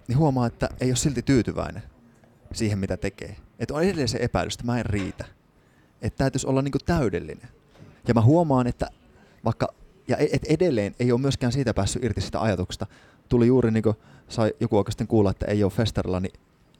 niin 0.07 0.17
huomaa, 0.17 0.47
että 0.47 0.69
ei 0.81 0.89
ole 0.89 0.95
silti 0.95 1.21
tyytyväinen 1.21 1.83
siihen, 2.53 2.79
mitä 2.79 2.97
tekee. 2.97 3.35
Että 3.59 3.73
on 3.73 3.83
edelleen 3.83 4.07
se 4.07 4.17
epäilys, 4.21 4.53
että 4.53 4.65
mä 4.65 4.79
en 4.79 4.85
riitä. 4.85 5.25
Että 6.01 6.17
täytyisi 6.17 6.47
olla 6.47 6.61
niinku 6.61 6.77
täydellinen. 6.85 7.49
Ja 8.07 8.13
mä 8.13 8.21
huomaan, 8.21 8.67
että 8.67 8.89
vaikka, 9.45 9.73
ja 10.07 10.17
e- 10.17 10.29
et 10.31 10.45
edelleen 10.45 10.95
ei 10.99 11.11
ole 11.11 11.21
myöskään 11.21 11.51
siitä 11.51 11.73
päässyt 11.73 12.03
irti 12.03 12.21
sitä 12.21 12.41
ajatuksesta. 12.41 12.87
Tuli 13.29 13.47
juuri 13.47 13.71
niin 13.71 13.83
kuin 13.83 13.95
sai 14.29 14.53
joku 14.59 14.77
oikeasti 14.77 15.05
kuulla, 15.05 15.31
että 15.31 15.45
ei 15.45 15.63
ole 15.63 15.71
festarilla, 15.71 16.19
niin 16.19 16.33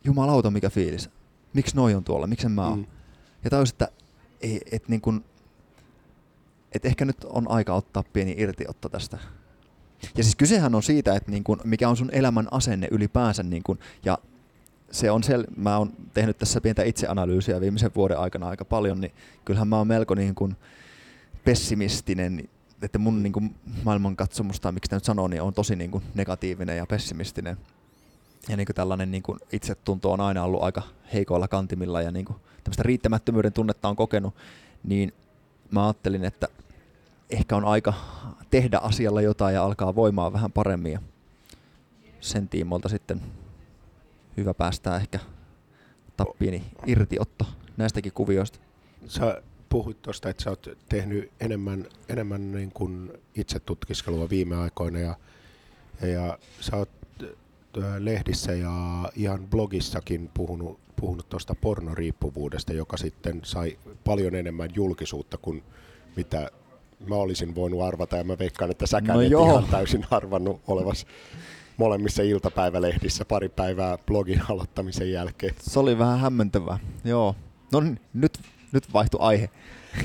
jumalauta 0.03 0.51
mikä 0.51 0.69
fiilis. 0.69 1.09
Miksi 1.53 1.75
noi 1.75 1.95
on 1.95 2.03
tuolla, 2.03 2.27
miksi 2.27 2.49
mä 2.49 2.67
oon? 2.67 2.79
Mm. 2.79 2.85
Ja 3.43 3.49
tajusin, 3.49 3.73
että 3.73 3.89
ei, 4.41 4.61
et 4.71 4.89
niin 4.89 5.01
kuin, 5.01 5.25
et 6.71 6.85
ehkä 6.85 7.05
nyt 7.05 7.23
on 7.23 7.51
aika 7.51 7.73
ottaa 7.73 8.03
pieni 8.13 8.35
irtiotto 8.37 8.89
tästä 8.89 9.17
ja 10.17 10.23
siis 10.23 10.35
kysehän 10.35 10.75
on 10.75 10.83
siitä, 10.83 11.15
että 11.15 11.31
niin 11.31 11.43
kun, 11.43 11.61
mikä 11.63 11.89
on 11.89 11.97
sun 11.97 12.09
elämän 12.11 12.47
asenne 12.51 12.87
ylipäänsä. 12.91 13.43
Niin 13.43 13.63
kun, 13.63 13.79
ja 14.05 14.17
se 14.91 15.11
on 15.11 15.21
sel- 15.23 15.53
mä 15.55 15.77
oon 15.77 15.93
tehnyt 16.13 16.37
tässä 16.37 16.61
pientä 16.61 16.83
itseanalyysiä 16.83 17.61
viimeisen 17.61 17.91
vuoden 17.95 18.19
aikana 18.19 18.47
aika 18.49 18.65
paljon, 18.65 19.01
niin 19.01 19.11
kyllähän 19.45 19.67
mä 19.67 19.77
oon 19.77 19.87
melko 19.87 20.15
niin 20.15 20.35
kun 20.35 20.55
pessimistinen, 21.45 22.49
että 22.81 22.99
mun 22.99 23.23
niin 23.23 23.33
kun 23.33 23.55
maailmankatsomus 23.83 24.59
tai 24.59 24.71
miksi 24.71 24.95
nyt 24.95 25.03
sanoo, 25.03 25.27
niin 25.27 25.41
on 25.41 25.53
tosi 25.53 25.75
niin 25.75 25.91
kun 25.91 26.01
negatiivinen 26.15 26.77
ja 26.77 26.85
pessimistinen. 26.85 27.57
Ja 28.49 28.57
niin 28.57 28.67
tällainen 28.75 29.11
niin 29.11 29.23
kun 29.23 29.39
itsetunto 29.51 30.11
on 30.11 30.21
aina 30.21 30.43
ollut 30.43 30.63
aika 30.63 30.81
heikoilla 31.13 31.47
kantimilla 31.47 32.01
ja 32.01 32.11
niin 32.11 32.25
tämmöistä 32.63 32.83
riittämättömyyden 32.83 33.53
tunnetta 33.53 33.89
on 33.89 33.95
kokenut, 33.95 34.35
niin 34.83 35.13
mä 35.71 35.85
ajattelin, 35.85 36.25
että 36.25 36.47
ehkä 37.29 37.55
on 37.55 37.65
aika 37.65 37.93
tehdä 38.51 38.77
asialla 38.77 39.21
jotain 39.21 39.55
ja 39.55 39.63
alkaa 39.63 39.95
voimaa 39.95 40.33
vähän 40.33 40.51
paremmin. 40.51 40.91
Ja 40.91 40.99
sen 42.19 42.49
tiimolta 42.49 42.89
sitten 42.89 43.21
hyvä 44.37 44.53
päästää 44.53 44.95
ehkä 44.97 45.19
tappiini 46.17 46.63
irtiotto 46.85 47.45
näistäkin 47.77 48.11
kuvioista. 48.11 48.59
Sä 49.07 49.41
puhuit 49.69 50.01
tuosta, 50.01 50.29
että 50.29 50.43
sä 50.43 50.49
oot 50.49 50.67
tehnyt 50.89 51.31
enemmän, 51.39 51.85
enemmän 52.09 52.51
niin 52.51 52.71
kuin 52.71 53.11
itse 53.35 53.59
tutkiskelua 53.59 54.29
viime 54.29 54.55
aikoina 54.55 54.99
ja, 54.99 55.15
ja 56.01 56.37
sä 56.59 56.77
oot 56.77 56.89
lehdissä 57.99 58.51
ja 58.51 58.71
ihan 59.15 59.47
blogissakin 59.47 60.29
puhunut, 60.33 60.79
puhunut 60.95 61.29
tuosta 61.29 61.55
pornoriippuvuudesta, 61.61 62.73
joka 62.73 62.97
sitten 62.97 63.39
sai 63.43 63.77
paljon 64.03 64.35
enemmän 64.35 64.69
julkisuutta 64.75 65.37
kuin 65.37 65.63
mitä 66.15 66.51
mä 67.07 67.15
olisin 67.15 67.55
voinut 67.55 67.81
arvata 67.81 68.17
ja 68.17 68.23
mä 68.23 68.37
veikkaan, 68.39 68.71
että 68.71 68.87
säkään 68.87 69.15
no 69.15 69.21
et 69.21 69.31
joo. 69.31 69.49
ihan 69.49 69.65
täysin 69.71 70.05
arvannut 70.11 70.61
olevas 70.67 71.05
molemmissa 71.77 72.23
iltapäivälehdissä 72.23 73.25
pari 73.25 73.49
päivää 73.49 73.97
blogin 73.97 74.41
aloittamisen 74.49 75.11
jälkeen. 75.11 75.55
Se 75.59 75.79
oli 75.79 75.97
vähän 75.97 76.19
hämmentävää, 76.19 76.79
joo. 77.03 77.35
No 77.73 77.83
nyt, 78.13 78.39
nyt 78.71 78.93
vaihtui 78.93 79.19
aihe 79.21 79.49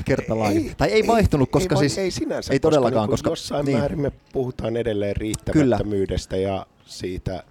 kertalainen. 0.04 0.62
Ei, 0.62 0.74
tai 0.76 0.88
ei 0.88 1.06
vaihtunut, 1.06 1.50
koska 1.50 1.74
ei, 1.74 1.78
siis... 1.78 1.98
Ei 1.98 2.11
sinänsä, 2.11 2.52
ei 2.52 2.61
koska 2.61 2.70
todellakaan, 2.70 3.04
niin, 3.04 3.11
koska... 3.11 3.30
Jossain 3.30 3.66
niin. 3.66 3.78
määrin 3.78 4.00
me 4.00 4.12
puhutaan 4.32 4.76
edelleen 4.76 5.16
riittämättömyydestä 5.16 6.37
Kyllä. 6.37 6.48
ja 6.48 6.66
siitä 6.87 7.44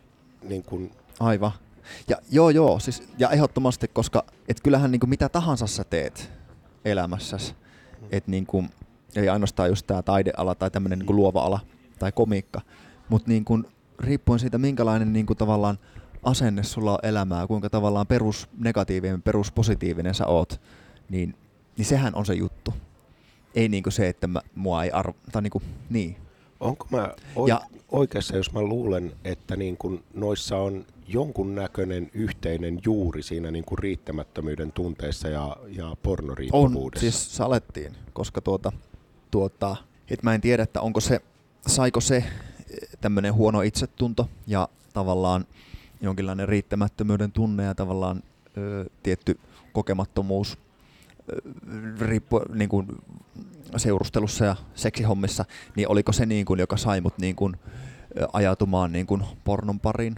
niin 0.44 0.64
kuin... 0.64 0.92
Aivan. 1.20 1.52
Ja 2.10 2.18
joo 2.32 2.50
joo, 2.50 2.80
siis, 2.80 3.04
ja 3.18 3.30
ehdottomasti, 3.30 3.88
koska 3.88 4.26
et 4.48 4.62
kyllähän 4.62 4.92
niin 4.92 5.00
kuin 5.00 5.10
mitä 5.10 5.30
tahansa 5.30 5.68
sä 5.68 5.84
teet 5.84 6.32
elämässäsi, 6.86 7.54
mm. 8.02 8.08
että 8.12 8.32
niin 8.32 8.46
kuin, 8.46 8.70
ei 9.16 9.30
ainoastaan 9.30 9.70
just 9.70 9.88
tämä 9.88 10.02
taideala 10.02 10.56
tai 10.56 10.72
tämmöinen 10.72 11.00
niin 11.00 11.16
luova 11.16 11.44
ala 11.44 11.60
tai 12.00 12.12
komiikka, 12.12 12.62
mutta 13.10 13.30
niin 13.30 13.46
kuin, 13.46 13.66
riippuen 14.00 14.40
siitä, 14.40 14.58
minkälainen 14.58 15.14
niin 15.14 15.26
kuin 15.26 15.38
tavallaan 15.38 15.78
asenne 16.24 16.64
sulla 16.64 16.92
on 16.92 17.00
elämää, 17.04 17.48
kuinka 17.48 17.70
tavallaan 17.70 18.08
perus 18.08 18.50
negatiivinen, 18.58 19.22
perus 19.22 19.52
positiivinen 19.52 20.16
sä 20.16 20.28
oot, 20.28 20.62
niin, 21.10 21.36
niin 21.78 21.86
sehän 21.86 22.16
on 22.16 22.26
se 22.26 22.34
juttu. 22.34 22.74
Ei 23.56 23.70
niin 23.70 23.84
kuin 23.84 23.94
se, 23.94 24.10
että 24.10 24.28
mä, 24.28 24.42
mua 24.56 24.84
ei 24.84 24.92
arvo, 24.92 25.16
tai 25.32 25.42
niin 25.42 25.52
kuin, 25.52 25.64
niin. 25.90 26.18
Onko 26.62 26.88
mä 26.90 27.14
o- 27.36 27.48
ja, 27.48 27.62
oikeassa, 27.92 28.38
jos 28.38 28.52
mä 28.52 28.62
luulen, 28.62 29.12
että 29.24 29.56
niin 29.56 29.78
kuin 29.78 30.04
noissa 30.14 30.58
on 30.58 30.86
jonkunnäköinen 31.08 32.12
yhteinen 32.14 32.80
juuri 32.86 33.24
siinä 33.24 33.52
niin 33.52 33.66
kuin 33.66 33.80
riittämättömyyden 33.80 34.72
tunteessa 34.72 35.28
ja, 35.28 35.58
ja 35.68 35.96
pornoriippuvuudessa? 36.04 37.06
On, 37.06 37.12
siis 37.12 37.36
salettiin, 37.36 37.96
koska 38.14 38.42
tuota, 38.42 38.72
tuota, 39.32 39.76
että 40.10 40.24
mä 40.28 40.34
en 40.36 40.42
tiedä, 40.42 40.64
että 40.64 40.82
onko 40.82 41.00
se, 41.00 41.22
saiko 41.68 42.02
se 42.02 42.24
tämmöinen 43.02 43.34
huono 43.34 43.62
itsetunto 43.62 44.30
ja 44.48 44.70
tavallaan 44.94 45.46
jonkinlainen 46.02 46.50
riittämättömyyden 46.50 47.32
tunne 47.32 47.64
ja 47.64 47.76
tavallaan 47.76 48.24
ö, 48.58 48.86
tietty 49.04 49.40
kokemattomuus 49.74 50.58
riippu, 52.00 52.42
niin 52.54 52.70
kuin 52.70 52.88
seurustelussa 53.78 54.46
ja 54.46 54.56
seksihommissa, 54.76 55.46
niin 55.76 55.88
oliko 55.88 56.12
se 56.12 56.26
niin 56.26 56.46
kuin, 56.46 56.60
joka 56.60 56.78
sai 56.78 57.02
mut 57.02 57.18
niin 57.18 57.36
kuin, 57.36 57.56
ajatumaan 58.34 58.92
niin 58.92 59.08
kuin 59.08 59.24
pornon 59.44 59.80
pariin? 59.80 60.16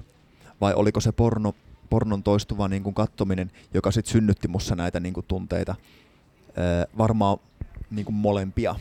Vai 0.62 0.74
oliko 0.74 1.00
se 1.00 1.12
porno, 1.12 1.56
pornon 1.90 2.24
toistuva 2.24 2.68
niin 2.68 2.84
kuin 2.84 2.96
kattominen, 2.96 3.52
joka 3.74 3.92
sitten 3.92 4.12
synnytti 4.12 4.48
mussa 4.48 4.76
näitä 4.76 5.00
niin 5.00 5.14
kuin 5.14 5.26
tunteita? 5.28 5.76
Ö, 6.50 6.88
varmaan 6.98 7.38
niin 7.92 8.06
kuin 8.06 8.16
molempia. 8.16 8.76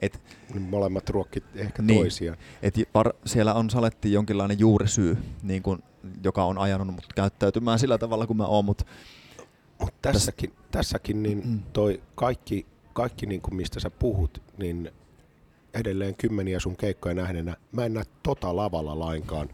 Et, 0.00 0.20
Molemmat 0.60 1.10
ruokkit 1.10 1.44
ehkä 1.54 1.82
niin, 1.82 2.00
toisiaan. 2.00 2.38
Et 2.62 2.74
par, 2.92 3.12
siellä 3.26 3.54
on 3.54 3.70
saletti 3.70 4.12
jonkinlainen 4.12 4.58
juurisyy, 4.58 5.18
niin 5.42 5.62
kun, 5.62 5.82
joka 6.24 6.44
on 6.44 6.58
ajanut 6.58 6.94
mut 6.94 7.06
käyttäytymään 7.14 7.78
sillä 7.78 7.98
tavalla 7.98 8.26
kuin 8.26 8.36
mä 8.36 8.46
oon. 8.46 8.64
Mut 8.64 8.86
Mut 9.78 9.94
tässäkin, 10.02 10.50
täs... 10.50 10.58
tässäkin 10.70 11.22
niin 11.22 11.42
mm. 11.44 11.62
toi 11.72 12.02
kaikki, 12.14 12.66
kaikki 12.92 13.26
niin 13.26 13.40
kuin 13.40 13.56
mistä 13.56 13.80
sä 13.80 13.90
puhut, 13.90 14.42
niin 14.58 14.92
edelleen 15.74 16.14
kymmeniä 16.14 16.60
sun 16.60 16.76
keikkoja 16.76 17.14
nähneenä, 17.14 17.56
mä 17.72 17.84
en 17.84 17.94
näe 17.94 18.04
tota 18.22 18.56
lavalla 18.56 18.98
lainkaan. 18.98 19.48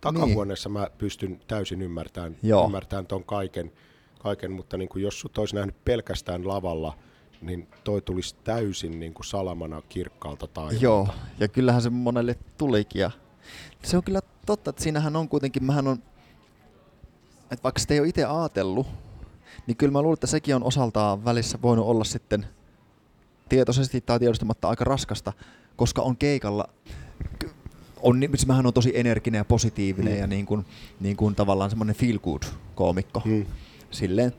Takahuoneessa 0.00 0.68
niin. 0.68 0.78
mä 0.78 0.88
pystyn 0.98 1.40
täysin 1.46 1.82
ymmärtämään, 1.82 2.36
ymmärtämään 2.64 3.06
ton 3.06 3.24
kaiken, 3.24 3.72
kaiken 4.18 4.52
mutta 4.52 4.76
niin 4.76 4.88
kuin 4.88 5.02
jos 5.02 5.20
sut 5.20 5.38
olisi 5.38 5.54
nähnyt 5.54 5.84
pelkästään 5.84 6.48
lavalla– 6.48 6.98
niin 7.44 7.68
toi 7.84 8.02
tulisi 8.02 8.36
täysin 8.44 9.00
niin 9.00 9.14
kuin 9.14 9.26
salamana 9.26 9.82
kirkkaalta 9.88 10.46
taivaalta. 10.46 10.84
Joo, 10.84 11.08
ja 11.40 11.48
kyllähän 11.48 11.82
se 11.82 11.90
monelle 11.90 12.36
tulikin. 12.58 13.00
Ja 13.00 13.10
se 13.82 13.96
on 13.96 14.02
kyllä 14.02 14.20
totta, 14.46 14.70
että 14.70 14.82
siinähän 14.82 15.16
on 15.16 15.28
kuitenkin, 15.28 15.64
mähän 15.64 15.86
on, 15.86 16.02
että 17.50 17.62
vaikka 17.62 17.80
sitä 17.80 17.94
ei 17.94 18.00
ole 18.00 18.08
itse 18.08 18.24
ajatellut, 18.24 18.86
niin 19.66 19.76
kyllä 19.76 19.92
mä 19.92 20.02
luulen, 20.02 20.14
että 20.14 20.26
sekin 20.26 20.56
on 20.56 20.64
osaltaan 20.64 21.24
välissä 21.24 21.58
voinut 21.62 21.86
olla 21.86 22.04
sitten 22.04 22.46
tietoisesti 23.48 24.00
tai 24.00 24.18
tiedostamatta 24.18 24.68
aika 24.68 24.84
raskasta, 24.84 25.32
koska 25.76 26.02
on 26.02 26.16
keikalla 26.16 26.68
on, 28.04 28.20
siis 28.20 28.46
mähän 28.46 28.66
on 28.66 28.72
tosi 28.72 28.92
energinen 28.94 29.38
ja 29.38 29.44
positiivinen 29.44 30.12
mm. 30.12 30.18
ja 30.18 30.26
niin 30.26 30.46
kuin, 30.46 30.66
niin 31.00 31.16
kuin 31.16 31.34
tavallaan 31.34 31.70
semmoinen 31.70 31.96
feel 31.96 32.18
good 32.18 32.42
koomikko. 32.74 33.22
Mm. 33.24 33.46
Silleen, 33.90 34.32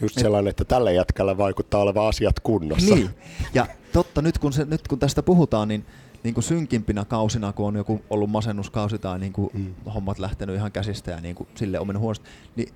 Just 0.00 0.18
sellainen, 0.18 0.50
että 0.50 0.64
tällä 0.64 0.90
jätkällä 0.90 1.38
vaikuttaa 1.38 1.80
olevan 1.80 2.06
asiat 2.06 2.40
kunnossa. 2.40 2.94
Niin, 2.94 3.10
ja 3.54 3.66
totta, 3.92 4.22
nyt 4.22 4.38
kun, 4.38 4.52
se, 4.52 4.64
nyt 4.64 4.88
kun 4.88 4.98
tästä 4.98 5.22
puhutaan, 5.22 5.68
niin, 5.68 5.86
niin 6.22 6.34
kuin 6.34 6.44
synkimpinä 6.44 7.04
kausina, 7.04 7.52
kun 7.52 7.66
on 7.66 7.76
joku 7.76 8.02
ollut 8.10 8.30
masennuskausi 8.30 8.98
tai 8.98 9.18
niin 9.18 9.32
kuin 9.32 9.50
mm. 9.54 9.74
hommat 9.94 10.18
lähtenyt 10.18 10.56
ihan 10.56 10.72
käsistä 10.72 11.10
ja 11.10 11.20
niin 11.20 11.34
kuin 11.34 11.48
sille 11.54 11.80
on 11.80 11.86
mennyt 11.86 12.00
huonosti, 12.00 12.28
niin 12.56 12.68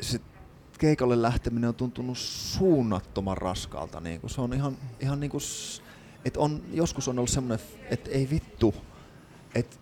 se 0.00 0.20
keikalle 0.78 1.22
lähteminen 1.22 1.68
on 1.68 1.74
tuntunut 1.74 2.18
suunnattoman 2.18 3.36
raskaalta. 3.36 4.00
Niin 4.00 4.20
kuin 4.20 4.30
se 4.30 4.40
on 4.40 4.52
ihan, 4.52 4.76
ihan 5.00 5.20
niin 5.20 5.30
kuin, 5.30 5.42
että 6.24 6.40
on, 6.40 6.62
joskus 6.72 7.08
on 7.08 7.18
ollut 7.18 7.30
semmoinen, 7.30 7.66
että 7.90 8.10
ei 8.10 8.30
vittu, 8.30 8.74
että 9.54 9.76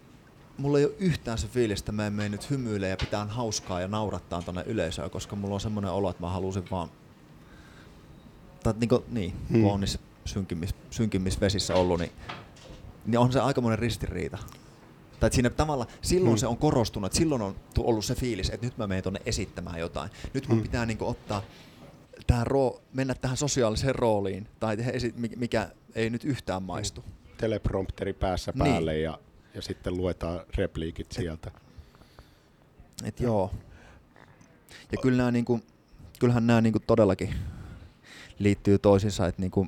mulla 0.58 0.78
ei 0.78 0.84
ole 0.84 0.94
yhtään 0.98 1.38
se 1.38 1.48
fiilis, 1.48 1.78
että 1.78 1.92
mä 1.92 2.06
en 2.06 2.12
mene 2.12 2.28
nyt 2.28 2.50
hymyille 2.50 2.88
ja 2.88 2.96
pitää 2.96 3.24
hauskaa 3.24 3.80
ja 3.80 3.88
naurattaa 3.88 4.42
tonne 4.42 4.62
yleisöön, 4.66 5.10
koska 5.10 5.36
mulla 5.36 5.54
on 5.54 5.60
semmoinen 5.60 5.90
olo, 5.90 6.10
että 6.10 6.22
mä 6.22 6.30
halusin 6.30 6.64
vaan, 6.70 6.88
tai 8.62 8.74
niin, 8.80 8.88
kuin, 8.88 9.02
niin 9.08 9.34
hmm. 9.50 9.62
kun 9.62 9.72
on 9.72 9.80
niissä 9.80 9.98
synkimmis, 10.24 10.74
synkimmisvesissä 10.90 11.74
ollut, 11.74 12.00
niin, 12.00 12.12
niin 13.06 13.18
on 13.18 13.32
se 13.32 13.40
aikamoinen 13.40 13.78
ristiriita. 13.78 14.38
Tai 15.20 15.32
siinä 15.32 15.50
tavalla, 15.50 15.86
silloin 16.02 16.32
hmm. 16.32 16.38
se 16.38 16.46
on 16.46 16.56
korostunut, 16.56 17.06
että 17.06 17.18
silloin 17.18 17.42
on 17.42 17.56
ollut 17.78 18.04
se 18.04 18.14
fiilis, 18.14 18.50
että 18.50 18.66
nyt 18.66 18.78
mä 18.78 18.86
menen 18.86 19.02
tuonne 19.02 19.20
esittämään 19.26 19.80
jotain. 19.80 20.10
Nyt 20.34 20.48
mun 20.48 20.56
hmm. 20.56 20.62
pitää 20.62 20.86
niin 20.86 20.98
ottaa 21.00 21.42
tähän 22.26 22.46
roo, 22.46 22.82
mennä 22.92 23.14
tähän 23.14 23.36
sosiaaliseen 23.36 23.94
rooliin, 23.94 24.48
tai 24.60 24.76
mikä 25.36 25.68
ei 25.94 26.10
nyt 26.10 26.24
yhtään 26.24 26.62
maistu. 26.62 27.04
Teleprompteri 27.36 28.12
päässä 28.12 28.52
niin. 28.54 28.64
päälle 28.64 28.92
niin. 28.92 29.04
ja 29.04 29.18
ja 29.56 29.62
sitten 29.62 29.96
luetaan 29.96 30.40
repliikit 30.56 31.12
sieltä. 31.12 31.50
Et 33.04 33.20
joo. 33.20 33.50
Ja 34.92 34.98
kyllä 35.02 35.16
nämä, 35.16 35.30
niinku, 35.30 35.60
kyllähän 36.18 36.46
nämä 36.46 36.60
niinku 36.60 36.80
todellakin 36.86 37.34
liittyy 38.38 38.78
toisiinsa, 38.78 39.26
että 39.26 39.42
niinku, 39.42 39.66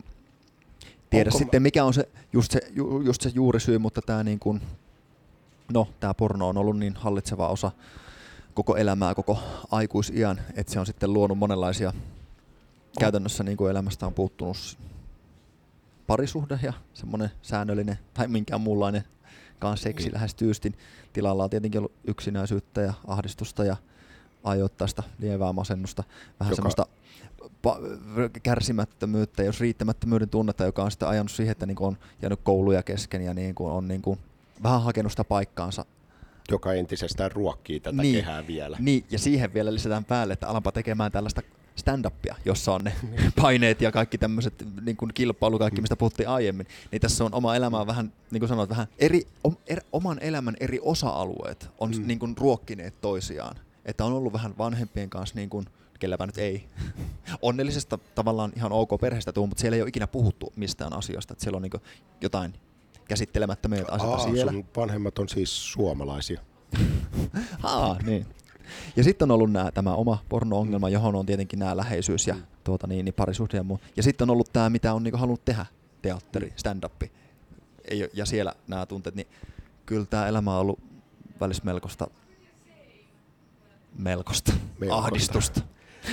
tiedä 1.11 1.29
Onko 1.29 1.39
sitten 1.39 1.63
mikä 1.63 1.85
on 1.85 1.95
se 1.95 2.09
just, 2.33 2.53
se 2.53 2.61
just 3.05 3.23
se 3.23 3.31
juurisyy, 3.35 3.79
mutta 3.79 4.03
tämä 4.03 4.25
niinku, 4.25 4.59
no, 5.73 5.89
tää 6.01 6.15
porno 6.15 6.49
on 6.49 6.57
ollut 6.57 6.79
niin 6.79 6.95
hallitseva 6.97 7.49
osa 7.49 7.71
koko 8.55 8.77
elämää, 8.77 9.15
koko 9.15 9.39
aikuisiän, 9.71 10.41
että 10.55 10.73
se 10.73 10.81
on 10.81 10.87
sitten 10.87 11.13
luonut 11.13 11.39
monenlaisia, 11.39 11.93
käytännössä 13.01 13.45
niin 13.45 13.57
kuin 13.57 13.71
elämästä 13.71 14.07
on 14.07 14.15
puuttunut 14.15 14.79
parisuhde 16.07 16.59
ja 16.63 16.73
semmoinen 16.95 17.31
säännöllinen 17.43 17.99
tai 18.15 18.29
minkään 18.29 18.61
muunlainen 18.61 19.05
kanssa 19.59 19.85
seksi 19.85 20.07
niin. 20.07 20.15
lähes 20.15 20.35
tyystin. 20.35 20.75
Tilalla 21.13 21.45
on 21.45 21.51
tietenkin 21.51 21.79
ollut 21.79 21.93
yksinäisyyttä 22.05 22.81
ja 22.81 22.95
ahdistusta 23.07 23.65
ja 23.65 23.77
ajoittaista 24.45 25.03
lievää 25.19 25.53
masennusta, 25.53 26.05
vähän 26.41 26.51
Joka... 26.51 26.57
semmoista 26.57 26.87
pa- 27.67 28.41
kärsimättömyyttä, 28.43 29.43
jos 29.43 29.61
riittämättömyyden 29.61 30.29
tunnetta, 30.29 30.65
joka 30.65 30.83
on 30.83 30.91
sitten 30.91 31.09
ajanut 31.09 31.31
siihen, 31.31 31.53
että 31.53 31.67
niin 31.67 31.77
on 31.81 31.99
jäänyt 32.23 32.41
kouluja 32.43 32.83
kesken 32.83 33.23
ja 33.23 33.35
niin 33.35 33.55
kuin 33.55 33.73
on 33.73 33.89
niin 33.89 34.03
kuin 34.03 34.19
vähän 34.63 34.83
hakenut 34.83 35.13
sitä 35.13 35.25
paikkaansa 35.25 35.85
joka 36.51 36.73
entisestään 36.73 37.33
ruokkii 37.33 37.81
tätä 37.81 38.03
niin, 38.03 38.15
kehää 38.15 38.47
vielä. 38.47 38.77
Niin, 38.81 39.05
ja 39.11 39.19
siihen 39.19 39.55
vielä 39.55 39.75
lisätään 39.75 40.05
päälle, 40.05 40.33
että 40.33 40.49
alanpa 40.49 40.73
tekemään 40.73 41.13
tällaista 41.13 41.43
stand-upia, 41.77 42.35
jossa 42.45 42.73
on 42.73 42.81
ne 42.85 42.93
paineet 43.43 43.81
ja 43.81 43.93
kaikki 43.93 44.19
tämmöiset 44.19 44.65
niin 44.85 44.97
kuin 44.97 45.15
kilpailu, 45.15 45.59
kaikki 45.59 45.81
mistä 45.81 45.97
puhuttiin 45.97 46.29
aiemmin, 46.29 46.67
niin 46.93 47.01
tässä 47.01 47.25
on 47.25 47.35
oma 47.35 47.57
elämä 47.57 47.87
vähän, 47.87 48.13
niin 48.31 48.41
kuin 48.41 48.49
sanoit, 48.49 48.71
vähän 48.71 48.87
eri, 48.99 49.23
om, 49.45 49.57
er, 49.67 49.81
oman 49.93 50.19
elämän 50.21 50.57
eri 50.61 50.79
osa-alueet 50.83 51.71
on 51.79 51.91
mm. 51.91 52.07
niin 52.07 52.19
kuin 52.19 52.37
ruokkineet 52.37 53.01
toisiaan. 53.01 53.57
Että 53.85 54.05
on 54.05 54.13
ollut 54.13 54.33
vähän 54.33 54.55
vanhempien 54.59 55.11
kanssa, 55.11 55.35
niin 55.35 55.51
kuin, 55.51 55.67
kelläpä 55.99 56.27
nyt 56.27 56.39
ei, 56.39 56.69
onnellisesta 57.43 57.99
tavallaan 58.15 58.53
ihan 58.57 58.73
ok 58.73 59.01
perheestä 59.01 59.33
tuu, 59.33 59.47
mutta 59.47 59.61
siellä 59.61 59.77
ei 59.77 59.83
ole 59.83 59.89
ikinä 59.89 60.07
puhuttu 60.07 60.53
mistään 60.57 60.93
asioista, 60.93 61.33
että 61.33 61.45
siellä 61.45 61.57
on 61.57 61.63
niin 61.63 61.71
kuin 61.71 61.83
jotain 62.21 62.55
käsittelemättömiä 63.09 63.85
asioita 63.89 64.23
Aa, 64.23 64.33
siellä. 64.33 64.53
Sun 64.53 64.65
vanhemmat 64.77 65.19
on 65.19 65.29
siis 65.29 65.73
suomalaisia. 65.73 66.41
Aa, 67.63 67.97
niin. 68.03 68.27
Ja 68.97 69.05
sitten 69.05 69.31
on 69.31 69.35
ollut 69.35 69.53
nää, 69.53 69.71
tämä 69.71 69.95
oma 69.95 70.19
porno-ongelma, 70.29 70.89
johon 70.89 71.15
on 71.15 71.27
tietenkin 71.27 71.59
nämä 71.59 71.77
läheisyys 71.77 72.27
ja 72.27 72.37
tuota, 72.65 72.87
niin, 72.87 73.05
niin 73.05 73.15
parisuhde 73.15 73.57
ja 73.57 73.63
muu. 73.63 73.81
Ja 73.97 74.03
sitten 74.03 74.25
on 74.25 74.33
ollut 74.33 74.53
tämä, 74.53 74.71
mitä 74.71 74.95
on 74.95 75.03
niinku 75.03 75.19
halunnut 75.19 75.45
tehdä, 75.45 75.67
teatteri, 76.03 76.53
stand-up. 76.57 77.03
Ja 78.15 78.27
siellä 78.27 78.55
nämä 78.67 78.87
tunteet, 78.87 79.15
niin 79.15 79.27
kyllä 79.87 80.07
tämä 80.07 80.27
elämä 80.27 80.55
on 80.55 80.61
ollut 80.61 80.81
välissä 81.41 81.63
melkoista, 81.65 82.11
melkoista, 83.99 84.53
melkoista. 84.79 85.07
ahdistusta. 85.07 85.61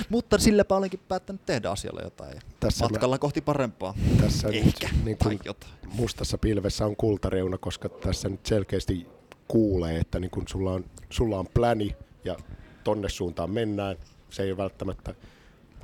Mutta 0.08 0.38
silläpä 0.38 0.76
olenkin 0.76 1.00
päättänyt 1.08 1.46
tehdä 1.46 1.70
asialle 1.70 2.02
jotain. 2.02 2.40
Tässä 2.60 2.84
Matkalla 2.84 3.14
mä, 3.14 3.18
kohti 3.18 3.40
parempaa. 3.40 3.94
Tässä 4.20 4.48
Ehkä. 4.48 4.88
Nyt, 4.88 5.04
niin 5.04 5.18
kuin 5.18 5.40
jotain. 5.44 5.72
mustassa 5.92 6.38
pilvessä 6.38 6.86
on 6.86 6.96
kultareuna, 6.96 7.58
koska 7.58 7.88
tässä 7.88 8.28
nyt 8.28 8.46
selkeästi 8.46 9.06
kuulee, 9.48 9.98
että 9.98 10.20
niin 10.20 10.30
kun 10.30 10.44
sulla, 10.48 10.72
on, 10.72 10.84
sulla 11.10 11.38
on 11.38 11.46
pläni 11.54 11.96
ja 12.24 12.36
tonne 12.84 13.08
suuntaan 13.08 13.50
mennään. 13.50 13.96
Se 14.30 14.42
ei 14.42 14.50
ole 14.50 14.56
välttämättä, 14.56 15.14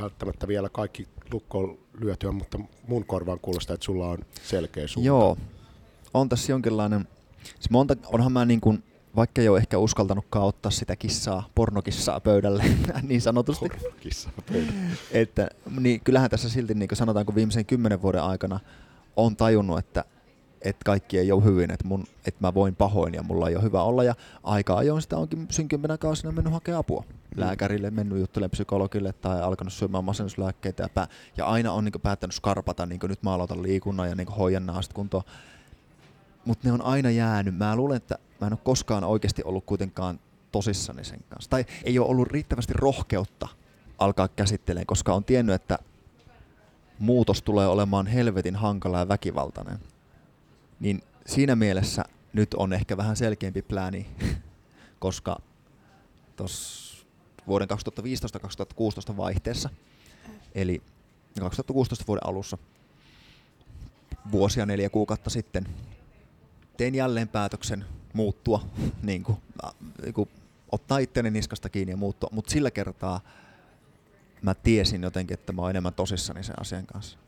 välttämättä 0.01 0.49
vielä 0.49 0.69
kaikki 0.69 1.09
lukkoon 1.33 1.79
lyötyä, 2.01 2.33
mutta 2.33 2.59
mun 2.89 3.05
korvaan 3.05 3.41
kuulostaa, 3.41 3.75
että 3.75 3.85
sulla 3.85 4.09
on 4.09 4.19
selkeä 4.43 4.87
suunta. 4.87 5.07
Joo, 5.07 5.39
on 6.15 6.29
tässä 6.29 6.53
jonkinlainen, 6.53 7.09
siis 7.45 7.71
monta, 7.71 7.97
onhan 8.07 8.33
mä 8.33 8.45
niin 8.45 8.61
kuin, 8.61 8.85
vaikka 9.17 9.41
ei 9.41 9.49
ole 9.49 9.59
ehkä 9.59 9.79
uskaltanutkaan 9.79 10.47
ottaa 10.47 10.71
sitä 10.71 10.97
kissaa, 10.97 11.49
pornokissaa 11.55 12.21
pöydälle, 12.21 12.65
niin 13.09 13.21
sanotusti. 13.21 13.69
Pornokissaa 13.69 14.33
pöydälle. 14.53 14.73
että, 15.11 15.49
niin 15.81 16.01
kyllähän 16.01 16.31
tässä 16.31 16.49
silti, 16.49 16.75
niin 16.75 16.89
kuin 16.89 16.99
sanotaan, 16.99 17.27
kun 17.27 17.35
viimeisen 17.35 17.67
kymmenen 17.67 18.03
vuoden 18.03 18.23
aikana 18.23 18.61
on 19.17 19.37
tajunnut, 19.37 19.79
että 19.79 20.05
että 20.65 20.85
kaikki 20.85 21.19
ei 21.19 21.33
ole 21.33 21.45
hyvin, 21.45 21.71
että, 21.71 21.89
mun, 21.89 22.05
että 22.27 22.47
mä 22.47 22.55
voin 22.55 22.77
pahoin 22.77 23.15
ja 23.15 23.23
mulla 23.23 23.49
ei 23.49 23.57
ole 23.57 23.63
hyvä 23.63 23.83
olla. 23.83 24.05
Ja 24.05 24.15
aika 24.43 24.77
ajoin 24.77 25.03
sitä 25.03 25.17
onkin 25.17 25.47
synkimpänä 25.51 25.99
kausina 25.99 26.33
mennyt 26.33 26.53
hakemaan 26.53 26.81
apua. 26.81 27.05
Mm. 27.09 27.41
Lääkärille, 27.41 27.91
mennyt 27.91 28.19
juttelemaan 28.19 28.51
psykologille 28.51 29.13
tai 29.13 29.43
alkanut 29.43 29.73
syömään 29.73 30.05
masennuslääkkeitä. 30.05 30.83
Ja, 30.83 30.89
pää, 30.89 31.09
ja 31.37 31.47
aina 31.47 31.73
on 31.73 31.85
niin 31.85 32.01
päättänyt 32.03 32.35
skarpata, 32.35 32.87
niin 32.87 33.01
nyt 33.03 33.23
mä 33.23 33.33
aloitan 33.33 33.63
liikunnan 33.63 34.09
ja 34.09 34.15
niin 34.15 34.29
hoidan 34.29 34.67
naasta 34.67 34.95
kuntoon. 34.95 35.25
Mutta 36.45 36.69
ne 36.69 36.73
on 36.73 36.83
aina 36.83 37.11
jäänyt. 37.11 37.59
Mä 37.59 37.77
luulen, 37.77 37.97
että 37.97 38.19
mä 38.43 38.47
en 38.47 38.53
ole 38.53 38.61
koskaan 38.65 39.05
oikeasti 39.05 39.43
ollut 39.45 39.65
kuitenkaan 39.65 40.21
tosissani 40.53 41.05
sen 41.05 41.21
kanssa. 41.29 41.51
Tai 41.51 41.65
ei 41.85 41.99
ole 41.99 42.09
ollut 42.09 42.29
riittävästi 42.29 42.73
rohkeutta 42.73 43.49
alkaa 43.99 44.29
käsittelemään, 44.29 44.87
koska 44.87 45.15
on 45.15 45.25
tiennyt, 45.25 45.55
että 45.55 45.79
muutos 46.99 47.43
tulee 47.43 47.67
olemaan 47.67 48.07
helvetin 48.07 48.57
hankala 48.57 48.99
ja 48.99 49.09
väkivaltainen. 49.09 49.79
Niin 50.81 51.03
siinä 51.27 51.57
mielessä 51.57 52.05
nyt 52.33 52.55
on 52.55 52.73
ehkä 52.73 52.97
vähän 52.97 53.17
selkeämpi 53.17 53.63
plääni, 53.63 54.07
koska 54.99 55.39
tuossa 56.37 57.07
vuoden 57.47 57.69
2015-2016 59.13 59.17
vaihteessa, 59.17 59.71
eli 60.55 60.83
2016 61.41 62.05
vuoden 62.07 62.27
alussa, 62.27 62.59
vuosia 64.33 64.67
neljä 64.67 64.91
kuukautta 64.91 65.31
sitten, 65.31 65.67
tein 66.77 66.95
jälleen 66.95 67.29
päätöksen 67.29 67.85
muuttua, 68.13 68.65
niin 69.03 69.23
kuin, 69.23 69.39
niin 70.03 70.15
kuin 70.15 70.29
ottaa 70.73 70.99
itteni 70.99 71.31
niskasta 71.31 71.69
kiinni 71.69 71.93
ja 71.93 71.97
muuttua, 71.97 72.29
mutta 72.33 72.51
sillä 72.51 72.71
kertaa 72.71 73.21
mä 74.43 74.55
tiesin 74.55 75.03
jotenkin, 75.03 75.35
että 75.35 75.53
mä 75.53 75.63
oon 75.63 75.71
enemmän 75.71 75.95
tosissani 75.95 76.45
sen 76.45 76.61
asian 76.61 76.87
kanssa 76.87 77.19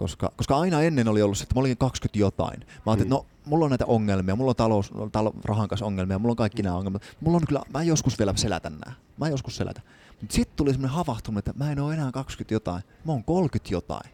koska, 0.00 0.32
koska 0.36 0.58
aina 0.58 0.82
ennen 0.82 1.08
oli 1.08 1.22
ollut 1.22 1.38
se, 1.38 1.42
että 1.42 1.54
mä 1.54 1.60
olin 1.60 1.76
20 1.76 2.18
jotain. 2.18 2.60
Mä 2.60 2.66
ajattelin, 2.86 2.96
mm. 2.96 3.00
että 3.02 3.14
no, 3.14 3.26
mulla 3.44 3.64
on 3.64 3.70
näitä 3.70 3.86
ongelmia, 3.86 4.36
mulla 4.36 4.50
on 4.50 4.56
talous, 4.56 4.90
talo, 5.12 5.34
rahan 5.44 5.68
kanssa 5.68 5.86
ongelmia, 5.86 6.18
mulla 6.18 6.32
on 6.32 6.36
kaikki 6.36 6.62
nämä 6.62 6.76
ongelmat. 6.76 7.02
Mulla 7.20 7.36
on 7.36 7.46
kyllä, 7.46 7.62
mä 7.74 7.82
joskus 7.82 8.18
vielä 8.18 8.32
selätän 8.36 8.78
nämä. 8.84 8.96
Mä 9.16 9.28
joskus 9.28 9.56
selätän. 9.56 9.84
Mutta 10.20 10.34
sitten 10.34 10.56
tuli 10.56 10.72
semmoinen 10.72 10.96
havahtuminen, 10.96 11.38
että 11.38 11.64
mä 11.64 11.72
en 11.72 11.80
ole 11.80 11.94
enää 11.94 12.12
20 12.12 12.54
jotain, 12.54 12.82
mä 13.04 13.12
oon 13.12 13.24
30 13.24 13.74
jotain. 13.74 14.10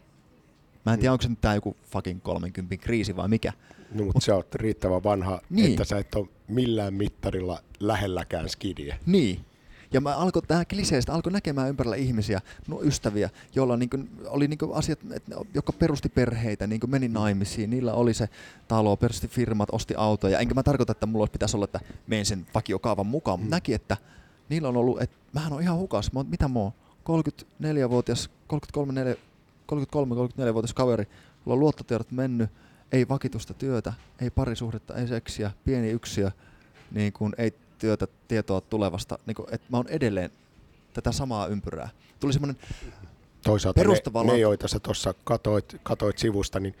Mä 0.85 0.93
en 0.93 0.99
tiedä, 0.99 1.09
mm. 1.09 1.13
onko 1.13 1.21
se 1.21 1.29
nyt 1.29 1.41
tää 1.41 1.55
joku 1.55 1.77
fucking 1.83 2.23
30 2.23 2.77
kriisi 2.77 3.15
vai 3.15 3.27
mikä. 3.27 3.53
No, 3.91 4.03
mutta 4.03 4.17
Mut, 4.17 4.23
sä 4.23 4.35
oot 4.35 4.55
riittävän 4.55 5.03
vanha, 5.03 5.41
niin. 5.49 5.71
että 5.71 5.83
sä 5.83 5.97
et 5.97 6.15
ole 6.15 6.27
millään 6.47 6.93
mittarilla 6.93 7.59
lähelläkään 7.79 8.49
skidiä. 8.49 8.97
Niin, 9.05 9.45
ja 9.93 10.01
mä 10.01 10.15
alkoi 10.15 10.41
tähän 10.41 10.65
kliseestä, 10.69 11.13
alkoi 11.13 11.31
näkemään 11.31 11.69
ympärillä 11.69 11.95
ihmisiä, 11.95 12.41
no 12.67 12.81
ystäviä, 12.83 13.29
joilla 13.55 13.77
niin 13.77 13.89
kuin, 13.89 14.09
oli 14.25 14.47
niin 14.47 14.57
kuin 14.57 14.73
asiat, 14.73 14.99
jotka 15.53 15.73
perusti 15.73 16.09
perheitä, 16.09 16.67
niin 16.67 16.79
kuin 16.79 16.91
meni 16.91 17.07
naimisiin, 17.07 17.69
niillä 17.69 17.93
oli 17.93 18.13
se 18.13 18.29
talo, 18.67 18.97
perusti 18.97 19.27
firmat, 19.27 19.69
osti 19.71 19.93
autoja. 19.97 20.39
Enkä 20.39 20.53
mä 20.53 20.63
tarkoita, 20.63 20.91
että 20.91 21.05
mulla 21.05 21.27
pitäisi 21.27 21.57
olla, 21.57 21.65
että 21.65 21.79
menen 22.07 22.25
sen 22.25 22.47
vakiokaavan 22.55 23.07
mukaan, 23.07 23.39
mutta 23.39 23.49
mm. 23.49 23.55
näki, 23.55 23.73
että 23.73 23.97
niillä 24.49 24.69
on 24.69 24.77
ollut, 24.77 25.01
että 25.01 25.17
mähän 25.33 25.53
on 25.53 25.61
ihan 25.61 25.77
hukas, 25.77 26.13
mä, 26.13 26.23
mitä 26.23 26.47
mä 26.47 26.59
oon, 26.59 26.71
34-vuotias, 27.09 28.29
33-34-vuotias 28.53 30.73
kaveri, 30.73 31.07
jolla 31.45 31.53
on 31.53 31.59
luottotiedot 31.59 32.11
mennyt, 32.11 32.49
ei 32.91 33.07
vakitusta 33.09 33.53
työtä, 33.53 33.93
ei 34.21 34.29
parisuhdetta, 34.29 34.95
ei 34.95 35.07
seksiä, 35.07 35.51
pieni 35.65 35.89
yksiö, 35.89 36.31
niin 36.91 37.13
kuin 37.13 37.33
ei 37.37 37.53
työtä, 37.79 38.07
tietoa 38.27 38.61
tulevasta, 38.61 39.19
niin 39.25 39.35
kuin, 39.35 39.47
että 39.51 39.67
mä 39.69 39.77
oon 39.77 39.87
edelleen 39.87 40.31
tätä 40.93 41.11
samaa 41.11 41.47
ympyrää. 41.47 41.89
Tuli 42.19 42.33
semmoinen 42.33 42.57
Toisaalta 43.43 43.81
ne, 44.23 44.31
ne, 44.31 44.37
joita 44.37 44.67
sä 44.67 44.79
tuossa 44.79 45.13
katoit, 45.23 45.75
katoit 45.83 46.17
sivusta, 46.17 46.59
niin 46.59 46.75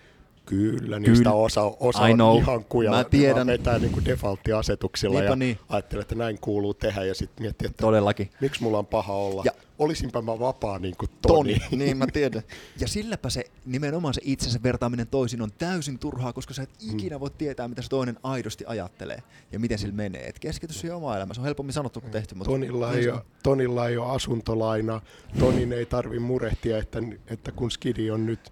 Kyllä, 0.47 0.99
niistä 0.99 1.23
Kyllä. 1.23 1.31
osa, 1.31 1.61
osa 1.79 2.01
on 2.01 2.37
ihan 2.37 2.65
kuja. 2.65 2.91
Mä 2.91 3.03
tiedän. 3.03 3.47
vetää 3.47 3.79
niin 3.79 4.05
default-asetuksilla 4.05 5.13
Niinpä 5.13 5.29
ja 5.31 5.35
niin. 5.35 5.59
ajattelee, 5.69 6.01
että 6.01 6.15
näin 6.15 6.37
kuuluu 6.41 6.73
tehdä 6.73 7.03
ja 7.03 7.15
sitten 7.15 7.43
miettii, 7.43 7.65
että 7.65 7.81
Todellakin. 7.81 8.29
miksi 8.41 8.63
mulla 8.63 8.77
on 8.77 8.85
paha 8.85 9.13
olla. 9.13 9.41
Ja 9.45 9.51
Olisinpä 9.79 10.21
mä 10.21 10.39
vapaa 10.39 10.79
niin 10.79 10.95
kuin 10.97 11.09
Toni. 11.21 11.59
Toni. 11.59 11.77
niin 11.85 11.97
mä 11.97 12.07
tiedän. 12.13 12.41
Ja 12.79 12.87
silläpä 12.87 13.29
se 13.29 13.43
nimenomaan 13.65 14.13
se 14.13 14.21
itsensä 14.23 14.59
vertaaminen 14.63 15.07
toisin 15.07 15.41
on 15.41 15.49
täysin 15.57 15.99
turhaa, 15.99 16.33
koska 16.33 16.53
sä 16.53 16.61
et 16.63 16.69
ikinä 16.93 17.19
voi 17.19 17.29
tietää, 17.37 17.67
mitä 17.67 17.81
se 17.81 17.89
toinen 17.89 18.17
aidosti 18.23 18.63
ajattelee 18.67 19.23
ja 19.51 19.59
miten 19.59 19.79
sillä 19.79 19.93
menee. 19.93 20.27
Et 20.27 20.39
keskity 20.39 20.73
siihen 20.73 20.95
omaan 20.95 21.17
elämään. 21.17 21.35
Se 21.35 21.41
on 21.41 21.45
helpommin 21.45 21.73
sanottu 21.73 22.01
kuin 22.01 22.11
tehty. 22.11 22.35
Mutta 22.35 22.51
Tonilla, 22.51 22.93
ei 22.93 23.09
ole, 23.09 23.21
Tonilla 23.43 23.87
ei 23.87 23.97
ole 23.97 24.11
asuntolaina. 24.11 25.01
Tonin 25.39 25.73
ei 25.73 25.85
tarvi 25.85 26.19
murehtia, 26.19 26.77
että, 26.77 26.99
että 27.27 27.51
kun 27.51 27.71
skidi 27.71 28.11
on 28.11 28.25
nyt 28.25 28.51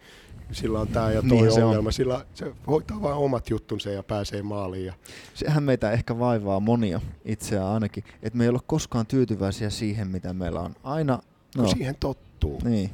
sillä 0.52 0.80
on 0.80 0.88
tämä 0.88 1.12
ja 1.12 1.22
tuo 1.22 1.42
niin, 1.42 1.64
ongelma. 1.64 1.88
On. 1.88 1.94
Sillä 1.94 2.26
se 2.34 2.54
hoitaa 2.68 3.02
vain 3.02 3.16
omat 3.16 3.50
juttunsa 3.50 3.90
ja 3.90 4.04
pääsee 4.04 4.42
maaliin. 4.42 4.86
Ja... 4.86 4.94
Sehän 5.34 5.64
meitä 5.64 5.92
ehkä 5.92 6.20
vaivaa 6.20 6.60
monia 6.60 7.02
itseään 7.26 7.68
ainakin, 7.68 8.04
että 8.24 8.38
me 8.38 8.44
ei 8.44 8.50
ole 8.50 8.60
koskaan 8.68 9.06
tyytyväisiä 9.06 9.70
siihen, 9.70 10.08
mitä 10.08 10.34
meillä 10.34 10.60
on. 10.60 10.76
Aina, 10.84 11.20
no. 11.58 11.64
no 11.64 11.70
siihen 11.70 11.96
tottuu. 12.00 12.62
Niin. 12.64 12.90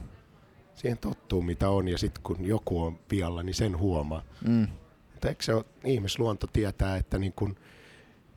Siihen 0.75 0.97
tottuu, 0.97 1.41
mitä 1.41 1.69
on, 1.69 1.87
ja 1.87 1.97
sitten 1.97 2.23
kun 2.23 2.45
joku 2.45 2.83
on 2.83 2.99
vialla, 3.11 3.43
niin 3.43 3.53
sen 3.53 3.77
huomaa. 3.77 4.23
Mm. 4.47 4.67
Mutta 5.11 5.29
eikö 5.29 5.43
se 5.43 5.53
ole, 5.53 5.65
ihmisluonto 5.83 6.47
tietää, 6.53 6.97
että 6.97 7.17
niin 7.17 7.33
kun 7.33 7.55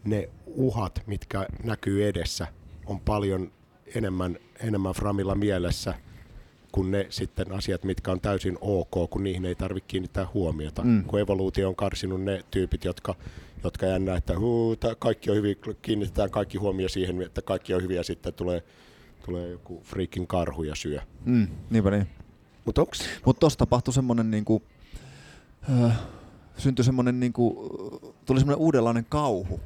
ne 0.05 0.29
uhat, 0.47 1.03
mitkä 1.07 1.47
näkyy 1.65 2.09
edessä, 2.09 2.47
on 2.87 3.01
paljon 3.01 3.53
enemmän, 3.95 4.39
enemmän 4.61 4.95
Framilla 4.95 5.35
mielessä– 5.35 5.95
kuin 6.75 6.91
ne 6.91 7.07
sitten 7.11 7.53
asiat, 7.53 7.85
mitkä 7.85 8.13
on 8.13 8.21
täysin 8.21 8.59
ok, 8.61 9.11
kun 9.11 9.25
niihin 9.25 9.45
ei 9.45 9.55
tarvitse 9.55 9.89
kiinnittää 9.89 10.27
huomiota. 10.35 10.83
Mm. 10.83 11.05
Kun 11.05 11.21
evoluutio 11.21 11.69
on 11.69 11.77
karsinut 11.77 12.23
ne 12.23 12.45
tyypit, 12.51 12.85
jotka, 12.85 13.15
jotka 13.65 13.87
jännää, 13.87 14.17
että 14.17 14.39
huu, 14.39 14.77
kaikki 14.99 15.31
on 15.31 15.37
hyvin, 15.37 15.57
kiinnitetään 15.83 16.31
kaikki 16.31 16.59
huomio 16.59 16.89
siihen, 16.89 17.23
että 17.23 17.43
kaikki 17.43 17.75
on 17.75 17.83
hyviä, 17.83 17.97
ja 17.97 18.05
sitten 18.05 18.35
tulee, 18.35 18.63
tulee 19.27 19.49
joku 19.49 19.83
freakin 19.85 20.27
karhu 20.27 20.63
ja 20.63 20.75
syö. 20.75 21.01
Mm, 21.25 21.49
niinpä 21.71 21.91
niin. 21.91 22.07
Mutta 22.65 22.81
onks... 22.81 23.01
Mut 23.27 23.39
tossa 23.39 23.59
tapahtui 23.59 23.95
semmonen 23.95 24.31
niinku, 24.31 24.63
äh, 25.85 26.01
syntyi 26.57 26.85
semmonen 26.85 27.21
niinku, 27.21 27.69
tuli 28.27 28.41
semmonen 28.41 28.61
uudenlainen 28.61 29.07
kauhu, 29.09 29.61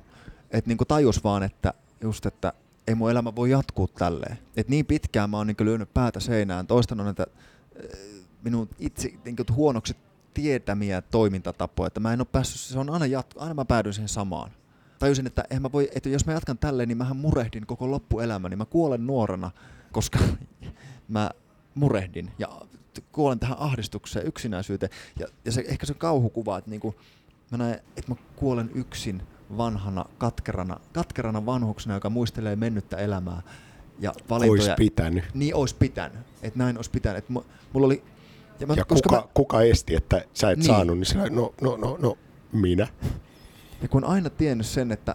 että 0.50 0.68
niinku 0.68 0.84
tajus 0.84 1.24
vaan, 1.24 1.42
että 1.42 1.74
just, 2.02 2.26
että 2.26 2.52
ei 2.88 2.94
mun 2.94 3.10
elämä 3.10 3.36
voi 3.36 3.50
jatkuu 3.50 3.88
tälleen. 3.88 4.38
Et 4.56 4.68
niin 4.68 4.86
pitkään 4.86 5.30
mä 5.30 5.36
oon 5.36 5.46
niin 5.46 5.56
lyönyt 5.60 5.94
päätä 5.94 6.20
seinään, 6.20 6.66
toistanut 6.66 7.04
näitä 7.06 7.26
äh, 7.76 7.98
minun 8.42 8.68
itse 8.78 9.12
niin 9.24 9.36
huonoksi 9.52 9.96
tietämiä 10.34 11.02
toimintatapoja, 11.02 11.86
että 11.86 12.00
mä 12.00 12.12
en 12.12 12.20
ole 12.20 12.26
päässyt, 12.32 12.60
se 12.60 12.78
on 12.78 12.90
aina, 12.90 13.06
jatku, 13.06 13.40
aina 13.40 13.54
mä 13.54 13.64
päädyin 13.64 13.94
siihen 13.94 14.08
samaan. 14.08 14.50
Tajusin, 14.98 15.26
että, 15.26 15.44
en 15.50 15.62
mä 15.62 15.72
voi, 15.72 15.90
että 15.94 16.08
jos 16.08 16.26
mä 16.26 16.32
jatkan 16.32 16.58
tälleen, 16.58 16.88
niin 16.88 16.98
mähän 16.98 17.16
murehdin 17.16 17.66
koko 17.66 17.90
loppuelämäni. 17.90 18.56
Mä 18.56 18.64
kuolen 18.64 19.06
nuorena, 19.06 19.50
koska 19.92 20.18
mä 21.08 21.30
murehdin 21.74 22.30
ja 22.38 22.48
kuolen 23.12 23.38
tähän 23.38 23.58
ahdistukseen, 23.58 24.26
yksinäisyyteen. 24.26 24.92
Ja, 25.18 25.26
ja 25.44 25.52
se, 25.52 25.64
ehkä 25.68 25.86
se 25.86 25.94
kauhukuva, 25.94 26.58
että 26.58 26.70
niinku, 26.70 26.94
mä 27.50 27.58
näen, 27.58 27.80
että 27.96 28.12
mä 28.12 28.16
kuolen 28.36 28.70
yksin 28.74 29.22
vanhana, 29.56 30.04
katkerana, 30.18 30.80
katkerana 30.92 31.46
vanhuksena, 31.46 31.94
joka 31.94 32.10
muistelee 32.10 32.56
mennyttä 32.56 32.96
elämää. 32.96 33.42
Ja 33.98 34.12
valintoja, 34.30 34.62
ois 34.62 34.76
pitänyt. 34.76 35.24
Niin 35.34 35.54
olisi 35.54 35.76
pitänyt, 35.78 36.18
että 36.42 36.58
näin 36.58 36.76
olisi 36.76 36.90
pitänyt. 36.90 37.18
Et 37.18 37.28
mulla 37.28 37.86
oli, 37.86 38.04
ja, 38.60 38.66
mä, 38.66 38.74
ja 38.76 38.84
koska 38.84 39.08
kuka, 39.08 39.22
mä, 39.22 39.28
kuka 39.34 39.62
esti, 39.62 39.94
että 39.94 40.24
sä 40.34 40.50
et 40.50 40.58
niin. 40.58 40.66
saanut, 40.66 40.98
niin 40.98 41.06
sä, 41.06 41.18
no, 41.30 41.54
no, 41.60 41.76
no, 41.76 41.96
no, 42.00 42.18
minä. 42.52 42.88
Ja 43.82 43.88
kun 43.88 44.04
aina 44.04 44.30
tiennyt 44.30 44.66
sen, 44.66 44.92
että 44.92 45.14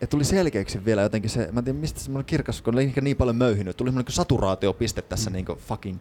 ja 0.00 0.06
tuli 0.06 0.24
selkeäksi 0.24 0.84
vielä 0.84 1.02
jotenkin 1.02 1.30
se, 1.30 1.48
mä 1.52 1.60
en 1.60 1.64
tiedä 1.64 1.78
mistä 1.78 2.00
semmoinen 2.00 2.26
kirkas, 2.26 2.62
kun 2.62 2.74
oli 2.74 2.92
niin 3.00 3.16
paljon 3.16 3.36
möyhinyt, 3.36 3.76
tuli 3.76 3.88
semmoinen 3.88 4.12
saturaatiopiste 4.12 5.02
tässä 5.02 5.30
mm. 5.30 5.34
niin 5.34 5.46
fucking 5.46 5.98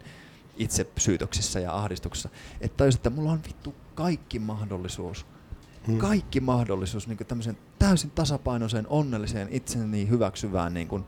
itsesyytöksissä 0.57 1.59
ja 1.59 1.75
ahdistuksessa, 1.75 2.29
että 2.61 2.77
tajusin, 2.77 2.97
että 2.99 3.09
mulla 3.09 3.31
on 3.31 3.39
vittu 3.47 3.75
kaikki 3.95 4.39
mahdollisuus 4.39 5.25
hmm. 5.87 5.97
kaikki 5.97 6.39
mahdollisuus 6.39 7.07
niin 7.07 7.17
tämmöisen 7.17 7.57
täysin 7.79 8.11
tasapainoiseen, 8.11 8.87
onnelliseen, 8.89 9.47
itseni 9.51 10.09
hyväksyvään 10.09 10.73
niin 10.73 10.87
kuin, 10.87 11.03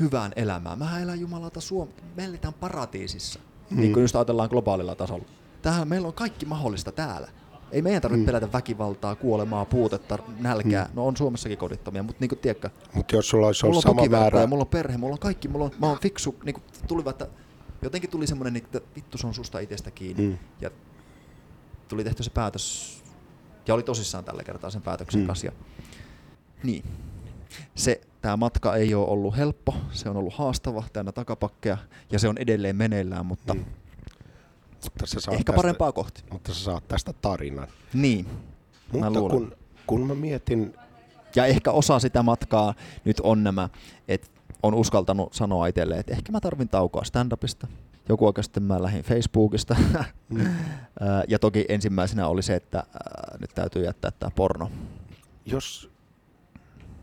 hyvään 0.00 0.32
elämään. 0.36 0.78
Mä 0.78 1.00
elän 1.00 1.20
Jumalata 1.20 1.60
Suom... 1.60 1.88
Me 2.16 2.24
eletään 2.24 2.54
paratiisissa, 2.54 3.40
hmm. 3.70 3.80
niin 3.80 3.92
kuin 3.92 4.02
just 4.02 4.16
ajatellaan 4.16 4.48
globaalilla 4.48 4.94
tasolla. 4.94 5.24
Täällä 5.62 5.84
meillä 5.84 6.08
on 6.08 6.14
kaikki 6.14 6.46
mahdollista 6.46 6.92
täällä. 6.92 7.28
Ei 7.72 7.82
meidän 7.82 8.02
tarvitse 8.02 8.20
hmm. 8.20 8.26
pelätä 8.26 8.52
väkivaltaa, 8.52 9.14
kuolemaa, 9.14 9.64
puutetta, 9.64 10.18
nälkää. 10.40 10.84
Hmm. 10.84 10.94
No 10.94 11.06
on 11.06 11.16
Suomessakin 11.16 11.58
kodittomia, 11.58 12.02
mutta 12.02 12.20
niin 12.20 12.28
kuin 12.28 12.38
tiedätkö. 12.38 12.70
Mutta 12.94 13.16
jos 13.16 13.28
sulla 13.28 13.46
olisi 13.46 13.66
ollut 13.66 13.82
sama 13.82 14.06
määrä... 14.06 14.46
mulla 14.46 14.62
on 14.62 14.68
perhe, 14.68 14.96
mulla 14.96 15.12
on 15.12 15.18
kaikki, 15.18 15.48
mulla 15.48 15.64
on, 15.64 15.70
mä 15.80 15.86
oon 15.86 15.98
fiksu, 16.00 16.36
niin 16.44 16.54
kuin 16.54 16.64
tuli, 16.88 17.02
että 17.10 17.28
jotenkin 17.82 18.10
tuli 18.10 18.26
semmoinen, 18.26 18.56
että 18.56 18.80
vittu 18.96 19.18
se 19.18 19.26
on 19.26 19.34
susta 19.34 19.58
itsestä 19.58 19.90
kiinni. 19.90 20.26
Hmm. 20.26 20.38
Ja 20.60 20.70
tuli 21.88 22.04
tehty 22.04 22.22
se 22.22 22.30
päätös 22.30 23.03
ja 23.66 23.74
oli 23.74 23.82
tosissaan 23.82 24.24
tällä 24.24 24.44
kertaa 24.44 24.70
sen 24.70 24.82
päätöksen 24.82 25.20
mm. 25.20 25.26
kanssa. 25.26 25.52
niin. 26.62 26.84
Se, 27.74 28.00
tämä 28.20 28.36
matka 28.36 28.76
ei 28.76 28.94
ole 28.94 29.08
ollut 29.08 29.36
helppo, 29.36 29.74
se 29.90 30.08
on 30.08 30.16
ollut 30.16 30.34
haastava, 30.34 30.84
täynnä 30.92 31.12
takapakkeja 31.12 31.78
ja 32.12 32.18
se 32.18 32.28
on 32.28 32.38
edelleen 32.38 32.76
meneillään, 32.76 33.26
mutta, 33.26 33.54
mm. 33.54 33.64
mutta 34.84 35.06
sä 35.06 35.20
saat 35.20 35.34
ehkä 35.34 35.52
tästä, 35.52 35.62
parempaa 35.62 35.92
kohti. 35.92 36.22
Mutta 36.30 36.54
sä 36.54 36.64
saat 36.64 36.88
tästä 36.88 37.12
tarinan. 37.12 37.68
Niin, 37.94 38.26
mutta 38.92 39.10
mä 39.10 39.20
kun, 39.20 39.56
kun 39.86 40.06
mä 40.06 40.14
mietin... 40.14 40.74
Ja 41.36 41.46
ehkä 41.46 41.70
osa 41.70 41.98
sitä 41.98 42.22
matkaa 42.22 42.74
nyt 43.04 43.20
on 43.20 43.44
nämä, 43.44 43.68
että 44.08 44.28
on 44.62 44.74
uskaltanut 44.74 45.32
sanoa 45.32 45.66
itselleen, 45.66 46.00
että 46.00 46.12
ehkä 46.12 46.32
mä 46.32 46.40
tarvin 46.40 46.68
taukoa 46.68 47.02
stand-upista, 47.02 47.66
joku 48.08 48.26
aika 48.26 48.42
sitten 48.42 48.62
mä 48.62 48.82
lähdin 48.82 49.02
Facebookista. 49.02 49.76
Mm. 50.28 50.46
ja 51.28 51.38
toki 51.38 51.64
ensimmäisenä 51.68 52.28
oli 52.28 52.42
se, 52.42 52.54
että 52.54 52.84
nyt 53.40 53.50
täytyy 53.54 53.84
jättää 53.84 54.10
tämä 54.10 54.30
porno. 54.30 54.70
Jos 55.46 55.90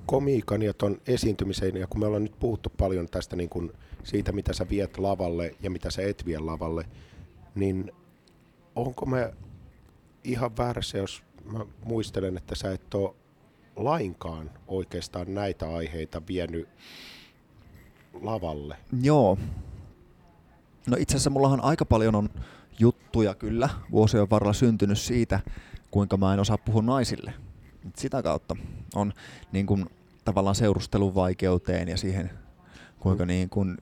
komiikan 0.06 0.62
ja 0.62 0.74
ton 0.74 1.02
esiintymisen, 1.08 1.78
ja 1.78 1.88
kun 1.88 2.00
me 2.00 2.06
ollaan 2.06 2.24
nyt 2.24 2.40
puhuttu 2.40 2.72
paljon 2.78 3.08
tästä 3.10 3.36
niin 3.36 3.50
kun 3.50 3.74
siitä, 4.04 4.32
mitä 4.32 4.54
sä 4.54 4.70
viet 4.70 4.98
lavalle 4.98 5.56
ja 5.62 5.70
mitä 5.70 5.92
sä 5.92 6.02
et 6.02 6.26
vie 6.26 6.40
lavalle, 6.40 6.86
niin 7.56 7.92
onko 8.76 9.06
me 9.06 9.34
ihan 10.24 10.58
väärässä, 10.58 10.98
jos 10.98 11.24
mä 11.52 11.66
muistelen, 11.86 12.38
että 12.38 12.56
sä 12.56 12.72
et 12.72 12.94
ole 12.94 13.16
lainkaan 13.76 14.52
oikeastaan 14.68 15.34
näitä 15.34 15.76
aiheita 15.76 16.22
vienyt 16.28 16.70
lavalle? 18.22 18.78
Joo, 19.02 19.38
No 20.88 20.98
itse 21.00 21.16
asiassa 21.16 21.30
mullahan 21.30 21.64
aika 21.64 21.86
paljon 21.86 22.16
on 22.16 22.30
juttuja 22.80 23.36
kyllä 23.36 23.70
vuosien 23.92 24.30
varrella 24.30 24.54
syntynyt 24.54 25.00
siitä, 25.00 25.40
kuinka 25.92 26.18
mä 26.18 26.34
en 26.34 26.40
osaa 26.40 26.58
puhua 26.58 26.82
naisille. 26.82 27.34
Sitä 27.98 28.24
kautta 28.24 28.56
on 28.96 29.14
niin 29.52 29.66
kuin, 29.66 29.86
tavallaan 30.26 30.56
seurustelun 30.56 31.16
vaikeuteen 31.16 31.88
ja 31.88 31.98
siihen, 31.98 32.32
kuinka 33.00 33.26
niin 33.26 33.50
kuin, 33.50 33.78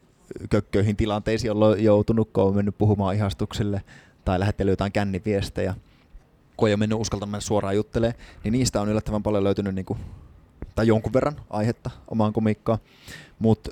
kökköihin 0.49 0.95
tilanteisiin 0.95 1.51
on 1.51 1.83
joutunut, 1.83 2.29
kun 2.33 2.43
on 2.43 2.55
mennyt 2.55 2.77
puhumaan 2.77 3.15
ihastuksille 3.15 3.81
tai 4.25 4.39
lähettely 4.39 4.71
jotain 4.71 4.91
känniviestejä, 4.91 5.75
kun 6.57 6.67
ei 6.67 6.73
ole 6.73 6.79
mennyt 6.79 6.99
uskaltamaan 6.99 7.41
suoraan 7.41 7.75
juttelee, 7.75 8.15
niin 8.43 8.51
niistä 8.51 8.81
on 8.81 8.89
yllättävän 8.89 9.23
paljon 9.23 9.43
löytynyt 9.43 9.75
niin 9.75 9.85
kuin, 9.85 9.99
tai 10.75 10.87
jonkun 10.87 11.13
verran 11.13 11.35
aihetta 11.49 11.89
omaan 12.07 12.33
komiikkaan. 12.33 12.79
Mutta 13.39 13.71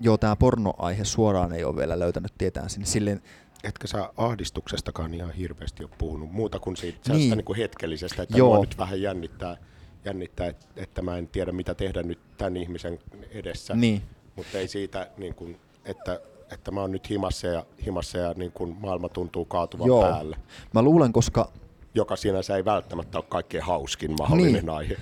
joo, 0.00 0.18
tämä 0.18 0.36
pornoaihe 0.36 1.04
suoraan 1.04 1.52
ei 1.52 1.64
ole 1.64 1.76
vielä 1.76 1.98
löytänyt 1.98 2.32
tietään 2.38 2.70
sinne. 2.70 2.86
Silleen, 2.86 3.22
Etkä 3.64 3.86
sä 3.86 4.12
ahdistuksestakaan 4.16 5.14
ihan 5.14 5.32
hirveästi 5.32 5.84
ole 5.84 5.90
puhunut, 5.98 6.32
muuta 6.32 6.58
kuin 6.58 6.76
siitä 6.76 7.12
niin. 7.12 7.36
niin 7.36 7.44
kuin 7.44 7.56
hetkellisestä, 7.56 8.22
että 8.22 8.38
Joo. 8.38 8.60
nyt 8.60 8.78
vähän 8.78 9.02
jännittää, 9.02 9.56
jännittää 10.04 10.46
että, 10.46 10.66
että 10.76 11.02
mä 11.02 11.16
en 11.16 11.28
tiedä 11.28 11.52
mitä 11.52 11.74
tehdä 11.74 12.02
nyt 12.02 12.18
tämän 12.38 12.56
ihmisen 12.56 12.98
edessä. 13.30 13.74
Niin. 13.74 14.02
Mutta 14.36 14.58
ei 14.58 14.68
siitä, 14.68 15.10
niin 15.16 15.34
kuin, 15.34 15.60
että, 15.84 16.20
että 16.52 16.70
mä 16.70 16.80
oon 16.80 16.92
nyt 16.92 17.10
himassa 17.10 17.46
ja, 17.46 17.66
himassa 17.86 18.18
ja 18.18 18.34
niin 18.36 18.52
kuin 18.52 18.76
maailma 18.80 19.08
tuntuu 19.08 19.44
kaatuvan 19.44 19.86
Joo. 19.86 20.02
päälle. 20.02 20.36
Mä 20.74 20.82
luulen, 20.82 21.12
koska... 21.12 21.52
Joka 21.94 22.16
sinänsä 22.16 22.56
ei 22.56 22.64
välttämättä 22.64 23.18
ole 23.18 23.24
kaikkein 23.28 23.64
hauskin 23.64 24.16
mahdollinen 24.18 24.52
niin. 24.52 24.70
aihe. 24.70 24.96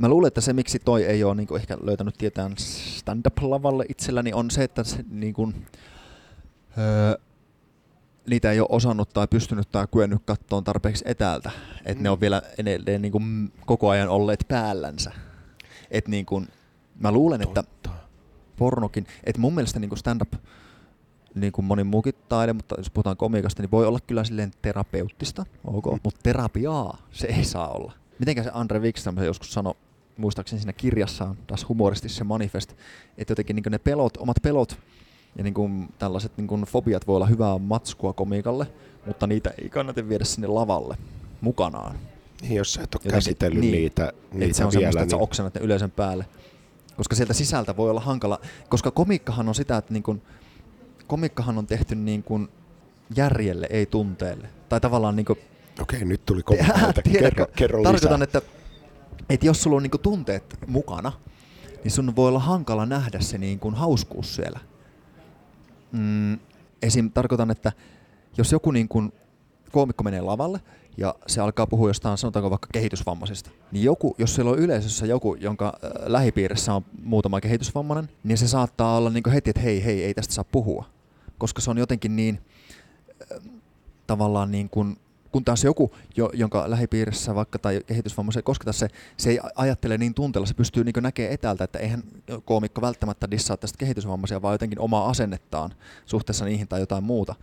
Mä 0.00 0.08
luulen, 0.08 0.28
että 0.28 0.40
se 0.40 0.52
miksi 0.52 0.78
toi 0.78 1.04
ei 1.04 1.24
ole 1.24 1.34
niin 1.34 1.56
ehkä 1.56 1.78
löytänyt 1.82 2.14
tietään 2.18 2.52
stand-up-lavalle 2.56 3.84
itselläni 3.88 4.32
on 4.32 4.50
se, 4.50 4.64
että 4.64 4.84
se 4.84 5.04
niin 5.10 5.34
kuin, 5.34 5.66
öö, 6.78 7.14
niitä 8.26 8.52
ei 8.52 8.60
ole 8.60 8.68
osannut 8.70 9.08
tai 9.08 9.26
pystynyt 9.26 9.70
tai 9.72 9.86
kyennyt 9.92 10.22
kattoon 10.24 10.64
tarpeeksi 10.64 11.04
etäältä. 11.06 11.50
Että 11.78 11.94
mm. 11.94 12.02
ne 12.02 12.10
on 12.10 12.20
vielä 12.20 12.42
edelleen 12.58 13.02
niin 13.02 13.12
kuin 13.12 13.52
koko 13.66 13.88
ajan 13.88 14.08
olleet 14.08 14.44
päällänsä. 14.48 15.12
Et 15.90 16.08
niin 16.08 16.26
kuin, 16.26 16.48
mä 17.00 17.12
luulen, 17.12 17.40
Totta. 17.40 17.60
että 17.60 17.90
pornokin, 18.56 19.06
että 19.24 19.40
mun 19.40 19.54
mielestä 19.54 19.80
niin 19.80 19.88
kuin 19.88 19.98
stand-up, 19.98 20.32
niin 21.34 21.52
kuin 21.52 21.64
moni 21.64 21.84
muukin 21.84 22.14
taide, 22.28 22.52
mutta 22.52 22.74
jos 22.78 22.90
puhutaan 22.90 23.16
komiikasta, 23.16 23.62
niin 23.62 23.70
voi 23.70 23.86
olla 23.86 23.98
kyllä 24.06 24.24
silleen 24.24 24.50
terapeuttista, 24.62 25.46
ok, 25.64 25.86
mm. 25.86 26.00
mutta 26.04 26.20
terapiaa 26.22 26.98
se 27.10 27.26
ei 27.26 27.44
saa 27.44 27.68
olla. 27.68 27.92
Mitenkä 28.18 28.42
se 28.42 28.50
Andre 28.54 28.78
Wikström 28.78 29.16
joskus 29.18 29.52
sanoi, 29.52 29.74
muistaakseni 30.16 30.60
siinä 30.60 30.72
kirjassaan, 30.72 31.36
tässä 31.46 31.66
humoristisessa 31.68 32.24
manifest, 32.24 32.72
että 33.18 33.32
jotenkin 33.32 33.56
niin 33.56 33.64
ne 33.70 33.78
pelot, 33.78 34.16
omat 34.16 34.36
pelot 34.42 34.78
ja 35.38 35.44
niin 35.44 35.54
kuin 35.54 35.88
tällaiset 35.98 36.32
niin 36.36 36.46
kuin 36.46 36.62
fobiat 36.62 37.06
voi 37.06 37.16
olla 37.16 37.26
hyvää 37.26 37.58
matskua 37.58 38.12
komiikalle, 38.12 38.66
mutta 39.06 39.26
niitä 39.26 39.54
ei 39.62 39.68
kannata 39.68 40.08
viedä 40.08 40.24
sinne 40.24 40.46
lavalle 40.46 40.96
mukanaan. 41.40 41.96
Niin, 42.42 42.54
jos 42.54 42.72
sä 42.72 42.82
et 42.82 42.94
ole 42.94 43.00
jotenkin, 43.00 43.16
käsitellyt 43.16 43.60
niin, 43.60 43.72
niitä, 43.72 44.12
niitä 44.32 44.56
se 44.56 44.64
on 44.64 44.72
vielä. 44.72 44.90
Niin... 44.90 44.98
että 45.02 45.10
sä 45.10 45.16
niin- 45.16 45.22
oksennat 45.22 45.54
ne 45.54 45.60
yleisön 45.60 45.90
päälle. 45.90 46.26
Koska 46.96 47.16
sieltä 47.16 47.32
sisältä 47.32 47.76
voi 47.76 47.90
olla 47.90 48.00
hankala, 48.00 48.40
koska 48.68 48.90
komikkahan 48.90 49.48
on 49.48 49.54
sitä, 49.54 49.76
että 49.76 49.92
niin 49.92 50.02
kuin, 50.02 50.22
komikkahan 51.06 51.58
on 51.58 51.66
tehty 51.66 51.94
niin 51.94 52.22
kuin 52.22 52.48
järjelle, 53.16 53.66
ei 53.70 53.86
tunteelle. 53.86 54.48
Tai 54.68 54.80
tavallaan 54.80 55.16
niin 55.16 55.26
kuin, 55.26 55.38
Okei, 55.80 56.04
nyt 56.04 56.26
tuli 56.26 56.42
komikkaita. 56.42 57.02
Kerro, 57.12 57.46
kerro 57.56 57.82
Tarkoitan, 57.82 58.20
lisää. 58.20 58.24
että, 58.24 58.42
että 59.28 59.46
jos 59.46 59.62
sulla 59.62 59.76
on 59.76 59.82
niin 59.82 59.90
kuin 59.90 60.00
tunteet 60.00 60.58
mukana, 60.66 61.12
niin 61.84 61.92
sun 61.92 62.16
voi 62.16 62.28
olla 62.28 62.38
hankala 62.38 62.86
nähdä 62.86 63.20
se 63.20 63.38
niin 63.38 63.58
kuin 63.58 63.74
hauskuus 63.74 64.34
siellä. 64.34 64.60
Mm, 65.92 66.38
esim. 66.82 67.10
tarkoitan, 67.10 67.50
että 67.50 67.72
jos 68.38 68.52
joku 68.52 68.70
niin 68.70 68.88
kuin 68.88 69.12
koomikko 69.72 70.04
menee 70.04 70.20
lavalle 70.20 70.60
ja 70.96 71.14
se 71.26 71.40
alkaa 71.40 71.66
puhua 71.66 71.90
jostain, 71.90 72.18
sanotaanko 72.18 72.50
vaikka 72.50 72.68
kehitysvammaisista, 72.72 73.50
niin 73.72 73.84
joku, 73.84 74.14
jos 74.18 74.34
siellä 74.34 74.50
on 74.50 74.58
yleisössä 74.58 75.06
joku, 75.06 75.34
jonka 75.34 75.66
äh, 75.66 75.90
lähipiirissä 76.06 76.74
on 76.74 76.84
muutama 77.02 77.40
kehitysvammainen, 77.40 78.08
niin 78.24 78.38
se 78.38 78.48
saattaa 78.48 78.96
olla 78.96 79.10
niin 79.10 79.30
heti, 79.32 79.50
että 79.50 79.62
hei, 79.62 79.84
hei, 79.84 80.04
ei 80.04 80.14
tästä 80.14 80.34
saa 80.34 80.44
puhua. 80.44 80.84
Koska 81.38 81.60
se 81.60 81.70
on 81.70 81.78
jotenkin 81.78 82.16
niin 82.16 82.40
äh, 83.32 83.42
tavallaan 84.06 84.50
niin 84.50 84.68
kuin 84.68 84.96
kun 85.34 85.44
taas 85.44 85.64
joku, 85.64 85.94
jo, 86.16 86.30
jonka 86.34 86.70
lähipiirissä 86.70 87.34
vaikka 87.34 87.58
tai 87.58 87.80
kehitysvammaisen 87.86 88.42
kosketa, 88.42 88.72
se, 88.72 88.88
se 89.16 89.30
ei 89.30 89.38
ajattele 89.54 89.98
niin 89.98 90.14
tunteella, 90.14 90.46
se 90.46 90.54
pystyy 90.54 90.84
niin 90.84 90.94
näkemään 91.02 91.34
etäältä, 91.34 91.64
että 91.64 91.78
eihän 91.78 92.02
koomikko 92.44 92.80
välttämättä 92.80 93.30
dissaa 93.30 93.56
tästä 93.56 93.78
kehitysvammaisia, 93.78 94.42
vaan 94.42 94.54
jotenkin 94.54 94.80
omaa 94.80 95.08
asennettaan 95.08 95.70
suhteessa 96.06 96.44
niihin 96.44 96.68
tai 96.68 96.80
jotain 96.80 97.04
muuta. 97.04 97.34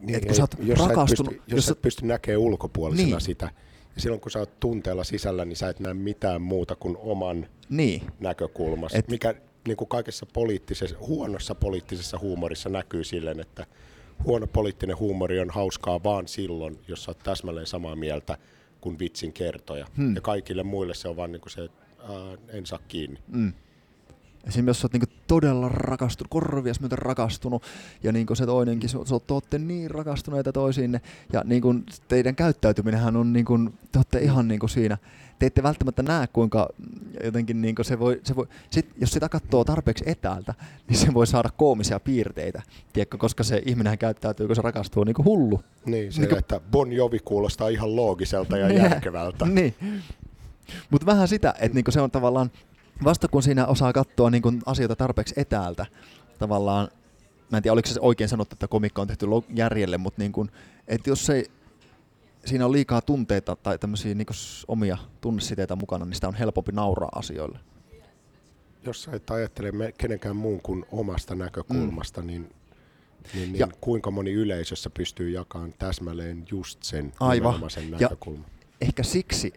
Niin, 0.00 0.16
et 0.16 0.24
kun 0.24 0.34
sä 0.34 0.46
jos 0.58 0.78
rakastunut... 0.78 1.32
Sä 1.32 1.38
pysty, 1.38 1.42
jos, 1.46 1.56
jos 1.56 1.66
sä 1.66 1.72
et 1.72 1.82
pysty 1.82 2.06
näkemään 2.06 2.40
ulkopuolisena 2.40 3.08
niin. 3.08 3.20
sitä, 3.20 3.50
ja 3.94 4.00
silloin 4.00 4.20
kun 4.20 4.30
sä 4.30 4.38
oot 4.38 4.60
tunteella 4.60 5.04
sisällä, 5.04 5.44
niin 5.44 5.56
sä 5.56 5.68
et 5.68 5.80
näe 5.80 5.94
mitään 5.94 6.42
muuta 6.42 6.76
kuin 6.76 6.96
oman 7.00 7.46
niin. 7.68 8.02
näkökulmasta, 8.20 8.98
et... 8.98 9.08
mikä 9.08 9.34
niin 9.68 9.76
kuin 9.76 9.88
kaikessa 9.88 10.26
poliittisessa, 10.26 10.96
huonossa 11.00 11.54
poliittisessa 11.54 12.18
huumorissa 12.18 12.68
näkyy 12.68 13.04
silleen, 13.04 13.40
että 13.40 13.66
huono 14.24 14.46
poliittinen 14.46 14.98
huumori 14.98 15.40
on 15.40 15.50
hauskaa 15.50 16.02
vaan 16.02 16.28
silloin, 16.28 16.78
jos 16.88 17.04
sä 17.04 17.10
oot 17.10 17.18
täsmälleen 17.18 17.66
samaa 17.66 17.96
mieltä 17.96 18.38
kuin 18.80 18.98
vitsin 18.98 19.32
kertoja. 19.32 19.86
Hmm. 19.96 20.14
Ja 20.14 20.20
kaikille 20.20 20.62
muille 20.62 20.94
se 20.94 21.08
on 21.08 21.16
vaan 21.16 21.32
niin 21.32 21.40
kuin 21.40 21.52
se, 21.52 21.64
että 21.64 21.82
en 22.48 22.66
saa 22.66 22.78
kiinni. 22.88 23.20
Hmm. 23.32 23.52
Esimerkiksi 24.46 24.68
jos 24.70 24.80
sä 24.80 24.84
oot 24.86 24.92
niinku 24.92 25.12
todella 25.26 25.68
rakastunut, 25.68 26.30
korvias 26.30 26.80
myöten 26.80 26.98
rakastunut, 26.98 27.62
ja 28.02 28.12
niinku 28.12 28.34
se 28.34 28.46
toinenkin, 28.46 28.88
sä, 28.88 28.98
sä 29.04 29.14
olette 29.30 29.58
niin 29.58 29.90
rakastuneita 29.90 30.52
toisiinne, 30.52 31.00
ja 31.32 31.42
niinku 31.44 31.74
teidän 32.08 32.34
käyttäytyminenhän 32.34 33.16
on, 33.16 33.32
niinku, 33.32 33.58
te 33.92 33.98
olette 33.98 34.18
ihan 34.18 34.48
niinku 34.48 34.68
siinä, 34.68 34.98
te 35.40 35.46
ette 35.46 35.62
välttämättä 35.62 36.02
näe, 36.02 36.26
kuinka 36.26 36.68
jotenkin 37.24 37.62
niinku 37.62 37.84
se 37.84 37.98
voi, 37.98 38.20
se 38.24 38.36
voi 38.36 38.46
sit, 38.70 38.86
jos 39.00 39.10
sitä 39.10 39.28
katsoo 39.28 39.64
tarpeeksi 39.64 40.04
etäältä, 40.06 40.54
niin 40.88 40.98
se 40.98 41.14
voi 41.14 41.26
saada 41.26 41.50
koomisia 41.56 42.00
piirteitä, 42.00 42.62
tiedätkö, 42.92 43.18
koska 43.18 43.44
se 43.44 43.62
ihminen 43.66 43.98
käyttäytyy, 43.98 44.46
kun 44.46 44.56
se 44.56 44.62
rakastuu 44.62 45.04
niinku 45.04 45.24
hullu. 45.24 45.60
Niin, 45.86 46.12
se, 46.12 46.20
niinku, 46.20 46.36
että 46.36 46.60
Bon 46.70 46.92
Jovi 46.92 47.18
kuulostaa 47.18 47.68
ihan 47.68 47.96
loogiselta 47.96 48.56
ja 48.56 48.68
niin. 48.68 48.82
järkevältä. 48.82 49.46
niin. 49.46 49.74
Mutta 50.90 51.06
vähän 51.06 51.28
sitä, 51.28 51.54
että 51.58 51.74
niinku 51.74 51.90
se 51.90 52.00
on 52.00 52.10
tavallaan, 52.10 52.50
vasta 53.04 53.28
kun 53.28 53.42
siinä 53.42 53.66
osaa 53.66 53.92
katsoa 53.92 54.30
niin 54.30 54.42
kuin 54.42 54.62
asioita 54.66 54.96
tarpeeksi 54.96 55.34
etäältä, 55.36 55.86
tavallaan, 56.38 56.88
mä 57.50 57.56
en 57.56 57.62
tiedä 57.62 57.72
oliko 57.72 57.88
se 57.88 58.00
oikein 58.00 58.28
sanottu, 58.28 58.54
että 58.54 58.68
komikka 58.68 59.02
on 59.02 59.08
tehty 59.08 59.26
järjelle, 59.54 59.98
mutta 59.98 60.22
niin 60.22 60.32
kuin, 60.32 60.50
että 60.88 61.10
jos 61.10 61.30
ei, 61.30 61.46
siinä 62.44 62.64
on 62.64 62.72
liikaa 62.72 63.00
tunteita 63.00 63.56
tai 63.56 63.78
tämmöisiä 63.78 64.14
niin 64.14 64.26
omia 64.68 64.98
tunnesiteitä 65.20 65.76
mukana, 65.76 66.04
niin 66.04 66.14
sitä 66.14 66.28
on 66.28 66.34
helpompi 66.34 66.72
nauraa 66.72 67.10
asioille. 67.14 67.58
Jos 68.86 69.02
sä 69.02 69.12
et 69.12 69.30
ajattele 69.30 69.92
kenenkään 69.98 70.36
muun 70.36 70.60
kuin 70.62 70.84
omasta 70.92 71.34
näkökulmasta, 71.34 72.20
mm. 72.20 72.26
niin, 72.26 72.52
niin, 73.34 73.52
niin 73.52 73.58
ja, 73.58 73.68
kuinka 73.80 74.10
moni 74.10 74.32
yleisössä 74.32 74.90
pystyy 74.90 75.30
jakamaan 75.30 75.74
täsmälleen 75.78 76.44
just 76.50 76.82
sen 76.82 77.12
Aivan. 77.20 77.60
näkökulman? 77.90 78.44
Ja 78.50 78.56
ehkä 78.80 79.02
siksi 79.02 79.52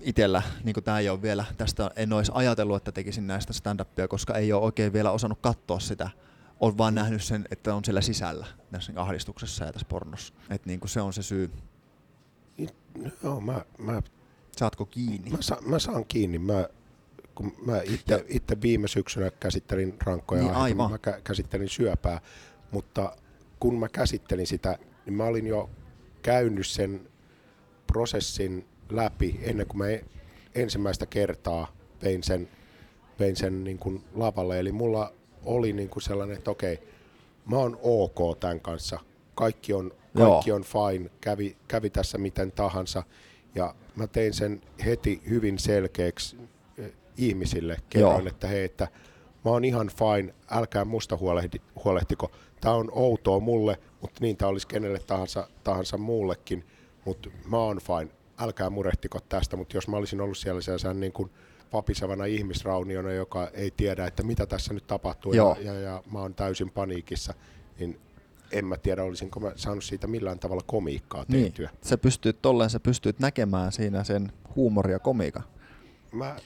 itsellä, 0.00 0.42
niin 0.64 0.76
tämä 0.84 0.98
ei 0.98 1.08
ole 1.08 1.22
vielä, 1.22 1.44
tästä 1.56 1.90
en 1.96 2.12
olisi 2.12 2.32
ajatellut, 2.34 2.76
että 2.76 2.92
tekisin 2.92 3.26
näistä 3.26 3.52
stand-upia, 3.52 4.08
koska 4.08 4.34
ei 4.34 4.52
ole 4.52 4.62
oikein 4.62 4.92
vielä 4.92 5.10
osannut 5.10 5.38
katsoa 5.40 5.80
sitä. 5.80 6.10
Olen 6.60 6.78
vaan 6.78 6.94
nähnyt 6.94 7.22
sen, 7.22 7.44
että 7.50 7.74
on 7.74 7.84
siellä 7.84 8.00
sisällä 8.00 8.46
tässä 8.70 8.92
ahdistuksessa 8.96 9.64
ja 9.64 9.72
tässä 9.72 9.86
pornossa. 9.88 10.34
Että 10.50 10.68
niin 10.68 10.80
se 10.86 11.00
on 11.00 11.12
se 11.12 11.22
syy. 11.22 11.50
Joo, 13.22 13.40
mä, 13.40 13.64
mä, 13.78 14.02
Saatko 14.56 14.86
kiinni? 14.86 15.30
Mä, 15.30 15.36
sa, 15.40 15.58
mä 15.66 15.78
saan 15.78 16.04
kiinni. 16.04 16.38
Mä, 16.38 16.68
kun 17.34 17.52
mä 17.66 17.80
itse, 17.82 18.24
itse 18.28 18.62
viime 18.62 18.88
syksynä 18.88 19.30
käsittelin 19.30 19.94
rankkoja 20.02 20.42
niin, 20.42 20.54
aivan. 20.54 20.90
mä 20.90 20.98
käsittelin 21.24 21.68
syöpää, 21.68 22.20
mutta 22.70 23.16
kun 23.60 23.78
mä 23.78 23.88
käsittelin 23.88 24.46
sitä, 24.46 24.78
niin 25.06 25.14
mä 25.14 25.24
olin 25.24 25.46
jo 25.46 25.70
käynyt 26.22 26.66
sen 26.66 27.08
prosessin 27.86 28.66
läpi 28.90 29.40
ennen 29.42 29.66
kuin 29.66 29.78
mä 29.78 29.88
e- 29.88 30.04
ensimmäistä 30.54 31.06
kertaa 31.06 31.72
vein 32.02 32.22
sen, 32.22 32.48
vein 33.18 33.36
sen 33.36 33.64
niin 33.64 33.78
kuin 33.78 34.04
lavalle. 34.14 34.58
Eli 34.58 34.72
mulla 34.72 35.12
oli 35.44 35.72
niin 35.72 35.88
kuin 35.88 36.02
sellainen, 36.02 36.36
että 36.36 36.50
okei, 36.50 36.78
mä 37.50 37.56
oon 37.56 37.78
ok 37.82 38.40
tämän 38.40 38.60
kanssa. 38.60 38.98
Kaikki 39.34 39.72
on, 39.72 39.92
kaikki 40.16 40.52
on 40.52 40.64
fine, 40.64 41.10
kävi, 41.20 41.56
kävi 41.68 41.90
tässä 41.90 42.18
miten 42.18 42.52
tahansa. 42.52 43.02
Ja 43.54 43.74
mä 43.96 44.06
tein 44.06 44.34
sen 44.34 44.62
heti 44.84 45.22
hyvin 45.28 45.58
selkeäksi 45.58 46.36
eh, 46.78 46.92
ihmisille. 47.16 47.76
Kerroin, 47.88 48.26
että 48.28 48.48
hei, 48.48 48.64
että 48.64 48.88
mä 49.44 49.50
oon 49.50 49.64
ihan 49.64 49.90
fine, 49.98 50.34
älkää 50.50 50.84
musta 50.84 51.16
huolehti, 51.16 51.62
huolehtiko. 51.84 52.30
Tää 52.60 52.74
on 52.74 52.88
outoa 52.92 53.40
mulle, 53.40 53.78
mutta 54.00 54.20
niin 54.20 54.36
tää 54.36 54.48
olisi 54.48 54.66
kenelle 54.66 54.98
tahansa, 54.98 55.48
tahansa 55.64 55.98
muullekin. 55.98 56.64
Mutta 57.04 57.30
mä 57.50 57.58
oon 57.58 57.78
fine, 57.78 58.10
älkää 58.38 58.70
murehtiko 58.70 59.18
tästä, 59.28 59.56
mutta 59.56 59.76
jos 59.76 59.88
mä 59.88 59.96
olisin 59.96 60.20
ollut 60.20 60.38
siellä 60.38 60.60
sellaisen 60.60 61.00
niin 61.00 61.12
kuin 61.12 61.30
papisevana 61.74 62.24
ihmisrauniona, 62.24 63.12
joka 63.12 63.48
ei 63.54 63.70
tiedä, 63.70 64.06
että 64.06 64.22
mitä 64.22 64.46
tässä 64.46 64.74
nyt 64.74 64.86
tapahtuu 64.86 65.32
ja, 65.32 65.56
ja, 65.60 65.74
ja 65.74 66.02
mä 66.12 66.18
oon 66.18 66.34
täysin 66.34 66.70
paniikissa, 66.70 67.34
niin 67.78 68.00
en 68.52 68.64
mä 68.64 68.76
tiedä, 68.76 69.04
olisinko 69.04 69.40
mä 69.40 69.52
saanut 69.56 69.84
siitä 69.84 70.06
millään 70.06 70.38
tavalla 70.38 70.62
komiikkaa 70.66 71.24
niin. 71.28 71.44
tehtyä. 71.44 71.68
Niin. 71.68 71.78
Sä 71.82 71.98
pystyt 71.98 72.42
tolleen, 72.42 72.70
sä 72.70 72.80
pystyt 72.80 73.20
näkemään 73.20 73.72
siinä 73.72 74.04
sen 74.04 74.32
huumoria 74.56 74.94
ja 74.94 74.98
komiikan. 74.98 75.42
Mä 76.12 76.36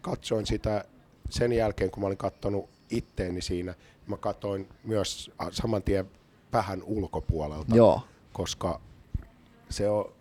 katsoin 0.00 0.46
sitä 0.46 0.84
sen 1.30 1.52
jälkeen, 1.52 1.90
kun 1.90 2.00
mä 2.00 2.06
olin 2.06 2.18
katsonut 2.18 2.70
itteeni 2.90 3.42
siinä, 3.42 3.74
mä 4.06 4.16
katsoin 4.16 4.68
myös 4.84 5.30
saman 5.50 5.82
tien 5.82 6.10
vähän 6.52 6.82
ulkopuolelta, 6.82 7.76
Joo. 7.76 8.00
koska 8.32 8.80
se 9.70 9.88
on, 9.88 10.12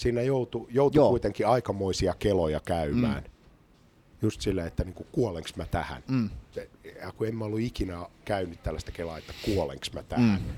siinä 0.00 0.22
joutui, 0.22 0.66
joutui 0.70 1.08
kuitenkin 1.08 1.46
aikamoisia 1.46 2.14
keloja 2.18 2.60
käymään. 2.60 3.22
Mm. 3.22 3.30
Just 4.22 4.40
silleen, 4.40 4.66
että 4.66 4.84
niinku, 4.84 5.06
kuolenks 5.12 5.56
mä 5.56 5.66
tähän. 5.66 6.02
Mm. 6.08 6.30
Ja 7.02 7.12
kun 7.12 7.26
en 7.26 7.36
mä 7.36 7.44
ollut 7.44 7.60
ikinä 7.60 8.06
käynyt 8.24 8.62
tällaista 8.62 8.92
kelaa, 8.92 9.18
että 9.18 9.32
kuolenks 9.44 9.92
mä 9.92 10.02
tähän. 10.02 10.40
Mm. 10.40 10.54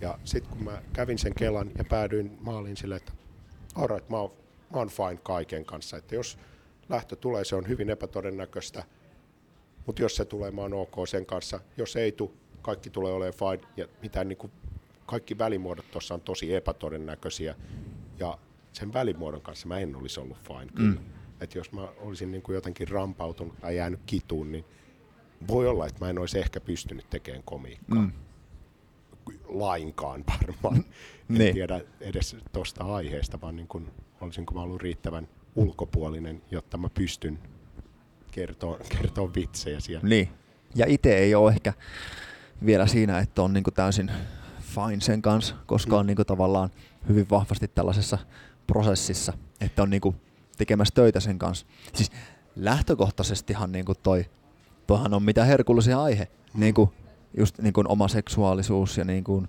Ja 0.00 0.18
sitten 0.24 0.52
kun 0.52 0.64
mä 0.64 0.82
kävin 0.92 1.18
sen 1.18 1.34
kelan 1.34 1.70
ja 1.78 1.84
päädyin 1.84 2.38
maaliin 2.40 2.76
silleen, 2.76 2.96
että 2.96 3.12
alright, 3.74 4.08
mä 4.08 4.16
oon, 4.16 4.32
mä 4.70 4.78
oon 4.78 4.88
fine 4.88 5.20
kaiken 5.22 5.64
kanssa. 5.64 5.96
Että 5.96 6.14
jos 6.14 6.38
lähtö 6.88 7.16
tulee, 7.16 7.44
se 7.44 7.56
on 7.56 7.68
hyvin 7.68 7.90
epätodennäköistä. 7.90 8.84
Mutta 9.86 10.02
jos 10.02 10.16
se 10.16 10.24
tulee, 10.24 10.50
mä 10.50 10.60
oon 10.60 10.74
ok 10.74 11.08
sen 11.08 11.26
kanssa. 11.26 11.60
Jos 11.76 11.96
ei 11.96 12.12
tule, 12.12 12.30
kaikki 12.62 12.90
tulee 12.90 13.12
olemaan 13.12 13.34
fine. 13.34 13.72
Ja 13.76 13.88
mitään, 14.02 14.28
niin 14.28 14.36
kuin, 14.36 14.52
kaikki 15.06 15.38
välimuodot 15.38 15.90
tuossa 15.90 16.14
on 16.14 16.20
tosi 16.20 16.54
epätodennäköisiä. 16.54 17.54
Ja 18.18 18.38
sen 18.76 18.92
välimuodon 18.92 19.40
kanssa 19.40 19.68
mä 19.68 19.78
en 19.78 19.96
olisi 19.96 20.20
ollut 20.20 20.36
fine 20.48 20.66
kyllä. 20.74 21.00
Mm. 21.00 21.06
Että 21.40 21.58
jos 21.58 21.72
mä 21.72 21.88
olisin 21.98 22.30
niin 22.30 22.42
kuin 22.42 22.54
jotenkin 22.54 22.88
rampautunut 22.88 23.60
tai 23.60 23.76
jäänyt 23.76 24.00
kituun, 24.06 24.52
niin 24.52 24.64
voi 25.48 25.68
olla, 25.68 25.86
että 25.86 26.04
mä 26.04 26.10
en 26.10 26.18
olisi 26.18 26.38
ehkä 26.38 26.60
pystynyt 26.60 27.10
tekemään 27.10 27.42
komiikkaa. 27.42 27.98
Mm. 27.98 28.12
lainkaan 29.48 30.24
varmaan. 30.28 30.76
En 31.30 31.38
Niin. 31.38 31.54
tiedä 31.54 31.80
edes 32.00 32.36
tuosta 32.52 32.84
aiheesta, 32.84 33.40
vaan 33.40 33.56
niin 33.56 33.68
kuin, 33.68 33.90
olisinko 34.20 34.54
mä 34.54 34.60
ollut 34.60 34.82
riittävän 34.82 35.28
ulkopuolinen, 35.56 36.42
jotta 36.50 36.76
mä 36.78 36.88
pystyn 36.88 37.38
kertoa, 38.30 38.78
kertoa 38.98 39.34
vitsejä 39.34 39.80
siellä. 39.80 40.08
Niin. 40.08 40.28
Ja 40.74 40.86
itse 40.88 41.16
ei 41.18 41.34
ole 41.34 41.52
ehkä 41.52 41.72
vielä 42.66 42.86
siinä, 42.86 43.18
että 43.18 43.42
on 43.42 43.52
niinku 43.52 43.70
täysin 43.70 44.10
fine 44.60 45.00
sen 45.00 45.22
kanssa, 45.22 45.54
koska 45.66 45.98
on 45.98 46.06
niinku 46.06 46.24
tavallaan 46.24 46.70
hyvin 47.08 47.26
vahvasti 47.30 47.68
tällaisessa 47.68 48.18
prosessissa, 48.66 49.32
että 49.60 49.82
on 49.82 49.90
niinku 49.90 50.14
tekemässä 50.58 50.94
töitä 50.94 51.20
sen 51.20 51.38
kanssa. 51.38 51.66
Siis 51.94 52.10
lähtökohtaisestihan 52.56 53.72
niinku 53.72 53.94
toi, 53.94 54.24
toihan 54.86 55.14
on 55.14 55.22
mitä 55.22 55.44
herkullisia 55.44 56.02
aihe, 56.02 56.28
niinku 56.54 56.92
just 57.36 57.58
niinku 57.58 57.84
oma 57.88 58.08
seksuaalisuus 58.08 58.98
ja 58.98 59.04
niinku 59.04 59.44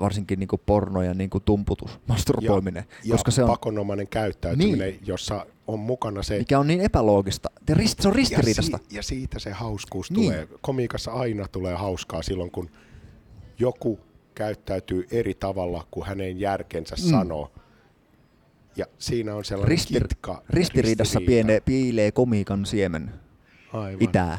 varsinkin 0.00 0.38
niinku 0.38 0.60
porno 0.66 1.02
ja 1.02 1.14
niinku 1.14 1.40
tumputus, 1.40 2.00
masturboiminen, 2.08 2.84
ja 3.04 3.12
koska 3.12 3.30
se 3.30 3.42
on, 3.42 3.50
pakonomainen 3.50 4.08
käyttäytyminen, 4.08 4.88
niin. 4.88 5.00
jossa 5.06 5.46
on 5.66 5.78
mukana 5.78 6.22
se... 6.22 6.38
mikä 6.38 6.58
on 6.58 6.66
niin 6.66 6.80
epäloogista. 6.80 7.50
Ja 7.68 7.74
rist, 7.74 8.00
se 8.00 8.08
on 8.08 8.14
ristiriitasta. 8.14 8.76
Ja, 8.76 8.88
si- 8.88 8.96
ja 8.96 9.02
siitä 9.02 9.38
se 9.38 9.50
hauskuus 9.50 10.10
Niin. 10.10 10.22
tulee. 10.24 10.48
Komiikassa 10.60 11.12
aina 11.12 11.48
tulee 11.48 11.74
hauskaa 11.74 12.22
silloin, 12.22 12.50
kun 12.50 12.70
joku 13.58 14.00
käyttäytyy 14.34 15.06
eri 15.10 15.34
tavalla 15.34 15.86
kuin 15.90 16.06
hänen 16.06 16.40
järkensä 16.40 16.96
mm. 16.96 17.10
sanoo. 17.10 17.50
Ja 18.76 18.86
siinä 18.98 19.34
on 19.34 19.44
sellainen 19.44 19.78
Ristir- 19.78 20.08
kitka. 20.08 20.42
ristiriidassa 20.50 21.18
ristiriita. 21.18 21.46
piene, 21.46 21.60
piilee 21.60 22.12
komiikan 22.12 22.66
siemen. 22.66 23.14
Aivan. 23.72 23.98
pitää 23.98 24.38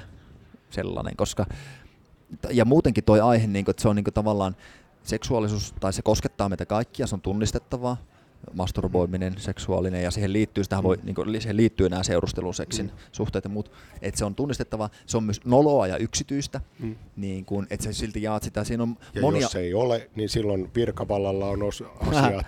sellainen, 0.70 1.16
koska 1.16 1.46
ja 2.50 2.66
muutenkin 2.66 3.04
toi 3.04 3.22
aihe, 3.22 3.48
niin 3.48 3.66
kuin, 3.66 3.74
että 3.74 3.82
se 3.82 3.90
on 3.90 3.96
niin 3.96 4.04
kuin, 4.04 4.14
tavallaan 4.14 4.56
seksuaalisuus, 5.04 5.74
tai 5.80 5.94
se 5.94 6.02
koskettaa 6.02 6.50
meitä 6.50 6.66
kaikkia, 6.66 7.08
se 7.08 7.16
on 7.16 7.22
tunnistettavaa, 7.22 7.98
masturboiminen, 8.54 9.36
seksuaalinen, 9.38 10.04
ja 10.04 10.12
siihen 10.12 10.34
liittyy, 10.34 10.64
sitä 10.64 10.84
voi, 10.84 10.98
niin 11.04 11.16
kuin, 11.16 11.42
siihen 11.42 11.58
liittyy 11.58 11.90
nämä 11.90 12.04
seurustelun, 12.04 12.54
seksin 12.54 12.92
suhteet 13.12 13.44
ja 13.44 13.50
muut, 13.50 13.72
että 14.02 14.18
se 14.18 14.26
on 14.26 14.36
tunnistettavaa, 14.36 14.90
se 15.06 15.18
on 15.18 15.24
myös 15.24 15.42
noloa 15.46 15.88
ja 15.88 15.98
yksityistä, 15.98 16.62
Mm. 16.80 16.96
niin 17.16 17.46
kuin, 17.46 17.68
että 17.70 17.84
sä 17.84 17.94
silti 17.94 18.22
jaat 18.24 18.44
sitä, 18.44 18.64
siinä 18.64 18.84
on 18.84 18.98
Ja 19.14 19.22
monia... 19.22 19.42
jos 19.42 19.56
ei 19.56 19.74
ole, 19.74 20.10
niin 20.16 20.30
silloin 20.30 20.72
virkavallalla 20.76 21.46
on 21.50 21.60
os- 21.60 22.08
asiat 22.18 22.46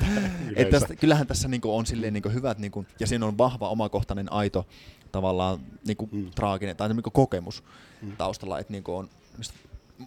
Et 0.55 0.69
tästä, 0.69 0.95
kyllähän 0.95 1.27
tässä 1.27 1.47
niinku 1.47 1.77
on 1.77 1.85
silleen 1.85 2.13
niinku 2.13 2.29
hyvät, 2.29 2.57
niinku, 2.57 2.85
ja 2.99 3.07
siinä 3.07 3.25
on 3.25 3.37
vahva 3.37 3.69
omakohtainen 3.69 4.31
aito 4.33 4.67
tavallaan 5.11 5.59
niinku 5.87 6.09
Mm. 6.11 6.19
mm. 6.19 6.31
traaginen 6.35 6.75
tai 6.75 6.89
niinku 6.93 7.11
kokemus 7.11 7.63
Mm. 8.01 8.07
mm. 8.09 8.15
taustalla. 8.17 8.59
Et 8.59 8.69
niinku 8.69 8.95
on, 8.95 9.09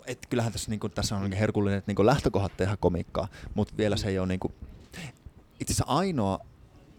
et 0.06 0.18
kyllähän 0.30 0.52
tässä, 0.52 0.70
niinku, 0.70 0.88
tässä 0.88 1.16
on 1.16 1.32
herkullinen 1.32 1.78
et 1.78 1.86
niinku 1.86 2.06
lähtökohdat 2.06 2.56
tehdä 2.56 2.76
komikkaa, 2.80 3.28
mutta 3.54 3.74
vielä 3.78 3.96
se 3.96 4.08
ei 4.08 4.18
ole... 4.18 4.26
Niinku, 4.28 4.52
itse 5.60 5.72
asiassa 5.72 5.92
ainoa 5.92 6.38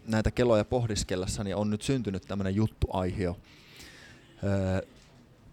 näitä 0.06 0.30
keloja 0.30 0.64
pohdiskellessani 0.64 1.54
on 1.54 1.70
nyt 1.70 1.82
syntynyt 1.82 2.22
tämmöinen 2.28 2.54
juttuaihio 2.54 3.36
öö, 4.44 4.82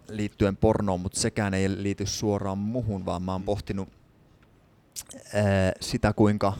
liittyen 0.09 0.57
pornoon, 0.57 0.99
mutta 0.99 1.19
sekään 1.19 1.53
ei 1.53 1.83
liity 1.83 2.05
suoraan 2.05 2.57
muhun, 2.57 3.05
vaan 3.05 3.21
mä 3.21 3.31
oon 3.31 3.43
pohtinut 3.43 3.89
öö, 5.35 5.41
sitä, 5.81 6.13
kuinka 6.13 6.53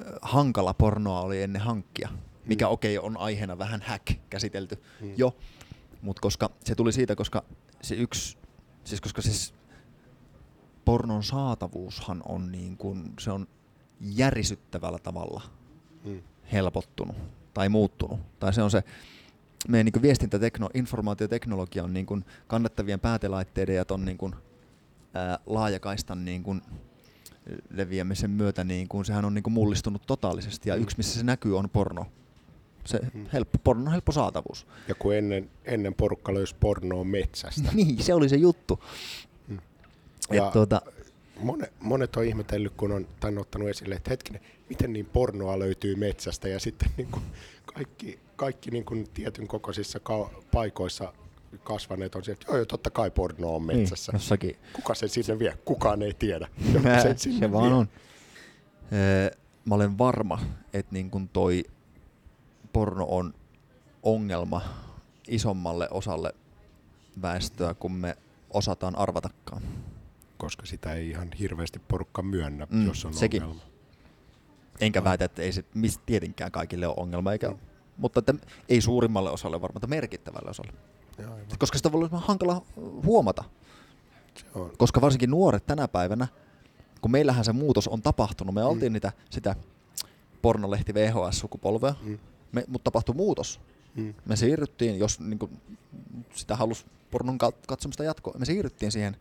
ö, 0.00 0.18
hankala 0.22 0.74
pornoa 0.74 1.20
oli 1.20 1.42
ennen 1.42 1.62
hankkia. 1.62 2.08
Mikä 2.46 2.68
okei 2.68 2.98
okay, 2.98 3.06
on 3.06 3.16
aiheena 3.16 3.58
vähän 3.58 3.82
hack 3.82 4.06
käsitelty 4.30 4.74
Mm. 5.00 5.06
mm. 5.06 5.14
jo, 5.16 5.36
mutta 6.02 6.20
koska 6.20 6.50
se 6.64 6.74
tuli 6.74 6.92
siitä, 6.92 7.16
koska 7.16 7.44
se 7.82 7.94
yksi, 7.94 8.38
siis 8.84 9.00
koska 9.00 9.22
siis 9.22 9.54
pornon 10.84 11.22
saatavuushan 11.22 12.22
on 12.28 12.52
niin 12.52 12.76
kuin, 12.76 13.12
se 13.20 13.30
on 13.30 13.48
järisyttävällä 14.00 14.98
tavalla 14.98 15.42
Mm. 16.04 16.22
helpottunut 16.52 17.16
tai 17.54 17.68
muuttunut. 17.68 18.20
Tai 18.40 18.54
se 18.54 18.62
on 18.62 18.70
se, 18.70 18.84
meidän 19.68 19.84
niin 19.94 20.02
viestintätekno, 20.02 20.70
informaatioteknologia 20.74 21.84
on 21.84 21.92
niin 21.94 22.06
kuin 22.06 22.24
kannettavien 22.46 23.00
päätelaitteiden 23.00 23.76
ja 23.76 23.84
ton 23.84 24.04
niin 24.04 24.18
kuin, 24.18 24.34
ää, 25.14 25.38
laajakaistan 25.46 26.24
niin 26.24 26.42
kuin, 26.42 26.62
leviämisen 27.70 28.30
myötä, 28.30 28.64
niin 28.64 28.88
kuin, 28.88 29.04
sehän 29.04 29.24
on 29.24 29.34
niin 29.34 29.42
kuin 29.42 29.54
mullistunut 29.54 30.02
totaalisesti. 30.06 30.68
Ja 30.68 30.76
Mm. 30.76 30.82
yksi, 30.82 30.96
missä 30.96 31.18
se 31.18 31.24
näkyy, 31.24 31.58
on 31.58 31.70
porno. 31.70 32.06
Se 32.84 33.00
Mm. 33.14 33.26
helppo, 33.32 33.58
porno 33.64 33.90
helppo 33.90 34.12
saatavuus. 34.12 34.66
Ja 34.88 34.94
kun 34.94 35.14
ennen, 35.14 35.50
ennen 35.64 35.94
porukka 35.94 36.34
löysi 36.34 36.54
pornoa 36.60 37.04
metsästä. 37.04 37.62
niin, 37.74 38.02
se 38.02 38.14
oli 38.14 38.28
se 38.28 38.36
juttu. 38.36 38.84
Mm. 39.48 39.58
Ja, 40.30 40.36
Ja- 40.44 40.50
tuota, 40.50 40.82
Monet, 41.40 41.72
monet 41.80 42.16
on 42.16 42.24
ihmetellyt, 42.24 42.72
kun 42.76 42.92
on 42.92 43.06
tämän 43.20 43.38
ottanut 43.38 43.68
esille, 43.68 43.94
että 43.94 44.10
hetkinen, 44.10 44.40
miten 44.68 44.92
niin 44.92 45.06
pornoa 45.06 45.58
löytyy 45.58 45.94
metsästä 45.96 46.48
ja 46.48 46.60
sitten 46.60 46.88
niin 46.96 47.08
kuin 47.10 47.22
kaikki, 47.74 48.18
kaikki 48.36 48.70
niin 48.70 48.84
kuin 48.84 49.08
tietyn 49.14 49.48
kokoisissa 49.48 50.00
ka- 50.00 50.30
paikoissa 50.52 51.12
kasvaneet 51.64 52.14
on 52.14 52.24
sieltä, 52.24 52.44
joo, 52.48 52.56
joo, 52.56 52.64
totta 52.64 52.90
kai 52.90 53.10
porno 53.10 53.54
on 53.54 53.62
metsässä. 53.62 54.12
Niin, 54.12 54.20
jossakin 54.20 54.56
Kuka 54.72 54.94
sen 54.94 55.08
sinne 55.08 55.38
vie? 55.38 55.58
Kukaan 55.64 56.02
ei 56.02 56.14
tiedä. 56.14 56.48
Nää, 56.82 57.02
sen 57.02 57.18
sinne 57.18 57.46
se 57.46 57.52
vaan 57.52 57.64
vie. 57.64 57.74
on. 57.74 57.88
Öö, 58.92 59.30
mä 59.64 59.74
olen 59.74 59.98
varma, 59.98 60.40
että 60.72 60.92
niin 60.92 61.10
kun 61.10 61.28
toi 61.28 61.64
porno 62.72 63.06
on 63.08 63.34
ongelma 64.02 64.62
isommalle 65.28 65.88
osalle 65.90 66.34
väestöä, 67.22 67.74
kun 67.74 67.92
me 67.92 68.16
osataan 68.50 68.98
arvatakaan. 68.98 69.62
Koska 70.36 70.66
sitä 70.66 70.92
ei 70.92 71.10
ihan 71.10 71.28
hirveästi 71.40 71.78
porukka 71.78 72.22
myönnä, 72.22 72.66
Mm, 72.70 72.86
jos 72.86 73.04
on 73.04 73.14
sekin. 73.14 73.42
ongelma. 73.42 73.62
Enkä 74.80 75.04
väitä, 75.04 75.24
että 75.24 75.42
ei 75.42 75.52
se 75.52 75.64
mis, 75.74 76.00
tietenkään 76.06 76.52
kaikille 76.52 76.86
ole 76.86 76.94
ongelma, 76.98 77.32
eikä, 77.32 77.48
Mm. 77.50 77.56
mutta 77.96 78.18
että 78.18 78.34
ei 78.68 78.80
suurimmalle 78.80 79.30
osalle 79.30 79.60
varmaan, 79.60 79.74
mutta 79.74 79.86
merkittävälle 79.86 80.50
osalle. 80.50 80.72
Joo, 81.18 81.32
aivan. 81.34 81.46
Koska 81.58 81.76
sitä 81.78 81.92
voi 81.92 81.98
olla 81.98 82.18
hankala 82.20 82.62
huomata. 83.04 83.44
Se 84.36 84.44
on. 84.54 84.72
Koska 84.78 85.00
varsinkin 85.00 85.30
nuoret 85.30 85.66
tänä 85.66 85.88
päivänä, 85.88 86.28
kun 87.00 87.10
meillähän 87.10 87.44
se 87.44 87.52
muutos 87.52 87.88
on 87.88 88.02
tapahtunut, 88.02 88.54
me 88.54 88.64
oltiin 88.64 88.92
niitä, 88.92 89.12
sitä 89.30 89.56
pornolehti 90.42 90.94
VHS-sukupolvea, 90.94 91.94
Mm, 92.02 92.18
me, 92.52 92.64
mutta 92.68 92.84
tapahtui 92.84 93.14
muutos. 93.14 93.60
mm, 93.94 94.14
Me 94.26 94.36
siirryttiin, 94.36 94.98
jos 94.98 95.20
niin 95.20 95.38
kuin, 95.38 95.60
sitä 96.34 96.56
halusi 96.56 96.84
pornon 97.10 97.38
kat- 97.44 97.64
katsomista 97.68 98.04
jatkoa, 98.04 98.34
me 98.38 98.44
siirryttiin 98.44 98.92
siihen 98.92 99.16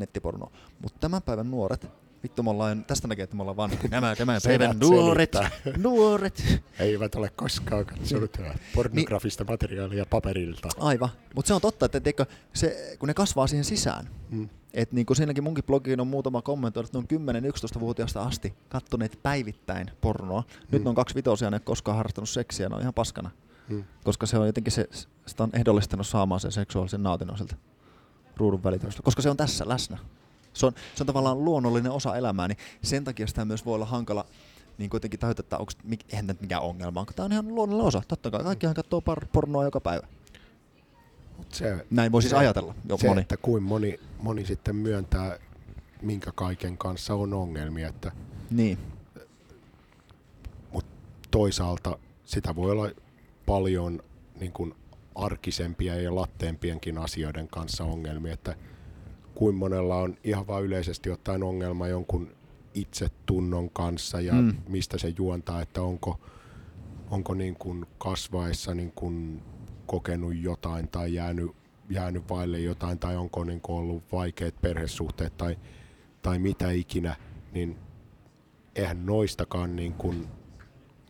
nettipornoon. 0.00 0.52
Mutta 0.82 0.98
tämän 1.00 1.22
päivän 1.22 1.50
nuoret, 1.50 1.86
vittu 2.22 2.42
me 2.42 2.50
ollaan, 2.50 2.84
tästä 2.84 3.08
näkee, 3.08 3.22
että 3.22 3.36
me 3.36 3.42
ollaan 3.42 3.56
vanhoja. 3.56 3.82
Nämä 3.90 4.16
tämän 4.16 4.40
päivän 4.44 4.78
nuoret, 4.80 5.32
nuoret. 5.76 6.60
Eivät 6.78 7.14
ole 7.14 7.30
koskaan 7.36 7.86
katsonut 7.86 8.36
pornografista 8.74 9.44
materiaalia 9.44 10.06
paperilta. 10.10 10.68
Aivan, 10.78 11.08
mutta 11.34 11.48
se 11.48 11.54
on 11.54 11.60
totta, 11.60 11.86
että 11.86 12.00
teikö, 12.00 12.26
se, 12.52 12.96
kun 12.98 13.06
ne 13.06 13.14
kasvaa 13.14 13.46
siihen 13.46 13.64
sisään, 13.64 14.08
Mm. 14.30 14.48
että 14.74 14.94
niin 14.94 15.06
kuin 15.06 15.16
siinäkin 15.16 15.44
munkin 15.44 15.64
blogiin 15.64 16.00
on 16.00 16.06
muutama 16.06 16.42
kommentoinut, 16.42 16.88
että 16.88 17.16
ne 17.16 17.18
on 17.18 17.44
10-11-vuotiaasta 17.44 18.22
asti 18.22 18.54
kattoneet 18.68 19.18
päivittäin 19.22 19.90
pornoa. 20.00 20.42
Nyt 20.72 20.80
Mm. 20.82 20.84
ne 20.84 20.88
on 20.88 20.94
kaksi 20.94 21.14
vitosia, 21.14 21.50
ne 21.50 21.54
ei 21.54 21.58
ole 21.58 21.62
koskaan 21.64 21.96
harrastanut 21.96 22.28
seksiä, 22.28 22.68
ne 22.68 22.74
on 22.74 22.80
ihan 22.80 22.94
paskana. 22.94 23.30
Mm. 23.68 23.84
Koska 24.04 24.26
se 24.26 24.38
on 24.38 24.46
jotenkin 24.46 24.72
se, 24.72 24.88
sitä 25.26 25.42
on 25.42 25.50
ehdollistanut 25.52 26.06
saamaan 26.06 26.40
sen 26.40 26.52
seksuaalisen 26.52 27.02
nautinnon 27.02 27.36
sieltä 27.36 27.56
ruudun 28.40 28.64
välitystä. 28.64 29.02
Koska 29.02 29.22
se 29.22 29.30
on 29.30 29.36
tässä 29.36 29.68
läsnä. 29.68 29.98
Se 30.52 30.66
on, 30.66 30.72
se 30.94 31.02
on 31.02 31.06
tavallaan 31.06 31.44
luonnollinen 31.44 31.92
osa 31.92 32.16
elämää, 32.16 32.48
niin 32.48 32.58
sen 32.82 33.04
takia 33.04 33.26
sitä 33.26 33.44
myös 33.44 33.66
voi 33.66 33.74
olla 33.74 33.84
hankala 33.86 34.26
niin 34.78 34.90
kuitenkin 34.90 35.20
tajuta, 35.20 35.40
että 35.40 35.58
onko, 35.58 35.72
eihän 36.10 36.26
tämä 36.26 36.36
mikään 36.40 36.62
ongelma, 36.62 37.00
onko 37.00 37.12
tämä 37.12 37.24
on 37.24 37.32
ihan 37.32 37.48
luonnollinen 37.54 37.86
osa. 37.88 38.02
Totta 38.08 38.30
kai 38.30 38.42
kaikkihan 38.44 38.74
katsoo 38.74 39.00
par- 39.10 39.26
pornoa 39.32 39.64
joka 39.64 39.80
päivä. 39.80 40.06
Mut 41.38 41.52
se, 41.54 41.86
Näin 41.90 42.12
voi 42.12 42.22
siis 42.22 42.30
se- 42.30 42.36
ajatella 42.36 42.74
jo 42.88 42.96
se, 42.98 43.08
moni. 43.08 43.20
että 43.20 43.36
kuin 43.36 43.62
moni, 43.62 44.00
moni 44.22 44.46
sitten 44.46 44.76
myöntää, 44.76 45.38
minkä 46.02 46.32
kaiken 46.34 46.78
kanssa 46.78 47.14
on 47.14 47.34
ongelmia, 47.34 47.88
että 47.88 48.12
Niin. 48.50 48.78
toisaalta 51.30 51.98
sitä 52.24 52.56
voi 52.56 52.70
olla 52.70 52.90
paljon 53.46 54.02
niin 54.40 54.52
kuin 54.52 54.74
arkisempia 55.24 55.96
ja 55.96 56.14
latteempienkin 56.14 56.98
asioiden 56.98 57.48
kanssa 57.48 57.84
ongelmia, 57.84 58.32
että 58.32 58.54
kuin 59.34 59.54
monella 59.54 59.96
on 59.96 60.16
ihan 60.24 60.46
vain 60.46 60.64
yleisesti 60.64 61.10
ottaen 61.10 61.42
ongelma 61.42 61.88
jonkun 61.88 62.28
itsetunnon 62.74 63.70
kanssa 63.70 64.20
ja. 64.20 64.32
Mm. 64.32 64.56
mistä 64.68 64.98
se 64.98 65.14
juontaa, 65.18 65.62
että 65.62 65.82
onko, 65.82 66.20
onko 67.10 67.34
niin 67.34 67.54
kuin 67.54 67.86
kasvaessa 67.98 68.74
niin 68.74 68.92
kuin 68.92 69.42
kokenut 69.86 70.36
jotain 70.36 70.88
tai 70.88 71.14
jäänyt, 71.14 71.50
jäänyt 71.90 72.28
vaille 72.28 72.58
jotain 72.58 72.98
tai 72.98 73.16
onko 73.16 73.44
niin 73.44 73.60
kuin 73.60 73.76
ollut 73.76 74.02
vaikeat 74.12 74.60
perhesuhteet 74.60 75.36
tai, 75.36 75.58
tai 76.22 76.38
mitä 76.38 76.70
ikinä, 76.70 77.16
niin 77.52 77.78
eihän 78.74 79.06
noistakaan 79.06 79.76
niin 79.76 79.92
kuin, 79.92 80.28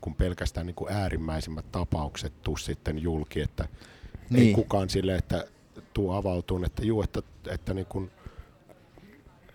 kun 0.00 0.14
pelkästään 0.14 0.66
niin 0.66 0.74
kuin 0.74 0.92
äärimmäisimmät 0.92 1.72
tapaukset 1.72 2.42
tuu 2.42 2.56
sitten 2.56 2.98
julki, 2.98 3.40
että 3.40 3.68
niin. 4.30 4.48
ei 4.48 4.54
kukaan 4.54 4.90
sille, 4.90 5.14
että 5.14 5.44
tuu 5.94 6.10
avautuun, 6.10 6.64
että 6.64 6.84
juu, 6.84 7.02
että, 7.02 7.22
että, 7.50 7.74
niin 7.74 7.86
kuin, 7.86 8.10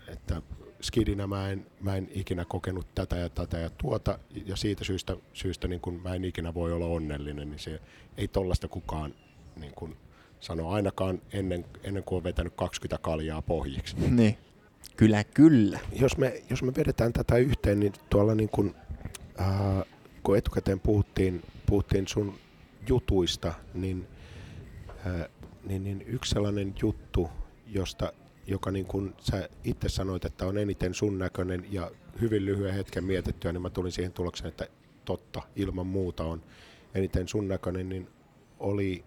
että 0.08 0.42
skidinä 0.82 1.26
mä 1.26 1.50
en, 1.50 1.66
mä 1.80 1.96
en 1.96 2.08
ikinä 2.14 2.44
kokenut 2.44 2.86
tätä 2.94 3.16
ja 3.16 3.28
tätä 3.28 3.58
ja 3.58 3.70
tuota, 3.70 4.18
ja 4.46 4.56
siitä 4.56 4.84
syystä, 4.84 5.16
syystä 5.32 5.68
niin 5.68 5.80
kun 5.80 6.00
mä 6.04 6.14
en 6.14 6.24
ikinä 6.24 6.54
voi 6.54 6.72
olla 6.72 6.86
onnellinen, 6.86 7.50
niin 7.50 7.58
se 7.58 7.80
ei 8.16 8.28
tollasta 8.28 8.68
kukaan 8.68 9.14
niin 9.60 9.72
kun 9.74 9.96
sano 10.40 10.70
ainakaan 10.70 11.22
ennen, 11.32 11.64
ennen 11.82 12.02
kuin 12.02 12.16
on 12.16 12.24
vetänyt 12.24 12.52
20 12.56 12.98
kaljaa 13.02 13.42
pohjiksi. 13.42 13.96
Niin. 14.10 14.38
Kyllä, 14.96 15.24
kyllä. 15.24 15.80
Jos 15.92 16.16
me, 16.16 16.42
jos 16.50 16.62
me 16.62 16.72
vedetään 16.76 17.12
tätä 17.12 17.36
yhteen, 17.36 17.80
niin 17.80 17.92
tuolla 18.10 18.34
niin 18.34 18.48
kun, 18.48 18.74
äh, 19.40 19.84
kun 20.22 20.36
etukäteen 20.36 20.80
puhuttiin, 20.80 21.42
puhuttiin 21.66 22.08
sun 22.08 22.38
jutuista, 22.88 23.54
niin, 23.74 24.06
äh, 25.06 25.28
niin, 25.64 25.84
niin 25.84 26.04
yksi 26.06 26.30
sellainen 26.30 26.74
juttu, 26.82 27.28
josta 27.66 28.12
joka 28.46 28.70
niin 28.70 28.86
kuin 28.86 29.14
sä 29.20 29.48
itse 29.64 29.88
sanoit, 29.88 30.24
että 30.24 30.46
on 30.46 30.58
eniten 30.58 30.94
sun 30.94 31.18
näköinen 31.18 31.66
ja 31.70 31.90
hyvin 32.20 32.46
lyhyen 32.46 32.74
hetken 32.74 33.04
mietittyä, 33.04 33.52
niin 33.52 33.62
mä 33.62 33.70
tulin 33.70 33.92
siihen 33.92 34.12
tulokseen, 34.12 34.48
että 34.48 34.68
totta, 35.04 35.42
ilman 35.56 35.86
muuta 35.86 36.24
on 36.24 36.42
eniten 36.94 37.28
sun 37.28 37.48
näköinen, 37.48 37.88
niin 37.88 38.08
oli 38.58 39.04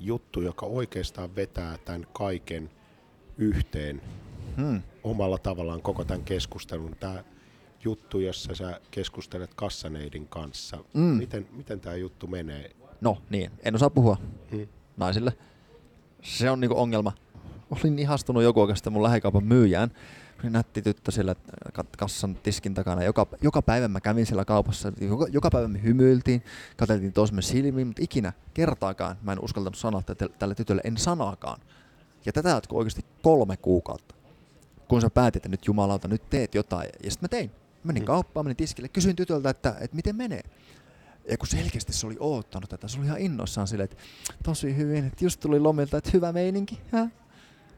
juttu, 0.00 0.40
joka 0.40 0.66
oikeastaan 0.66 1.36
vetää 1.36 1.78
tämän 1.84 2.06
kaiken 2.12 2.70
yhteen 3.38 4.02
hmm. 4.56 4.82
omalla 5.04 5.38
tavallaan 5.38 5.82
koko 5.82 6.04
tämän 6.04 6.24
keskustelun. 6.24 6.96
Tämä 7.00 7.24
juttu, 7.84 8.20
jossa 8.20 8.54
sä 8.54 8.80
keskustelet 8.90 9.54
kassaneidin 9.54 10.28
kanssa. 10.28 10.76
Mm. 10.94 11.02
Miten, 11.02 11.48
miten 11.52 11.80
tämä 11.80 11.96
juttu 11.96 12.26
menee? 12.26 12.70
No 13.00 13.18
niin, 13.30 13.50
en 13.62 13.74
osaa 13.74 13.90
puhua 13.90 14.16
hmm. 14.50 14.68
Naisille. 14.96 15.32
Se 16.22 16.50
on 16.50 16.60
niinku 16.60 16.78
ongelma 16.78 17.12
olin 17.70 17.98
ihastunut 17.98 18.42
joku 18.42 18.60
oikeastaan 18.60 18.92
mun 18.92 19.02
lähikaupan 19.02 19.44
myyjään. 19.44 19.90
Oli 20.42 20.50
nätti 20.50 20.82
tyttö 20.82 21.10
siellä 21.10 21.34
kassan 21.98 22.34
tiskin 22.34 22.74
takana. 22.74 23.02
Joka, 23.02 23.26
joka 23.42 23.62
päivä 23.62 23.88
mä 23.88 24.00
kävin 24.00 24.26
siellä 24.26 24.44
kaupassa. 24.44 24.92
Joka, 25.00 25.26
joka 25.30 25.50
päivä 25.50 25.68
me 25.68 25.82
hymyiltiin, 25.82 26.42
katseltiin 26.76 27.12
toisemme 27.12 27.42
silmiin, 27.42 27.86
mutta 27.86 28.02
ikinä 28.02 28.32
kertaakaan 28.54 29.16
mä 29.22 29.32
en 29.32 29.40
uskaltanut 29.40 29.78
sanoa 29.78 30.02
että 30.08 30.28
tälle 30.38 30.54
tytölle 30.54 30.82
en 30.84 30.96
sanaakaan. 30.96 31.60
Ja 32.26 32.32
tätä 32.32 32.48
jatkoi 32.48 32.78
oikeasti 32.78 33.04
kolme 33.22 33.56
kuukautta. 33.56 34.14
Kun 34.88 35.00
sä 35.00 35.10
päätit, 35.10 35.36
että 35.36 35.48
nyt 35.48 35.66
jumalauta, 35.66 36.08
nyt 36.08 36.30
teet 36.30 36.54
jotain. 36.54 36.88
Ja 37.04 37.10
sitten 37.10 37.24
mä 37.24 37.28
tein. 37.28 37.50
Menin 37.84 38.02
mm. 38.02 38.06
kauppaan, 38.06 38.46
menin 38.46 38.56
tiskille, 38.56 38.88
kysyin 38.88 39.16
tytöltä, 39.16 39.50
että, 39.50 39.76
että 39.80 39.96
miten 39.96 40.16
menee. 40.16 40.42
Ja 41.30 41.38
kun 41.38 41.48
selkeästi 41.48 41.92
se 41.92 42.06
oli 42.06 42.16
oottanut 42.20 42.70
tätä, 42.70 42.88
se 42.88 42.98
oli 42.98 43.06
ihan 43.06 43.18
innoissaan 43.18 43.66
silleen, 43.66 43.84
että 43.84 44.02
tosi 44.42 44.76
hyvin, 44.76 45.06
että 45.06 45.24
just 45.24 45.40
tuli 45.40 45.60
lomilta, 45.60 45.98
että 45.98 46.10
hyvä 46.12 46.32
meininki. 46.32 46.80
Hä? 46.92 47.04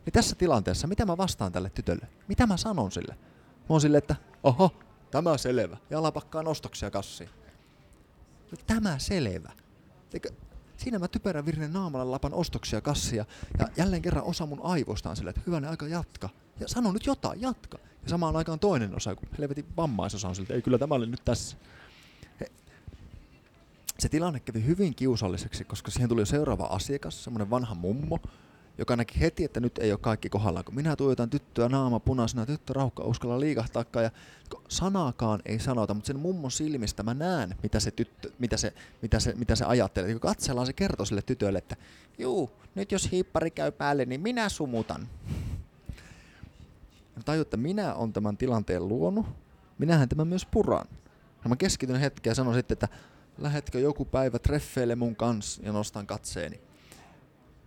Niin 0.06 0.12
tässä 0.12 0.36
tilanteessa, 0.36 0.86
mitä 0.86 1.06
mä 1.06 1.16
vastaan 1.16 1.52
tälle 1.52 1.70
tytölle? 1.70 2.08
Mitä 2.28 2.46
mä 2.46 2.56
sanon 2.56 2.92
sille? 2.92 3.14
Mä 3.58 3.66
oon 3.68 3.80
sille, 3.80 3.98
että 3.98 4.16
oho, 4.42 4.74
tämä 5.10 5.38
selvä. 5.38 5.76
Ja 5.90 5.98
alapakkaan 5.98 6.48
ostoksia 6.48 6.90
kassiin. 6.90 7.30
No, 8.50 8.58
tämä 8.66 8.98
selvä. 8.98 9.52
Eikö, 10.14 10.30
siinä 10.76 10.98
mä 10.98 11.08
typerän 11.08 11.46
virinen 11.46 11.72
naamalla 11.72 12.10
lapan 12.10 12.34
ostoksia 12.34 12.80
kassia 12.80 13.24
ja 13.58 13.68
jälleen 13.76 14.02
kerran 14.02 14.24
osa 14.24 14.46
mun 14.46 14.60
aivoista 14.62 15.10
on 15.10 15.16
sille, 15.16 15.30
että 15.30 15.42
hyvänä 15.46 15.70
aika 15.70 15.88
jatka. 15.88 16.28
Ja 16.60 16.68
sano 16.68 16.92
nyt 16.92 17.06
jotain, 17.06 17.40
jatka. 17.40 17.78
Ja 18.02 18.08
samaan 18.08 18.36
aikaan 18.36 18.58
toinen 18.58 18.96
osa, 18.96 19.14
kun 19.14 19.28
helvetin 19.38 19.66
vammaisosa 19.76 20.28
on 20.28 20.34
siltä, 20.34 20.54
ei 20.54 20.62
kyllä 20.62 20.78
tämä 20.78 20.94
oli 20.94 21.06
nyt 21.06 21.24
tässä. 21.24 21.56
Se 23.98 24.08
tilanne 24.08 24.40
kävi 24.40 24.64
hyvin 24.64 24.94
kiusalliseksi, 24.94 25.64
koska 25.64 25.90
siihen 25.90 26.08
tuli 26.08 26.26
seuraava 26.26 26.64
asiakas, 26.64 27.24
semmoinen 27.24 27.50
vanha 27.50 27.74
mummo, 27.74 28.18
joka 28.78 28.96
näki 28.96 29.20
heti, 29.20 29.44
että 29.44 29.60
nyt 29.60 29.78
ei 29.78 29.92
ole 29.92 29.98
kaikki 29.98 30.28
kohdalla. 30.28 30.62
Kun 30.62 30.74
minä 30.74 30.96
tuijotan 30.96 31.30
tyttöä 31.30 31.68
naama 31.68 32.00
punaisena, 32.00 32.46
tyttö 32.46 32.72
raukka 32.72 33.04
uskalla 33.04 33.40
liikahtaakaan 33.40 34.04
ja 34.04 34.10
sanaakaan 34.68 35.42
ei 35.44 35.58
sanota, 35.58 35.94
mutta 35.94 36.06
sen 36.06 36.18
mummon 36.18 36.50
silmistä 36.50 37.02
mä 37.02 37.14
näen, 37.14 37.54
mitä 37.62 37.80
se, 37.80 37.90
tyttö, 37.90 38.30
mitä 38.38 38.56
se, 38.56 38.72
mitä 39.02 39.20
se, 39.20 39.34
mitä 39.34 39.56
se 39.56 39.64
ajattelee. 39.64 40.12
Kun 40.12 40.20
katsellaan, 40.20 40.66
se 40.66 40.72
kertoo 40.72 41.06
sille 41.06 41.22
tytölle, 41.22 41.58
että 41.58 41.76
juu, 42.18 42.50
nyt 42.74 42.92
jos 42.92 43.10
hiippari 43.12 43.50
käy 43.50 43.72
päälle, 43.72 44.04
niin 44.04 44.20
minä 44.20 44.48
sumutan. 44.48 45.08
Ja 47.16 47.22
taju, 47.24 47.42
että 47.42 47.56
minä 47.56 47.94
on 47.94 48.12
tämän 48.12 48.36
tilanteen 48.36 48.88
luonut, 48.88 49.26
minähän 49.78 50.08
tämän 50.08 50.28
myös 50.28 50.46
puran. 50.46 50.86
Ja 51.44 51.48
mä 51.48 51.56
keskityn 51.56 52.00
hetken 52.00 52.30
ja 52.30 52.34
sanon 52.34 52.54
sitten, 52.54 52.74
että 52.74 52.88
lähetkö 53.38 53.80
joku 53.80 54.04
päivä 54.04 54.38
treffeille 54.38 54.94
mun 54.94 55.16
kanssa 55.16 55.62
ja 55.64 55.72
nostan 55.72 56.06
katseeni. 56.06 56.60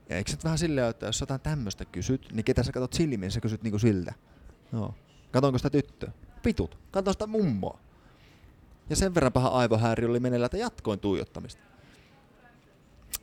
Ja 0.10 0.18
eikö 0.18 0.32
vähän 0.44 0.58
silleen, 0.58 0.90
että 0.90 1.06
jos 1.06 1.22
jotain 1.22 1.42
tämmöistä 1.42 1.86
kysyt, 1.86 2.28
niin 2.32 2.44
ketä 2.44 2.64
sä 2.64 2.72
katot 2.72 2.94
silmiin, 2.94 3.32
sä 3.32 3.42
kysyt 3.42 3.64
niinku 3.64 3.80
siltä. 3.80 4.14
No. 4.72 4.96
Katonko 5.32 5.58
sitä 5.58 5.70
tyttöä? 5.70 6.12
Pitut. 6.44 6.78
Kato 6.92 7.14
sitä 7.14 7.28
mummoa. 7.28 7.80
Ja 8.90 8.96
sen 8.96 9.16
verran 9.16 9.34
paha 9.34 9.48
aivohääri 9.48 10.06
oli 10.06 10.20
meneillä, 10.20 10.46
että 10.46 10.58
jatkoin 10.58 11.00
tuijottamista. 11.00 11.62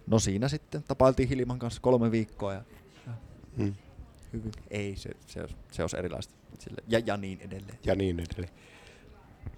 No 0.06 0.18
siinä 0.18 0.48
sitten 0.48 0.82
tapailtiin 0.82 1.28
Hilman 1.28 1.58
kanssa 1.58 1.80
kolme 1.80 2.10
viikkoa 2.10 2.52
ja, 2.52 2.62
ja 3.06 3.12
hmm. 3.56 3.74
hyvin. 4.32 4.52
Ei, 4.70 4.96
se, 4.96 5.10
se, 5.26 5.40
olisi, 5.40 5.56
se 5.72 5.82
olisi 5.82 5.96
erilaista. 5.96 6.34
Sille. 6.58 6.82
Ja, 6.88 6.98
ja 7.06 7.16
niin 7.16 7.40
edelleen. 7.40 7.78
Ja 7.84 7.94
niin 7.94 8.20
edelleen. 8.20 8.54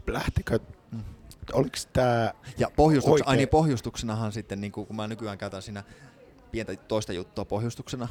Lähtikö, 0.06 0.58
hmm. 0.90 1.04
oliko 1.52 1.76
tämä 1.92 2.32
Ja 2.58 2.70
pohjustuks, 2.76 3.22
ai 3.26 3.36
niin, 3.36 3.48
pohjustuksenahan 3.48 4.32
sitten, 4.32 4.60
niin 4.60 4.72
kun 4.72 4.96
mä 4.96 5.08
nykyään 5.08 5.38
käytän 5.38 5.62
siinä 5.62 5.84
pientä 6.50 6.76
toista 6.76 7.12
juttua 7.12 7.44
pohjustuksena, 7.44 8.08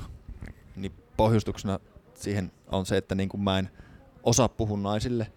niin 0.75 0.91
pohjustuksena 1.17 1.79
siihen 2.13 2.51
on 2.67 2.85
se, 2.85 2.97
että 2.97 3.15
niin 3.15 3.29
kuin 3.29 3.41
mä 3.41 3.59
en 3.59 3.69
osaa 4.23 4.49
puhua 4.49 4.77
naisille. 4.77 5.31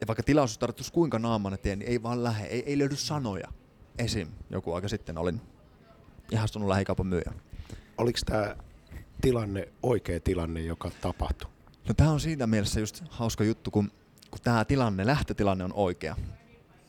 Ja 0.00 0.06
vaikka 0.06 0.22
tilaus 0.22 0.58
tarvittus 0.58 0.90
kuinka 0.90 1.18
naamana 1.18 1.56
teen, 1.56 1.78
niin 1.78 1.90
ei 1.90 2.02
vaan 2.02 2.24
lähde, 2.24 2.46
ei, 2.46 2.62
ei 2.66 2.78
löydy 2.78 2.96
sanoja. 2.96 3.48
Esim. 3.98 4.28
joku 4.50 4.72
aika 4.72 4.88
sitten 4.88 5.18
olin 5.18 5.40
ihastunut 6.30 6.68
lähikaupan 6.68 7.06
myyjä. 7.06 7.32
Oliko 7.98 8.18
tämä 8.26 8.56
tilanne 9.20 9.68
oikea 9.82 10.20
tilanne, 10.20 10.60
joka 10.60 10.90
tapahtui? 11.00 11.50
No 11.88 11.94
tämä 11.94 12.10
on 12.10 12.20
siinä 12.20 12.46
mielessä 12.46 12.80
just 12.80 13.04
hauska 13.10 13.44
juttu, 13.44 13.70
kun, 13.70 13.92
kun 14.34 14.42
tämä 14.42 14.64
tilanne, 14.64 15.06
lähtötilanne 15.06 15.64
on 15.64 15.72
oikea. 15.72 16.16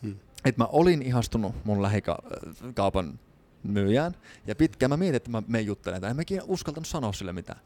Hmm. 0.02 0.16
Et 0.46 0.58
mä 0.58 0.66
olin 0.66 1.02
ihastunut 1.02 1.56
mun 1.66 1.82
lähikaupan 1.82 3.20
myyjään. 3.64 4.16
Ja 4.48 4.56
pitkään 4.56 4.90
mä 4.90 4.98
mietin, 4.98 5.16
että 5.16 5.30
mä 5.30 5.44
menen 5.48 5.66
juttelemaan, 5.66 6.02
tai 6.02 6.10
en 6.10 6.16
mäkin 6.16 6.42
uskaltanut 6.46 6.88
sanoa 6.88 7.14
sille 7.14 7.34
mitään. 7.34 7.60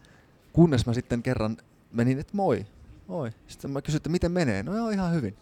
Kunnes 0.54 0.86
mä 0.86 0.94
sitten 0.94 1.24
kerran 1.24 1.58
menin, 1.92 2.20
että 2.20 2.36
moi, 2.36 2.66
moi. 3.08 3.32
Sitten 3.48 3.72
mä 3.72 3.82
kysyin, 3.82 3.98
että 3.98 4.10
miten 4.10 4.32
menee. 4.32 4.64
No 4.64 4.76
joo, 4.76 4.90
ihan 4.90 5.14
hyvin. 5.14 5.38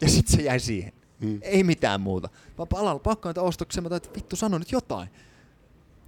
Ja 0.00 0.08
sitten 0.08 0.36
se 0.36 0.42
jäi 0.42 0.60
siihen. 0.60 0.92
Mm. 1.20 1.38
Ei 1.42 1.64
mitään 1.64 2.00
muuta. 2.00 2.28
Mä 2.58 2.66
palaan 2.66 3.00
pakkaan 3.00 3.30
niitä 3.30 3.42
ostoksia, 3.42 3.82
mä 3.82 3.96
että 3.96 4.14
vittu 4.14 4.36
sano 4.36 4.58
nyt 4.58 4.72
jotain. 4.72 5.08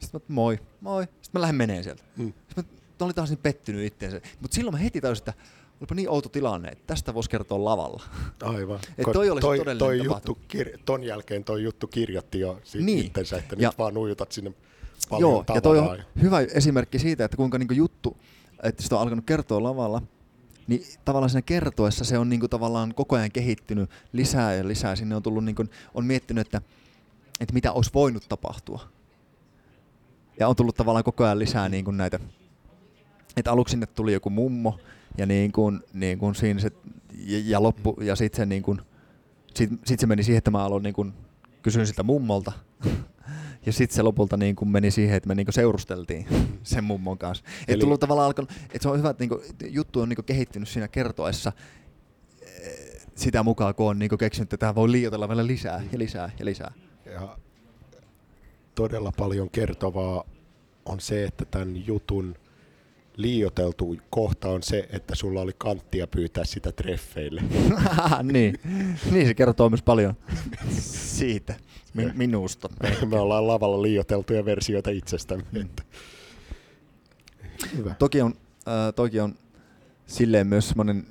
Sitten 0.00 0.20
mä, 0.20 0.34
moi, 0.34 0.58
moi. 0.80 1.02
Sitten 1.02 1.30
mä 1.32 1.40
lähden 1.40 1.56
meneen 1.56 1.84
sieltä. 1.84 2.02
Mm. 2.16 2.32
Sitten 2.46 2.64
mä 3.00 3.04
olin 3.04 3.14
taas 3.14 3.30
niin 3.30 3.38
pettynyt 3.42 3.86
itseensä. 3.86 4.20
Mutta 4.40 4.54
silloin 4.54 4.74
mä 4.74 4.78
heti 4.78 5.00
tajusin, 5.00 5.22
että 5.22 5.34
olipa 5.80 5.94
niin 5.94 6.10
outo 6.10 6.28
tilanne, 6.28 6.68
että 6.68 6.84
tästä 6.86 7.14
voisi 7.14 7.30
kertoa 7.30 7.64
lavalla. 7.64 8.02
Aivan. 8.42 8.80
että 8.98 9.12
toi 9.12 9.30
olisi 9.30 9.46
toi, 9.46 9.58
todellinen 9.58 9.78
toi 9.78 10.04
juttu, 10.04 10.38
kir- 10.52 10.78
ton 10.84 11.04
jälkeen 11.04 11.44
toi 11.44 11.62
juttu 11.62 11.86
kirjoitti 11.86 12.40
jo 12.40 12.60
niin. 12.74 13.06
itsensä, 13.06 13.36
että 13.36 13.56
ja, 13.58 13.68
nyt 13.68 13.78
vaan 13.78 13.94
nuijutat 13.94 14.32
sinne 14.32 14.52
paljon 15.10 15.30
Joo, 15.30 15.44
ja 15.54 15.60
toi 15.60 15.78
on 15.78 15.98
hyvä 16.22 16.40
esimerkki 16.40 16.98
siitä, 16.98 17.24
että 17.24 17.36
kuinka 17.36 17.58
niinku 17.58 17.74
juttu, 17.74 18.16
että 18.62 18.82
sitä 18.82 18.96
on 18.96 19.02
alkanut 19.02 19.24
kertoa 19.26 19.62
lavalla, 19.62 20.02
niin 20.66 20.82
tavallaan 21.04 21.30
siinä 21.30 21.42
kertoessa 21.42 22.04
se 22.04 22.18
on 22.18 22.28
niinku 22.28 22.48
tavallaan 22.48 22.94
koko 22.94 23.16
ajan 23.16 23.32
kehittynyt 23.32 23.90
lisää 24.12 24.54
ja 24.54 24.68
lisää. 24.68 24.96
Sinne 24.96 25.16
on 25.16 25.22
tullut, 25.22 25.44
niinku, 25.44 25.64
on 25.94 26.04
miettinyt, 26.04 26.46
että, 26.46 26.62
että 27.40 27.54
mitä 27.54 27.72
olisi 27.72 27.90
voinut 27.94 28.28
tapahtua. 28.28 28.88
Ja 30.40 30.48
on 30.48 30.56
tullut 30.56 30.76
tavallaan 30.76 31.04
koko 31.04 31.24
ajan 31.24 31.38
lisää 31.38 31.68
niinku 31.68 31.90
näitä, 31.90 32.20
että 33.36 33.52
aluksi 33.52 33.70
sinne 33.70 33.86
tuli 33.86 34.12
joku 34.12 34.30
mummo, 34.30 34.78
ja 35.18 35.26
niin 35.26 35.52
kuin, 35.52 35.80
niin 35.92 36.18
kuin 36.18 36.34
siinä 36.34 36.60
se, 36.60 36.70
ja, 37.14 37.38
ja 37.44 37.62
loppu, 37.62 37.96
ja 38.00 38.16
sitten 38.16 38.36
se 38.36 38.46
niin 38.46 38.62
kuin, 38.62 38.80
sit, 39.54 39.70
sit 39.84 40.00
se 40.00 40.06
meni 40.06 40.22
siihen, 40.22 40.38
että 40.38 40.50
mä 40.50 40.64
aloin 40.64 40.82
niin 40.82 40.94
kuin, 40.94 41.12
kysyin 41.62 41.86
sitä 41.86 42.02
mummolta, 42.02 42.52
ja 43.66 43.72
sitten 43.72 43.96
se 43.96 44.02
lopulta 44.02 44.36
niin 44.36 44.56
kuin 44.56 44.68
meni 44.68 44.90
siihen, 44.90 45.16
että 45.16 45.28
me 45.28 45.34
niin 45.34 45.46
kuin 45.46 45.54
seurusteltiin 45.54 46.26
sen 46.62 46.84
mummon 46.84 47.18
kanssa. 47.18 47.44
Eli... 47.68 47.74
Et 47.74 47.80
tullut 47.80 48.00
tavallaan 48.00 48.26
alkanut, 48.26 48.50
että 48.50 48.78
se 48.82 48.88
on 48.88 48.98
hyvä, 48.98 49.10
että 49.10 49.22
niin 49.22 49.28
kuin, 49.28 49.42
juttu 49.70 50.00
on 50.00 50.08
niin 50.08 50.16
kuin 50.16 50.26
kehittynyt 50.26 50.68
siinä 50.68 50.88
kertoessa 50.88 51.52
eh, 52.42 53.06
sitä 53.14 53.42
mukaan, 53.42 53.74
kun 53.74 53.90
on 53.90 53.98
niin 53.98 54.08
kuin 54.08 54.18
keksinyt, 54.18 54.46
että 54.46 54.56
tämä 54.56 54.74
voi 54.74 54.92
liioitella 54.92 55.28
vielä 55.28 55.46
lisää 55.46 55.82
ja 55.92 55.98
lisää 55.98 56.30
ja 56.38 56.44
lisää. 56.44 56.72
Ja 57.06 57.36
todella 58.74 59.12
paljon 59.16 59.50
kertovaa 59.50 60.24
on 60.84 61.00
se, 61.00 61.24
että 61.24 61.44
tämän 61.44 61.86
jutun– 61.86 62.34
liioteltu 63.16 63.96
kohta 64.10 64.48
on 64.48 64.62
se, 64.62 64.88
että 64.92 65.14
sulla 65.14 65.40
oli 65.40 65.52
kanttia 65.58 66.06
pyytää 66.06 66.44
sitä 66.44 66.72
treffeille. 66.72 67.42
niin. 68.22 68.54
niin, 69.10 69.26
se 69.26 69.34
kertoo 69.34 69.70
myös 69.70 69.82
paljon 69.82 70.14
siitä, 71.18 71.54
min- 71.94 72.12
minusta. 72.14 72.68
Me 73.06 73.18
ollaan 73.18 73.46
lavalla 73.46 73.82
liioteltuja 73.82 74.44
versioita 74.44 74.90
itsestämme. 74.90 75.44
Mm. 75.52 75.68
Hyvä. 77.76 77.94
Toki 77.98 78.20
on, 78.20 78.34
äh, 78.68 78.94
toki 78.96 79.20
on 79.20 79.34
silleen 80.06 80.46
myös 80.46 80.68
semmoinen 80.68 81.06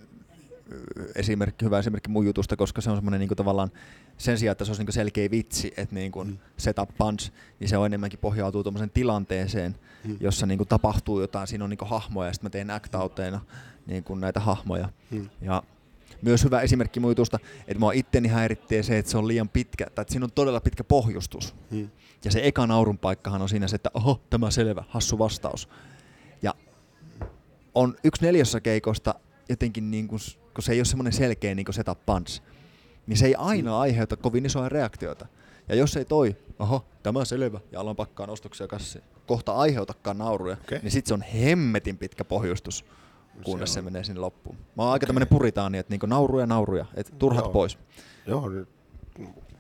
esimerkki, 1.16 1.66
hyvä 1.66 1.80
esimerkki 1.80 2.10
mun 2.10 2.26
jutusta, 2.26 2.56
koska 2.56 2.82
se 2.82 2.90
on 2.90 2.98
semmoinen 2.98 3.20
niin 3.20 3.30
tavallaan 3.30 3.72
sen 4.18 4.38
sijaan, 4.38 4.52
että 4.52 4.66
se 4.66 4.72
olisi 4.72 4.84
niin 4.84 4.94
selkeä 4.94 5.32
vitsi, 5.32 5.74
että 5.78 5.96
niin 5.96 6.12
kuin 6.12 6.28
mm. 6.28 6.38
setup 6.58 6.90
punch, 6.98 7.32
niin 7.60 7.70
se 7.70 7.78
on 7.78 7.86
enemmänkin 7.86 8.20
pohjautuu 8.20 8.64
tuommoiseen 8.64 8.90
tilanteeseen, 8.90 9.76
mm. 10.04 10.18
jossa 10.20 10.46
niin 10.46 10.58
kuin 10.58 10.68
tapahtuu 10.68 11.22
jotain, 11.22 11.48
siinä 11.48 11.64
on 11.64 11.70
niin 11.70 11.78
kuin 11.78 11.90
hahmoja 11.90 12.30
ja 12.30 12.34
sitten 12.34 12.46
mä 12.46 12.50
teen 12.50 12.72
act 12.72 12.94
niin 13.86 14.04
kuin 14.04 14.20
näitä 14.20 14.40
hahmoja. 14.40 14.90
Mm. 15.12 15.30
Ja 15.42 15.64
myös 16.22 16.44
hyvä 16.44 16.62
esimerkki 16.62 17.00
mun 17.00 17.12
jutusta, 17.12 17.40
että 17.68 17.80
mua 17.80 17.92
itteni 17.92 18.28
häiritsee 18.28 18.84
se, 18.84 18.98
että 18.98 19.12
se 19.12 19.18
on 19.18 19.28
liian 19.28 19.50
pitkä, 19.50 19.86
tai 19.96 20.02
että 20.02 20.12
siinä 20.12 20.26
on 20.26 20.32
todella 20.32 20.62
pitkä 20.62 20.84
pohjustus. 20.84 21.56
Hmm. 21.72 21.90
Ja 22.26 22.32
se 22.32 22.42
eka 22.44 22.68
naurun 22.68 22.98
paikkahan 22.98 23.42
on 23.42 23.50
siinä 23.50 23.68
se, 23.68 23.76
että 23.76 23.92
oho, 23.94 24.22
tämä 24.30 24.52
selvä, 24.52 24.84
hassu 24.88 25.20
vastaus. 25.20 25.70
Ja 26.42 26.54
on 27.76 27.96
yksi 28.04 28.22
neljässä 28.22 28.60
keikosta 28.60 29.16
jotenkin, 29.50 29.92
niin 29.92 30.08
kuin, 30.08 30.20
kun 30.54 30.64
se 30.64 30.72
ei 30.72 30.80
ole 30.80 30.86
semmoinen 30.86 31.14
selkeä 31.14 31.56
niin 31.56 31.74
setup 31.74 32.06
punch, 32.06 32.42
niin 33.08 33.18
se 33.18 33.26
ei 33.26 33.36
aina 33.36 33.72
hmm. 33.72 33.80
aiheuta 33.80 34.18
kovin 34.18 34.46
isoja 34.46 34.70
reaktioita. 34.70 35.28
Ja 35.70 35.76
jos 35.76 35.98
ei 35.98 36.06
toi, 36.06 36.36
oho, 36.60 36.86
tämä 37.04 37.20
on 37.20 37.26
selvä, 37.26 37.60
ja 37.72 37.80
aloin 37.80 37.96
pakkaan 37.96 38.30
ostoksia 38.30 38.68
kassiin, 38.68 39.04
kohta 39.28 39.54
aiheutakaan 39.54 40.18
nauruja, 40.18 40.58
okay. 40.64 40.80
niin 40.82 40.92
sitten 40.92 41.08
se 41.08 41.14
on 41.14 41.22
hemmetin 41.22 41.98
pitkä 41.98 42.26
pohjustus 42.26 42.86
kunnes 43.44 43.70
se, 43.70 43.74
se 43.74 43.82
menee 43.82 44.04
sinne 44.04 44.22
loppuun. 44.22 44.58
Mä 44.76 44.84
oon 44.84 44.94
aika 44.94 45.06
tämmönen 45.06 45.28
puritaani, 45.28 45.78
että 45.78 45.94
niinku 45.94 46.06
nauruja, 46.06 46.46
nauruja, 46.46 46.86
että 46.96 47.14
turhat 47.20 47.46
Joo. 47.46 47.54
pois. 47.54 47.78
Joo, 48.28 48.52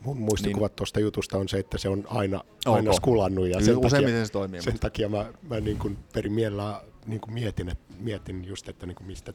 mun 0.01 0.17
muistikuvat 0.17 0.71
niin. 0.71 0.75
tuosta 0.75 0.99
jutusta 0.99 1.37
on 1.37 1.49
se, 1.49 1.59
että 1.59 1.77
se 1.77 1.89
on 1.89 2.03
aina, 2.09 2.43
aina 2.65 2.93
skulannut 2.93 3.47
ja 3.47 3.61
sen 3.65 3.81
takia, 3.81 4.25
se 4.25 4.31
toimii. 4.31 4.61
Sen 4.61 4.79
takia 4.79 5.09
mä, 5.09 5.33
mä 5.49 5.59
niin 5.59 5.77
kuin 5.77 5.97
perin 6.13 6.33
mielellä 6.33 6.81
niin 7.05 7.21
kuin 7.21 7.33
mietin, 7.33 7.69
että, 7.69 7.93
mietin 7.99 8.45
just, 8.45 8.69
että 8.69 8.85
niin 8.85 8.95
kuin 8.95 9.07
mistä, 9.07 9.33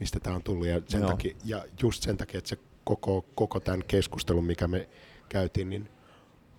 mistä 0.00 0.20
tämä 0.20 0.36
on 0.36 0.42
tullut 0.42 0.66
ja, 0.66 0.80
sen 0.88 1.02
takia, 1.06 1.34
ja 1.44 1.64
just 1.82 2.02
sen 2.02 2.16
takia, 2.16 2.38
että 2.38 2.48
se 2.48 2.58
koko, 2.84 3.24
koko 3.34 3.60
tämän 3.60 3.82
keskustelun, 3.88 4.44
mikä 4.44 4.68
me 4.68 4.88
käytiin, 5.28 5.70
niin 5.70 5.88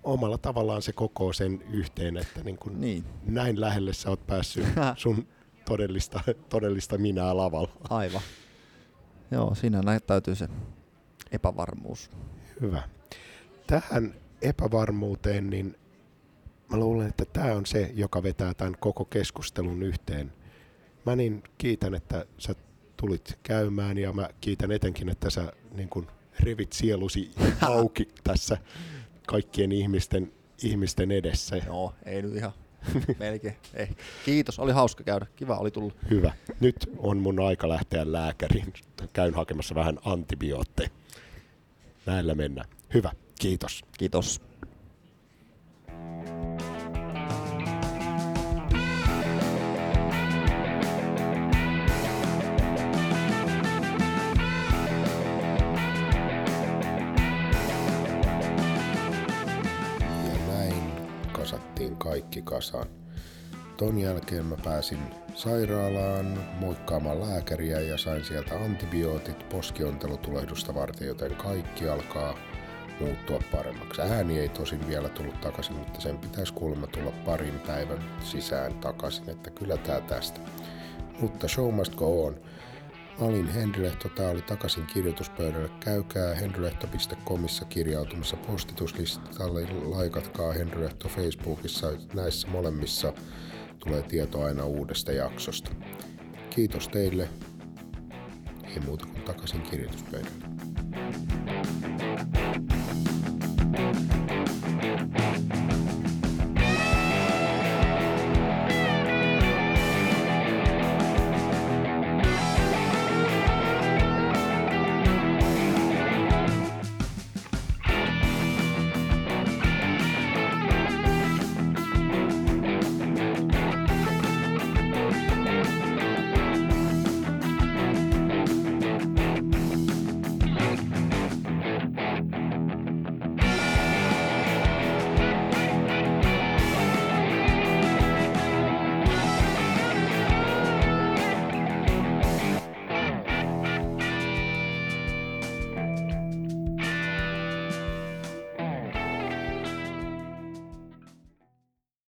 omalla 0.03 0.37
tavallaan 0.37 0.81
se 0.81 0.93
koko 0.93 1.33
sen 1.33 1.63
yhteen, 1.69 2.17
että 2.17 2.43
niin 2.43 2.57
kuin 2.57 2.81
niin. 2.81 3.03
näin 3.25 3.61
lähelle 3.61 3.93
sä 3.93 4.09
oot 4.09 4.27
päässyt 4.27 4.65
sun 4.97 5.27
todellista, 5.65 6.19
todellista 6.49 6.97
minää 6.97 7.37
lavalla. 7.37 7.71
Aivan. 7.89 8.21
Joo, 9.31 9.55
siinä 9.55 9.81
näyttäytyy 9.81 10.35
se 10.35 10.47
epävarmuus. 11.31 12.09
Hyvä. 12.61 12.83
Tähän 13.67 14.13
epävarmuuteen, 14.41 15.49
niin 15.49 15.75
mä 16.69 16.77
luulen, 16.77 17.07
että 17.07 17.25
tämä 17.25 17.53
on 17.53 17.65
se, 17.65 17.91
joka 17.93 18.23
vetää 18.23 18.53
tämän 18.53 18.75
koko 18.79 19.05
keskustelun 19.05 19.83
yhteen. 19.83 20.33
Mä 21.05 21.15
niin 21.15 21.43
kiitän, 21.57 21.95
että 21.95 22.25
sä 22.37 22.55
tulit 23.01 23.39
käymään 23.43 23.97
ja 23.97 24.13
mä 24.13 24.29
kiitän 24.41 24.71
etenkin, 24.71 25.09
että 25.09 25.29
sä 25.29 25.53
niin 25.75 25.89
kun 25.89 26.07
revit 26.39 26.73
sielusi 26.73 27.31
auki 27.61 28.07
tässä 28.23 28.57
kaikkien 29.27 29.71
ihmisten, 29.71 30.31
ihmisten 30.63 31.11
edessä. 31.11 31.57
Joo, 31.57 31.93
ei 32.05 32.21
nyt 32.21 32.35
ihan 32.35 32.53
Melkein. 33.19 33.55
Ei. 33.73 33.87
Kiitos, 34.25 34.59
oli 34.59 34.71
hauska 34.71 35.03
käydä. 35.03 35.25
Kiva 35.35 35.57
oli 35.57 35.71
tullut. 35.71 35.93
Hyvä. 36.09 36.33
Nyt 36.59 36.89
on 36.97 37.17
mun 37.17 37.39
aika 37.39 37.69
lähteä 37.69 38.11
lääkäriin. 38.11 38.73
Käyn 39.13 39.33
hakemassa 39.33 39.75
vähän 39.75 39.99
antibiootteja. 40.05 40.89
Näillä 42.05 42.35
mennään. 42.35 42.69
Hyvä. 42.93 43.11
Kiitos. 43.39 43.81
Kiitos. 43.97 44.41
Kaikki 61.89 62.41
kasaan. 62.41 62.87
Ton 63.77 63.97
jälkeen 63.97 64.45
mä 64.45 64.55
pääsin 64.63 64.99
sairaalaan 65.35 66.39
moikkaamaan 66.59 67.21
lääkäriä 67.21 67.79
ja 67.79 67.97
sain 67.97 68.23
sieltä 68.23 68.55
antibiootit 68.55 69.49
poskiontelutulehdusta 69.49 70.75
varten, 70.75 71.07
joten 71.07 71.35
kaikki 71.35 71.89
alkaa 71.89 72.37
muuttua 72.99 73.39
paremmaksi. 73.51 74.01
Ääni 74.01 74.39
ei 74.39 74.49
tosin 74.49 74.87
vielä 74.87 75.09
tullut 75.09 75.41
takaisin, 75.41 75.75
mutta 75.75 76.01
sen 76.01 76.17
pitäisi 76.17 76.53
kuulemma 76.53 76.87
tulla 76.87 77.11
parin 77.25 77.59
päivän 77.67 78.03
sisään 78.23 78.73
takaisin, 78.73 79.29
että 79.29 79.49
kyllä 79.49 79.77
tää 79.77 80.01
tästä. 80.01 80.39
Mutta 81.19 81.47
show 81.47 81.73
must 81.73 81.95
go 81.95 82.25
on. 82.25 82.35
Mä 83.19 83.27
olin 83.27 83.47
Henri 83.47 83.83
Lehto, 83.83 84.09
tää 84.09 84.29
oli 84.29 84.41
takaisin 84.41 84.85
kirjoituspöydälle. 84.85 85.69
Käykää 85.79 86.35
henrylehto.comissa 86.35 87.65
kirjautumassa 87.65 88.37
postituslistalle, 88.37 89.67
laikatkaa 89.85 90.53
Henri 90.53 90.81
Lehto 90.81 91.07
Facebookissa, 91.07 91.87
näissä 92.13 92.47
molemmissa 92.47 93.13
tulee 93.79 94.01
tieto 94.01 94.43
aina 94.43 94.65
uudesta 94.65 95.11
jaksosta. 95.11 95.71
Kiitos 96.49 96.87
teille, 96.87 97.29
ei 98.63 98.79
muuta 98.79 99.05
kuin 99.05 99.21
takaisin 99.21 99.61
kirjoituspöydälle. 99.61 100.80